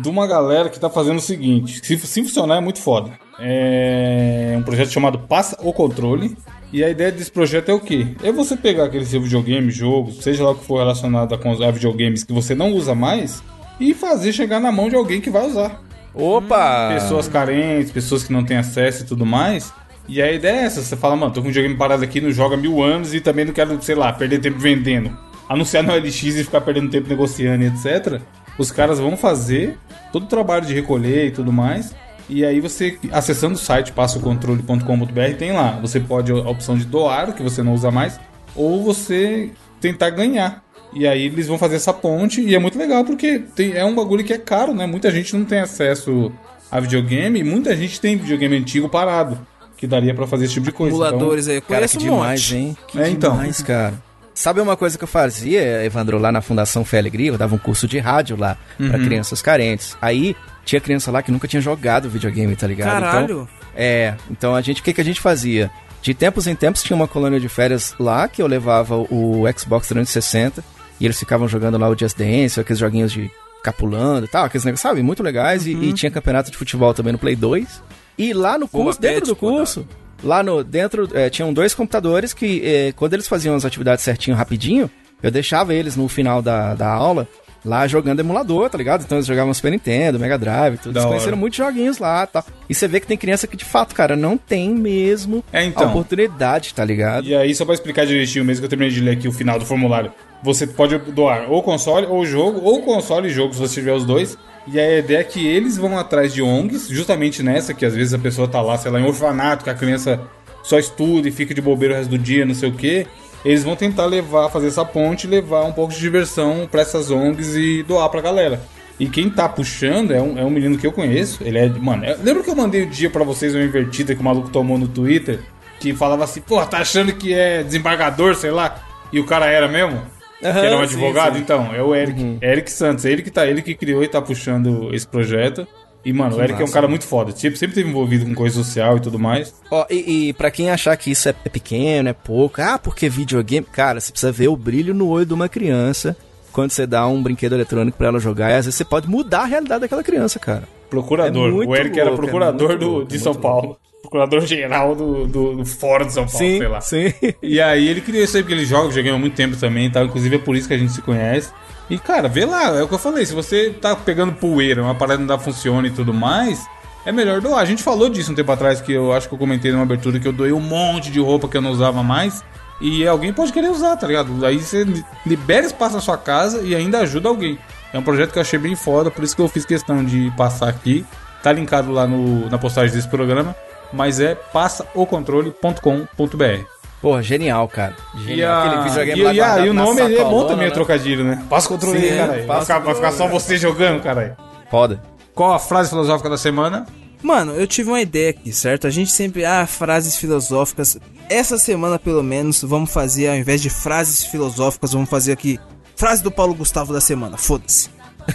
de 0.00 0.08
uma 0.08 0.26
galera 0.26 0.70
que 0.70 0.80
tá 0.80 0.88
fazendo 0.88 1.18
o 1.18 1.22
seguinte. 1.22 1.84
Se, 1.84 1.98
se 1.98 2.22
funcionar, 2.22 2.56
é 2.56 2.60
muito 2.60 2.80
foda. 2.80 3.22
É 3.38 4.54
um 4.56 4.62
projeto 4.62 4.90
chamado 4.90 5.18
Passa 5.18 5.56
o 5.62 5.72
Controle. 5.72 6.36
E 6.72 6.82
a 6.82 6.90
ideia 6.90 7.12
desse 7.12 7.30
projeto 7.30 7.68
é 7.68 7.72
o 7.72 7.78
quê? 7.78 8.08
É 8.22 8.32
você 8.32 8.56
pegar 8.56 8.84
aquele 8.86 9.06
seu 9.06 9.20
videogame, 9.22 9.70
jogo, 9.70 10.10
seja 10.10 10.42
lá 10.42 10.50
o 10.50 10.54
que 10.56 10.64
for 10.64 10.78
relacionado 10.78 11.32
a, 11.32 11.38
cons- 11.38 11.60
a 11.60 11.70
videogames 11.70 12.24
que 12.24 12.32
você 12.32 12.52
não 12.52 12.72
usa 12.72 12.96
mais, 12.96 13.42
e 13.78 13.94
fazer 13.94 14.32
chegar 14.32 14.58
na 14.58 14.72
mão 14.72 14.88
de 14.88 14.96
alguém 14.96 15.20
que 15.20 15.30
vai 15.30 15.46
usar. 15.46 15.80
Opa! 16.12 16.90
pessoas 16.94 17.28
carentes, 17.28 17.92
pessoas 17.92 18.24
que 18.24 18.32
não 18.32 18.44
têm 18.44 18.56
acesso 18.56 19.04
e 19.04 19.06
tudo 19.06 19.24
mais. 19.24 19.72
E 20.08 20.20
a 20.20 20.32
ideia 20.32 20.62
é 20.62 20.64
essa, 20.64 20.82
você 20.82 20.96
fala, 20.96 21.14
mano, 21.14 21.32
tô 21.32 21.40
com 21.40 21.46
um 21.46 21.50
videogame 21.50 21.76
parado 21.76 22.02
aqui, 22.02 22.20
não 22.20 22.30
joga 22.32 22.56
mil 22.56 22.82
anos 22.82 23.14
e 23.14 23.20
também 23.20 23.44
não 23.44 23.52
quero, 23.52 23.80
sei 23.80 23.94
lá, 23.94 24.12
perder 24.12 24.40
tempo 24.40 24.58
vendendo. 24.58 25.16
Anunciar 25.48 25.82
no 25.84 25.94
LX 25.94 26.22
e 26.24 26.44
ficar 26.44 26.60
perdendo 26.60 26.90
tempo 26.90 27.08
negociando 27.08 27.62
e 27.62 27.66
etc. 27.68 28.20
Os 28.58 28.72
caras 28.72 28.98
vão 28.98 29.16
fazer 29.16 29.78
todo 30.12 30.24
o 30.24 30.26
trabalho 30.26 30.66
de 30.66 30.74
recolher 30.74 31.26
e 31.26 31.30
tudo 31.30 31.52
mais. 31.52 31.94
E 32.28 32.44
aí 32.44 32.60
você, 32.60 32.98
acessando 33.12 33.54
o 33.54 33.58
site 33.58 33.92
passocontrole.com.br, 33.92 35.36
tem 35.38 35.52
lá. 35.52 35.78
Você 35.82 36.00
pode 36.00 36.32
a 36.32 36.36
opção 36.36 36.76
de 36.76 36.84
doar, 36.84 37.30
o 37.30 37.32
que 37.32 37.42
você 37.42 37.62
não 37.62 37.74
usa 37.74 37.90
mais, 37.90 38.18
ou 38.56 38.82
você 38.82 39.50
tentar 39.80 40.10
ganhar. 40.10 40.62
E 40.92 41.06
aí 41.06 41.24
eles 41.26 41.46
vão 41.48 41.58
fazer 41.58 41.76
essa 41.76 41.92
ponte 41.92 42.40
e 42.40 42.54
é 42.54 42.58
muito 42.58 42.78
legal 42.78 43.04
porque 43.04 43.40
tem- 43.54 43.72
é 43.74 43.84
um 43.84 43.94
bagulho 43.94 44.22
que 44.24 44.32
é 44.32 44.38
caro, 44.38 44.72
né? 44.72 44.86
Muita 44.86 45.10
gente 45.10 45.36
não 45.36 45.44
tem 45.44 45.58
acesso 45.60 46.32
a 46.70 46.78
videogame 46.80 47.40
e 47.40 47.44
muita 47.44 47.74
gente 47.76 48.00
tem 48.00 48.16
videogame 48.16 48.56
antigo 48.56 48.88
parado, 48.88 49.38
que 49.76 49.86
daria 49.86 50.14
pra 50.14 50.26
fazer 50.26 50.44
esse 50.44 50.54
tipo 50.54 50.66
de 50.66 50.72
coisa. 50.72 50.94
Emuladores 50.94 51.48
aí, 51.48 51.56
eu 51.56 51.62
Cara, 51.62 51.88
que 51.88 51.96
um 51.96 52.00
demais, 52.00 52.40
monte. 52.40 52.56
hein? 52.56 52.76
Que 52.86 53.00
É, 53.00 53.08
então. 53.10 53.32
demais, 53.32 53.60
cara. 53.62 53.94
Sabe 54.32 54.60
uma 54.60 54.76
coisa 54.76 54.96
que 54.96 55.04
eu 55.04 55.08
fazia, 55.08 55.84
Evandro, 55.84 56.18
lá 56.18 56.30
na 56.32 56.40
Fundação 56.40 56.84
Fé 56.84 56.98
Alegria? 56.98 57.28
Eu 57.30 57.38
dava 57.38 57.54
um 57.54 57.58
curso 57.58 57.86
de 57.86 57.98
rádio 57.98 58.36
lá 58.36 58.56
pra 58.76 58.98
Uhum. 58.98 59.04
crianças 59.04 59.42
carentes. 59.42 59.96
Aí 60.00 60.34
tinha 60.64 60.80
criança 60.80 61.10
lá 61.10 61.22
que 61.22 61.30
nunca 61.30 61.46
tinha 61.46 61.60
jogado 61.60 62.08
videogame, 62.08 62.56
tá 62.56 62.66
ligado? 62.66 63.00
Caralho. 63.00 63.24
Então, 63.24 63.48
é, 63.74 64.14
então 64.30 64.54
a 64.54 64.60
gente, 64.60 64.80
o 64.80 64.84
que, 64.84 64.92
que 64.92 65.00
a 65.00 65.04
gente 65.04 65.20
fazia? 65.20 65.70
De 66.02 66.12
tempos 66.12 66.46
em 66.46 66.54
tempos 66.54 66.82
tinha 66.82 66.96
uma 66.96 67.08
colônia 67.08 67.40
de 67.40 67.48
férias 67.48 67.94
lá 67.98 68.28
que 68.28 68.42
eu 68.42 68.46
levava 68.46 68.96
o 68.96 69.44
Xbox 69.56 69.88
360 69.88 70.62
e 71.00 71.04
eles 71.04 71.18
ficavam 71.18 71.48
jogando 71.48 71.78
lá 71.78 71.88
o 71.88 71.98
Just 71.98 72.16
Dance, 72.16 72.60
aqueles 72.60 72.78
joguinhos 72.78 73.12
de 73.12 73.30
capulando 73.62 74.26
e 74.26 74.28
tal, 74.28 74.44
aqueles 74.44 74.64
negócios, 74.64 74.82
sabe? 74.82 75.02
Muito 75.02 75.22
legais. 75.22 75.66
E, 75.66 75.72
e 75.72 75.92
tinha 75.94 76.10
campeonato 76.10 76.50
de 76.50 76.56
futebol 76.56 76.92
também 76.92 77.12
no 77.12 77.18
Play 77.18 77.34
2. 77.34 77.82
E 78.18 78.34
lá 78.34 78.58
no 78.58 78.68
Boa 78.68 78.84
curso, 78.84 79.00
dentro 79.00 79.20
pet, 79.20 79.28
do 79.28 79.36
curso, 79.36 79.88
lá 80.22 80.42
no 80.42 80.62
dentro, 80.62 81.08
é, 81.14 81.30
tinham 81.30 81.52
dois 81.52 81.74
computadores 81.74 82.34
que, 82.34 82.62
é, 82.64 82.92
quando 82.92 83.14
eles 83.14 83.26
faziam 83.26 83.56
as 83.56 83.64
atividades 83.64 84.04
certinho, 84.04 84.36
rapidinho, 84.36 84.90
eu 85.22 85.30
deixava 85.30 85.74
eles 85.74 85.96
no 85.96 86.06
final 86.06 86.42
da, 86.42 86.74
da 86.74 86.88
aula 86.88 87.26
lá 87.64 87.86
jogando 87.86 88.20
emulador, 88.20 88.68
tá 88.68 88.76
ligado? 88.76 89.02
Então 89.04 89.16
eles 89.18 89.26
jogavam 89.26 89.54
Super 89.54 89.70
Nintendo, 89.72 90.18
Mega 90.18 90.36
Drive, 90.38 90.76
tudo. 90.78 90.92
Da 90.92 91.00
Eles 91.00 91.04
hora. 91.06 91.14
conheceram 91.16 91.36
muitos 91.38 91.56
joguinhos 91.56 91.98
lá, 91.98 92.26
tá? 92.26 92.44
E 92.68 92.74
você 92.74 92.86
vê 92.86 93.00
que 93.00 93.06
tem 93.06 93.16
criança 93.16 93.46
que 93.46 93.56
de 93.56 93.64
fato, 93.64 93.94
cara, 93.94 94.14
não 94.16 94.36
tem 94.36 94.70
mesmo 94.74 95.42
É, 95.52 95.64
então. 95.64 95.84
a 95.84 95.86
oportunidade, 95.86 96.74
tá 96.74 96.84
ligado? 96.84 97.26
E 97.26 97.34
aí, 97.34 97.54
só 97.54 97.64
pra 97.64 97.74
explicar 97.74 98.04
direitinho 98.06 98.44
mesmo 98.44 98.60
que 98.60 98.66
eu 98.66 98.70
terminei 98.70 98.92
de 98.94 99.00
ler 99.00 99.12
aqui 99.12 99.26
o 99.28 99.32
final 99.32 99.58
do 99.58 99.64
formulário. 99.64 100.12
Você 100.42 100.66
pode 100.66 100.98
doar 100.98 101.50
ou 101.50 101.62
console 101.62 102.06
ou 102.06 102.24
jogo, 102.26 102.60
ou 102.62 102.82
console 102.82 103.28
e 103.28 103.32
jogo, 103.32 103.54
se 103.54 103.60
você 103.60 103.74
tiver 103.80 103.92
os 103.92 104.04
dois. 104.04 104.36
E 104.66 104.78
a 104.78 104.98
ideia 104.98 105.18
é 105.18 105.24
que 105.24 105.46
eles 105.46 105.76
vão 105.76 105.98
atrás 105.98 106.32
de 106.34 106.42
ONGs, 106.42 106.88
justamente 106.88 107.42
nessa, 107.42 107.72
que 107.74 107.84
às 107.84 107.94
vezes 107.94 108.12
a 108.14 108.18
pessoa 108.18 108.46
tá 108.48 108.60
lá, 108.60 108.76
sei 108.78 108.90
lá, 108.90 109.00
em 109.00 109.04
orfanato, 109.04 109.64
que 109.64 109.70
a 109.70 109.74
criança 109.74 110.20
só 110.62 110.78
estuda 110.78 111.28
e 111.28 111.32
fica 111.32 111.54
de 111.54 111.60
bobeira 111.60 111.94
o 111.94 111.96
resto 111.98 112.10
do 112.10 112.18
dia, 112.18 112.44
não 112.46 112.54
sei 112.54 112.68
o 112.70 112.72
quê. 112.72 113.06
Eles 113.44 113.62
vão 113.64 113.76
tentar 113.76 114.06
levar, 114.06 114.48
fazer 114.48 114.68
essa 114.68 114.84
ponte 114.84 115.26
levar 115.26 115.64
um 115.64 115.72
pouco 115.72 115.92
de 115.92 116.00
diversão 116.00 116.66
pra 116.70 116.80
essas 116.82 117.10
ONGs 117.10 117.54
e 117.56 117.82
doar 117.82 118.08
pra 118.08 118.20
galera. 118.20 118.60
E 118.98 119.06
quem 119.06 119.28
tá 119.28 119.48
puxando 119.48 120.12
é 120.12 120.22
um, 120.22 120.38
é 120.38 120.44
um 120.44 120.50
menino 120.50 120.78
que 120.78 120.86
eu 120.86 120.92
conheço. 120.92 121.42
Ele 121.44 121.58
é. 121.58 121.68
Mano, 121.68 122.04
eu- 122.04 122.16
lembra 122.22 122.42
que 122.42 122.50
eu 122.50 122.54
mandei 122.56 122.82
o 122.82 122.86
dia 122.86 123.10
pra 123.10 123.24
vocês 123.24 123.54
uma 123.54 123.62
invertida 123.64 124.14
que 124.14 124.20
o 124.20 124.24
maluco 124.24 124.48
tomou 124.50 124.78
no 124.78 124.86
Twitter? 124.88 125.40
Que 125.80 125.92
falava 125.92 126.24
assim, 126.24 126.40
pô, 126.40 126.64
tá 126.64 126.78
achando 126.78 127.12
que 127.12 127.34
é 127.34 127.62
desembargador, 127.62 128.34
sei 128.36 128.50
lá. 128.52 128.76
E 129.12 129.18
o 129.20 129.26
cara 129.26 129.46
era 129.46 129.68
mesmo? 129.68 130.00
que 130.40 130.46
era 130.46 130.76
um 130.76 130.82
advogado? 130.82 131.32
sim, 131.32 131.38
sim. 131.38 131.42
Então, 131.42 131.74
é 131.74 131.82
o 131.82 131.94
Eric. 131.94 132.38
É 132.40 132.52
Eric 132.52 132.70
Santos. 132.70 133.04
É 133.04 133.10
ele 133.10 133.22
que, 133.22 133.30
tá, 133.30 133.46
ele 133.46 133.62
que 133.62 133.74
criou 133.74 134.02
e 134.04 134.08
tá 134.08 134.20
puxando 134.22 134.94
esse 134.94 135.06
projeto. 135.06 135.66
E, 136.04 136.12
mano, 136.12 136.36
o 136.36 136.40
Eric 136.40 136.52
é 136.52 136.56
um 136.56 136.60
massa, 136.60 136.72
cara 136.74 136.88
muito 136.88 137.06
foda. 137.06 137.32
Tipo, 137.32 137.56
sempre 137.56 137.74
teve 137.74 137.88
envolvido 137.88 138.26
com 138.26 138.34
coisa 138.34 138.56
social 138.56 138.98
e 138.98 139.00
tudo 139.00 139.18
mais. 139.18 139.54
Ó, 139.70 139.86
e, 139.88 140.28
e 140.28 140.32
pra 140.34 140.50
quem 140.50 140.70
achar 140.70 140.96
que 140.96 141.10
isso 141.10 141.28
é 141.28 141.34
é 141.44 141.48
pequeno, 141.48 142.08
é 142.08 142.12
pouco, 142.12 142.60
ah, 142.60 142.78
porque 142.78 143.08
videogame. 143.08 143.66
Cara, 143.70 144.00
você 144.00 144.12
precisa 144.12 144.30
ver 144.30 144.48
o 144.48 144.56
brilho 144.56 144.92
no 144.92 145.08
olho 145.08 145.24
de 145.24 145.32
uma 145.34 145.48
criança 145.48 146.16
quando 146.52 146.70
você 146.70 146.86
dá 146.86 147.06
um 147.08 147.22
brinquedo 147.22 147.54
eletrônico 147.54 147.98
pra 147.98 148.08
ela 148.08 148.20
jogar. 148.20 148.50
E 148.50 148.54
às 148.54 148.66
vezes 148.66 148.76
você 148.76 148.84
pode 148.84 149.08
mudar 149.08 149.40
a 149.40 149.46
realidade 149.46 149.80
daquela 149.80 150.02
criança, 150.02 150.38
cara. 150.38 150.64
Procurador. 150.88 151.48
É 151.48 151.66
o 151.66 151.74
Eric 151.74 151.98
era 151.98 152.10
louco, 152.10 152.22
é 152.22 152.26
procurador 152.26 152.68
muito 152.68 152.80
do, 152.80 152.90
louco, 152.90 153.06
de 153.06 153.16
é 153.16 153.18
São 153.18 153.32
muito 153.32 153.42
Paulo. 153.42 153.76
Procurador-geral 154.04 154.94
do, 154.94 155.26
do, 155.26 155.56
do 155.56 155.64
Fórum 155.64 156.06
de 156.06 156.12
São 156.12 156.26
Paulo, 156.26 156.38
sei 156.38 156.68
lá. 156.68 156.80
sim. 156.80 157.12
E 157.42 157.60
aí 157.60 157.88
ele 157.88 158.02
isso 158.18 158.36
aí 158.36 158.42
porque 158.42 158.54
ele 158.54 158.66
joga 158.66 158.88
videogame 158.88 159.16
há 159.16 159.18
muito 159.18 159.34
tempo 159.34 159.56
também 159.56 159.86
e 159.86 159.90
tal. 159.90 160.04
Inclusive 160.04 160.36
é 160.36 160.38
por 160.38 160.54
isso 160.54 160.68
que 160.68 160.74
a 160.74 160.78
gente 160.78 160.92
se 160.92 161.00
conhece. 161.02 161.50
E, 161.88 161.98
cara, 161.98 162.28
vê 162.28 162.44
lá, 162.44 162.76
é 162.76 162.82
o 162.82 162.88
que 162.88 162.94
eu 162.94 162.98
falei. 162.98 163.24
Se 163.26 163.34
você 163.34 163.70
tá 163.70 163.94
pegando 163.94 164.32
poeira, 164.32 164.82
uma 164.82 164.94
parada 164.94 165.20
não 165.20 165.26
dá 165.26 165.38
funciona 165.38 165.86
e 165.86 165.90
tudo 165.90 166.12
mais, 166.14 166.66
é 167.04 167.12
melhor 167.12 167.40
doar. 167.40 167.60
A 167.60 167.64
gente 167.64 167.82
falou 167.82 168.08
disso 168.08 168.32
um 168.32 168.34
tempo 168.34 168.50
atrás, 168.52 168.80
que 168.80 168.92
eu 168.92 169.12
acho 169.12 169.28
que 169.28 169.34
eu 169.34 169.38
comentei 169.38 169.70
numa 169.70 169.82
abertura 169.82 170.18
que 170.18 170.26
eu 170.26 170.32
doei 170.32 170.52
um 170.52 170.60
monte 170.60 171.10
de 171.10 171.20
roupa 171.20 171.48
que 171.48 171.56
eu 171.56 171.62
não 171.62 171.70
usava 171.70 172.02
mais. 172.02 172.42
E 172.80 173.06
alguém 173.06 173.32
pode 173.32 173.52
querer 173.52 173.70
usar, 173.70 173.96
tá 173.96 174.06
ligado? 174.06 174.44
Aí 174.44 174.58
você 174.58 174.86
libera 175.24 175.64
espaço 175.64 175.94
na 175.94 176.00
sua 176.00 176.18
casa 176.18 176.62
e 176.62 176.74
ainda 176.74 176.98
ajuda 176.98 177.28
alguém. 177.28 177.58
É 177.92 177.98
um 177.98 178.02
projeto 178.02 178.32
que 178.32 178.38
eu 178.38 178.42
achei 178.42 178.58
bem 178.58 178.74
foda, 178.74 179.10
por 179.10 179.22
isso 179.22 179.36
que 179.36 179.42
eu 179.42 179.48
fiz 179.48 179.64
questão 179.64 180.04
de 180.04 180.32
passar 180.36 180.68
aqui. 180.68 181.06
Tá 181.42 181.52
linkado 181.52 181.92
lá 181.92 182.06
no, 182.06 182.48
na 182.50 182.58
postagem 182.58 182.94
desse 182.94 183.08
programa. 183.08 183.54
Mas 183.94 184.20
é 184.20 184.34
passaocontrole.com.br. 184.34 186.64
Porra, 187.00 187.22
genial, 187.22 187.66
cara. 187.68 187.94
E, 188.14 188.24
Genial. 188.24 188.52
a... 188.52 188.64
Aquele 188.64 188.82
videogame 188.88 189.20
e, 189.20 189.24
lá 189.24 189.32
e, 189.32 189.36
guardado 189.36 189.66
e 189.66 189.68
o 189.68 189.74
nome 189.74 190.00
ele 190.00 190.14
é 190.14 190.18
bom 190.18 190.24
sacolona, 190.24 190.48
também, 190.48 190.64
o 190.64 190.68
né? 190.68 190.74
trocadilho, 190.74 191.24
né? 191.24 191.46
Passa 191.50 191.66
o 191.66 191.68
controle 191.68 192.00
Sim, 192.00 192.06
aí, 192.06 192.16
caralho. 192.16 192.46
Vai 192.46 192.60
ficar, 192.62 192.78
vai 192.78 192.94
ficar 192.94 193.12
só 193.12 193.28
você 193.28 193.58
jogando, 193.58 194.02
caralho. 194.02 194.34
Foda. 194.70 195.02
Qual 195.34 195.52
a 195.52 195.58
frase 195.58 195.90
filosófica 195.90 196.30
da 196.30 196.38
semana? 196.38 196.86
Mano, 197.22 197.52
eu 197.52 197.66
tive 197.66 197.90
uma 197.90 198.00
ideia 198.00 198.30
aqui, 198.30 198.50
certo? 198.52 198.86
A 198.86 198.90
gente 198.90 199.10
sempre, 199.10 199.44
ah, 199.44 199.66
frases 199.66 200.16
filosóficas. 200.16 200.96
Essa 201.28 201.58
semana, 201.58 201.98
pelo 201.98 202.22
menos, 202.22 202.62
vamos 202.62 202.90
fazer, 202.90 203.28
ao 203.28 203.36
invés 203.36 203.60
de 203.60 203.68
frases 203.68 204.24
filosóficas, 204.24 204.92
vamos 204.92 205.10
fazer 205.10 205.32
aqui 205.32 205.60
frase 205.96 206.22
do 206.22 206.30
Paulo 206.30 206.54
Gustavo 206.54 206.92
da 206.92 207.00
semana. 207.00 207.36
Foda-se. 207.36 207.88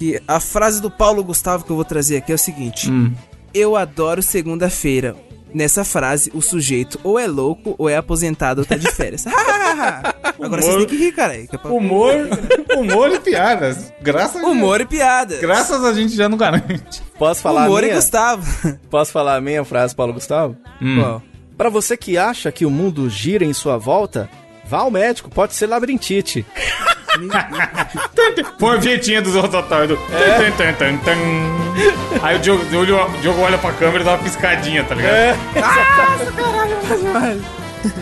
E 0.00 0.22
a 0.28 0.38
frase 0.38 0.80
do 0.80 0.88
Paulo 0.88 1.24
Gustavo 1.24 1.64
que 1.64 1.70
eu 1.70 1.74
vou 1.74 1.84
trazer 1.84 2.18
aqui 2.18 2.30
é 2.30 2.34
o 2.36 2.38
seguinte: 2.38 2.88
Eu 3.54 3.76
adoro 3.76 4.22
segunda-feira. 4.22 5.16
Nessa 5.54 5.82
frase, 5.82 6.30
o 6.34 6.42
sujeito 6.42 7.00
ou 7.02 7.18
é 7.18 7.26
louco 7.26 7.74
ou 7.78 7.88
é 7.88 7.96
aposentado 7.96 8.60
ou 8.60 8.66
tá 8.66 8.76
de 8.76 8.90
férias. 8.92 9.24
Agora 10.38 10.60
vocês 10.60 10.76
têm 10.76 10.86
que 10.86 10.96
rir, 10.96 11.12
cara. 11.12 11.38
que 11.46 11.54
é 11.56 11.58
pra- 11.58 11.70
Humor, 11.70 12.12
humor 12.76 13.10
e 13.14 13.18
piadas. 13.18 13.90
Graças 14.02 14.42
Humor 14.42 14.82
e 14.82 14.84
piada. 14.86 15.36
Graças 15.38 15.82
a 15.82 15.94
gente 15.94 16.14
já 16.14 16.28
não 16.28 16.36
garante. 16.36 17.02
Posso 17.18 17.40
falar 17.40 17.66
Humor 17.66 17.78
a 17.78 17.82
e 17.82 17.84
minha? 17.86 17.94
Gustavo. 17.96 18.78
Posso 18.90 19.10
falar 19.10 19.36
a 19.36 19.40
minha 19.40 19.64
frase, 19.64 19.94
Paulo 19.96 20.12
Gustavo? 20.12 20.54
Qual? 21.00 21.22
Pra 21.56 21.70
você 21.70 21.96
que 21.96 22.18
acha 22.18 22.52
que 22.52 22.66
o 22.66 22.70
mundo 22.70 23.08
gira 23.08 23.44
em 23.44 23.54
sua 23.54 23.78
volta, 23.78 24.28
vá 24.66 24.80
ao 24.80 24.90
médico, 24.90 25.30
pode 25.30 25.54
ser 25.54 25.66
labirintite. 25.66 26.44
Põe 28.58 28.76
a 28.76 28.80
vinhetinha 28.80 29.22
do- 29.22 29.30
É. 30.12 30.38
Tan, 30.38 30.50
tan, 30.52 30.72
tan, 30.74 30.96
tan. 30.98 31.16
Aí 32.22 32.36
o 32.36 32.38
Diogo, 32.40 32.62
o 32.62 32.86
Diogo- 32.86 33.12
o 33.16 33.20
Diogo 33.20 33.40
olha 33.40 33.58
pra 33.58 33.72
câmera 33.72 34.00
e 34.00 34.04
dá 34.04 34.12
uma 34.12 34.18
piscadinha, 34.18 34.84
tá 34.84 34.94
ligado? 34.94 35.12
É. 35.14 35.36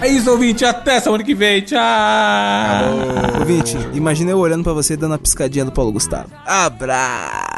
É 0.01 0.09
isso, 0.09 0.31
ouvinte. 0.31 0.64
Até 0.64 0.99
semana 1.01 1.23
que 1.23 1.35
vem. 1.35 1.61
Tchau. 1.61 1.79
Ouvinte, 3.41 3.77
imagina 3.93 4.31
eu 4.31 4.39
olhando 4.39 4.64
pra 4.64 4.73
você 4.73 4.97
dando 4.97 5.14
a 5.14 5.19
piscadinha 5.19 5.64
do 5.64 5.73
Paulo 5.73 5.93
Gustavo. 5.93 6.29
Abraço. 6.47 7.55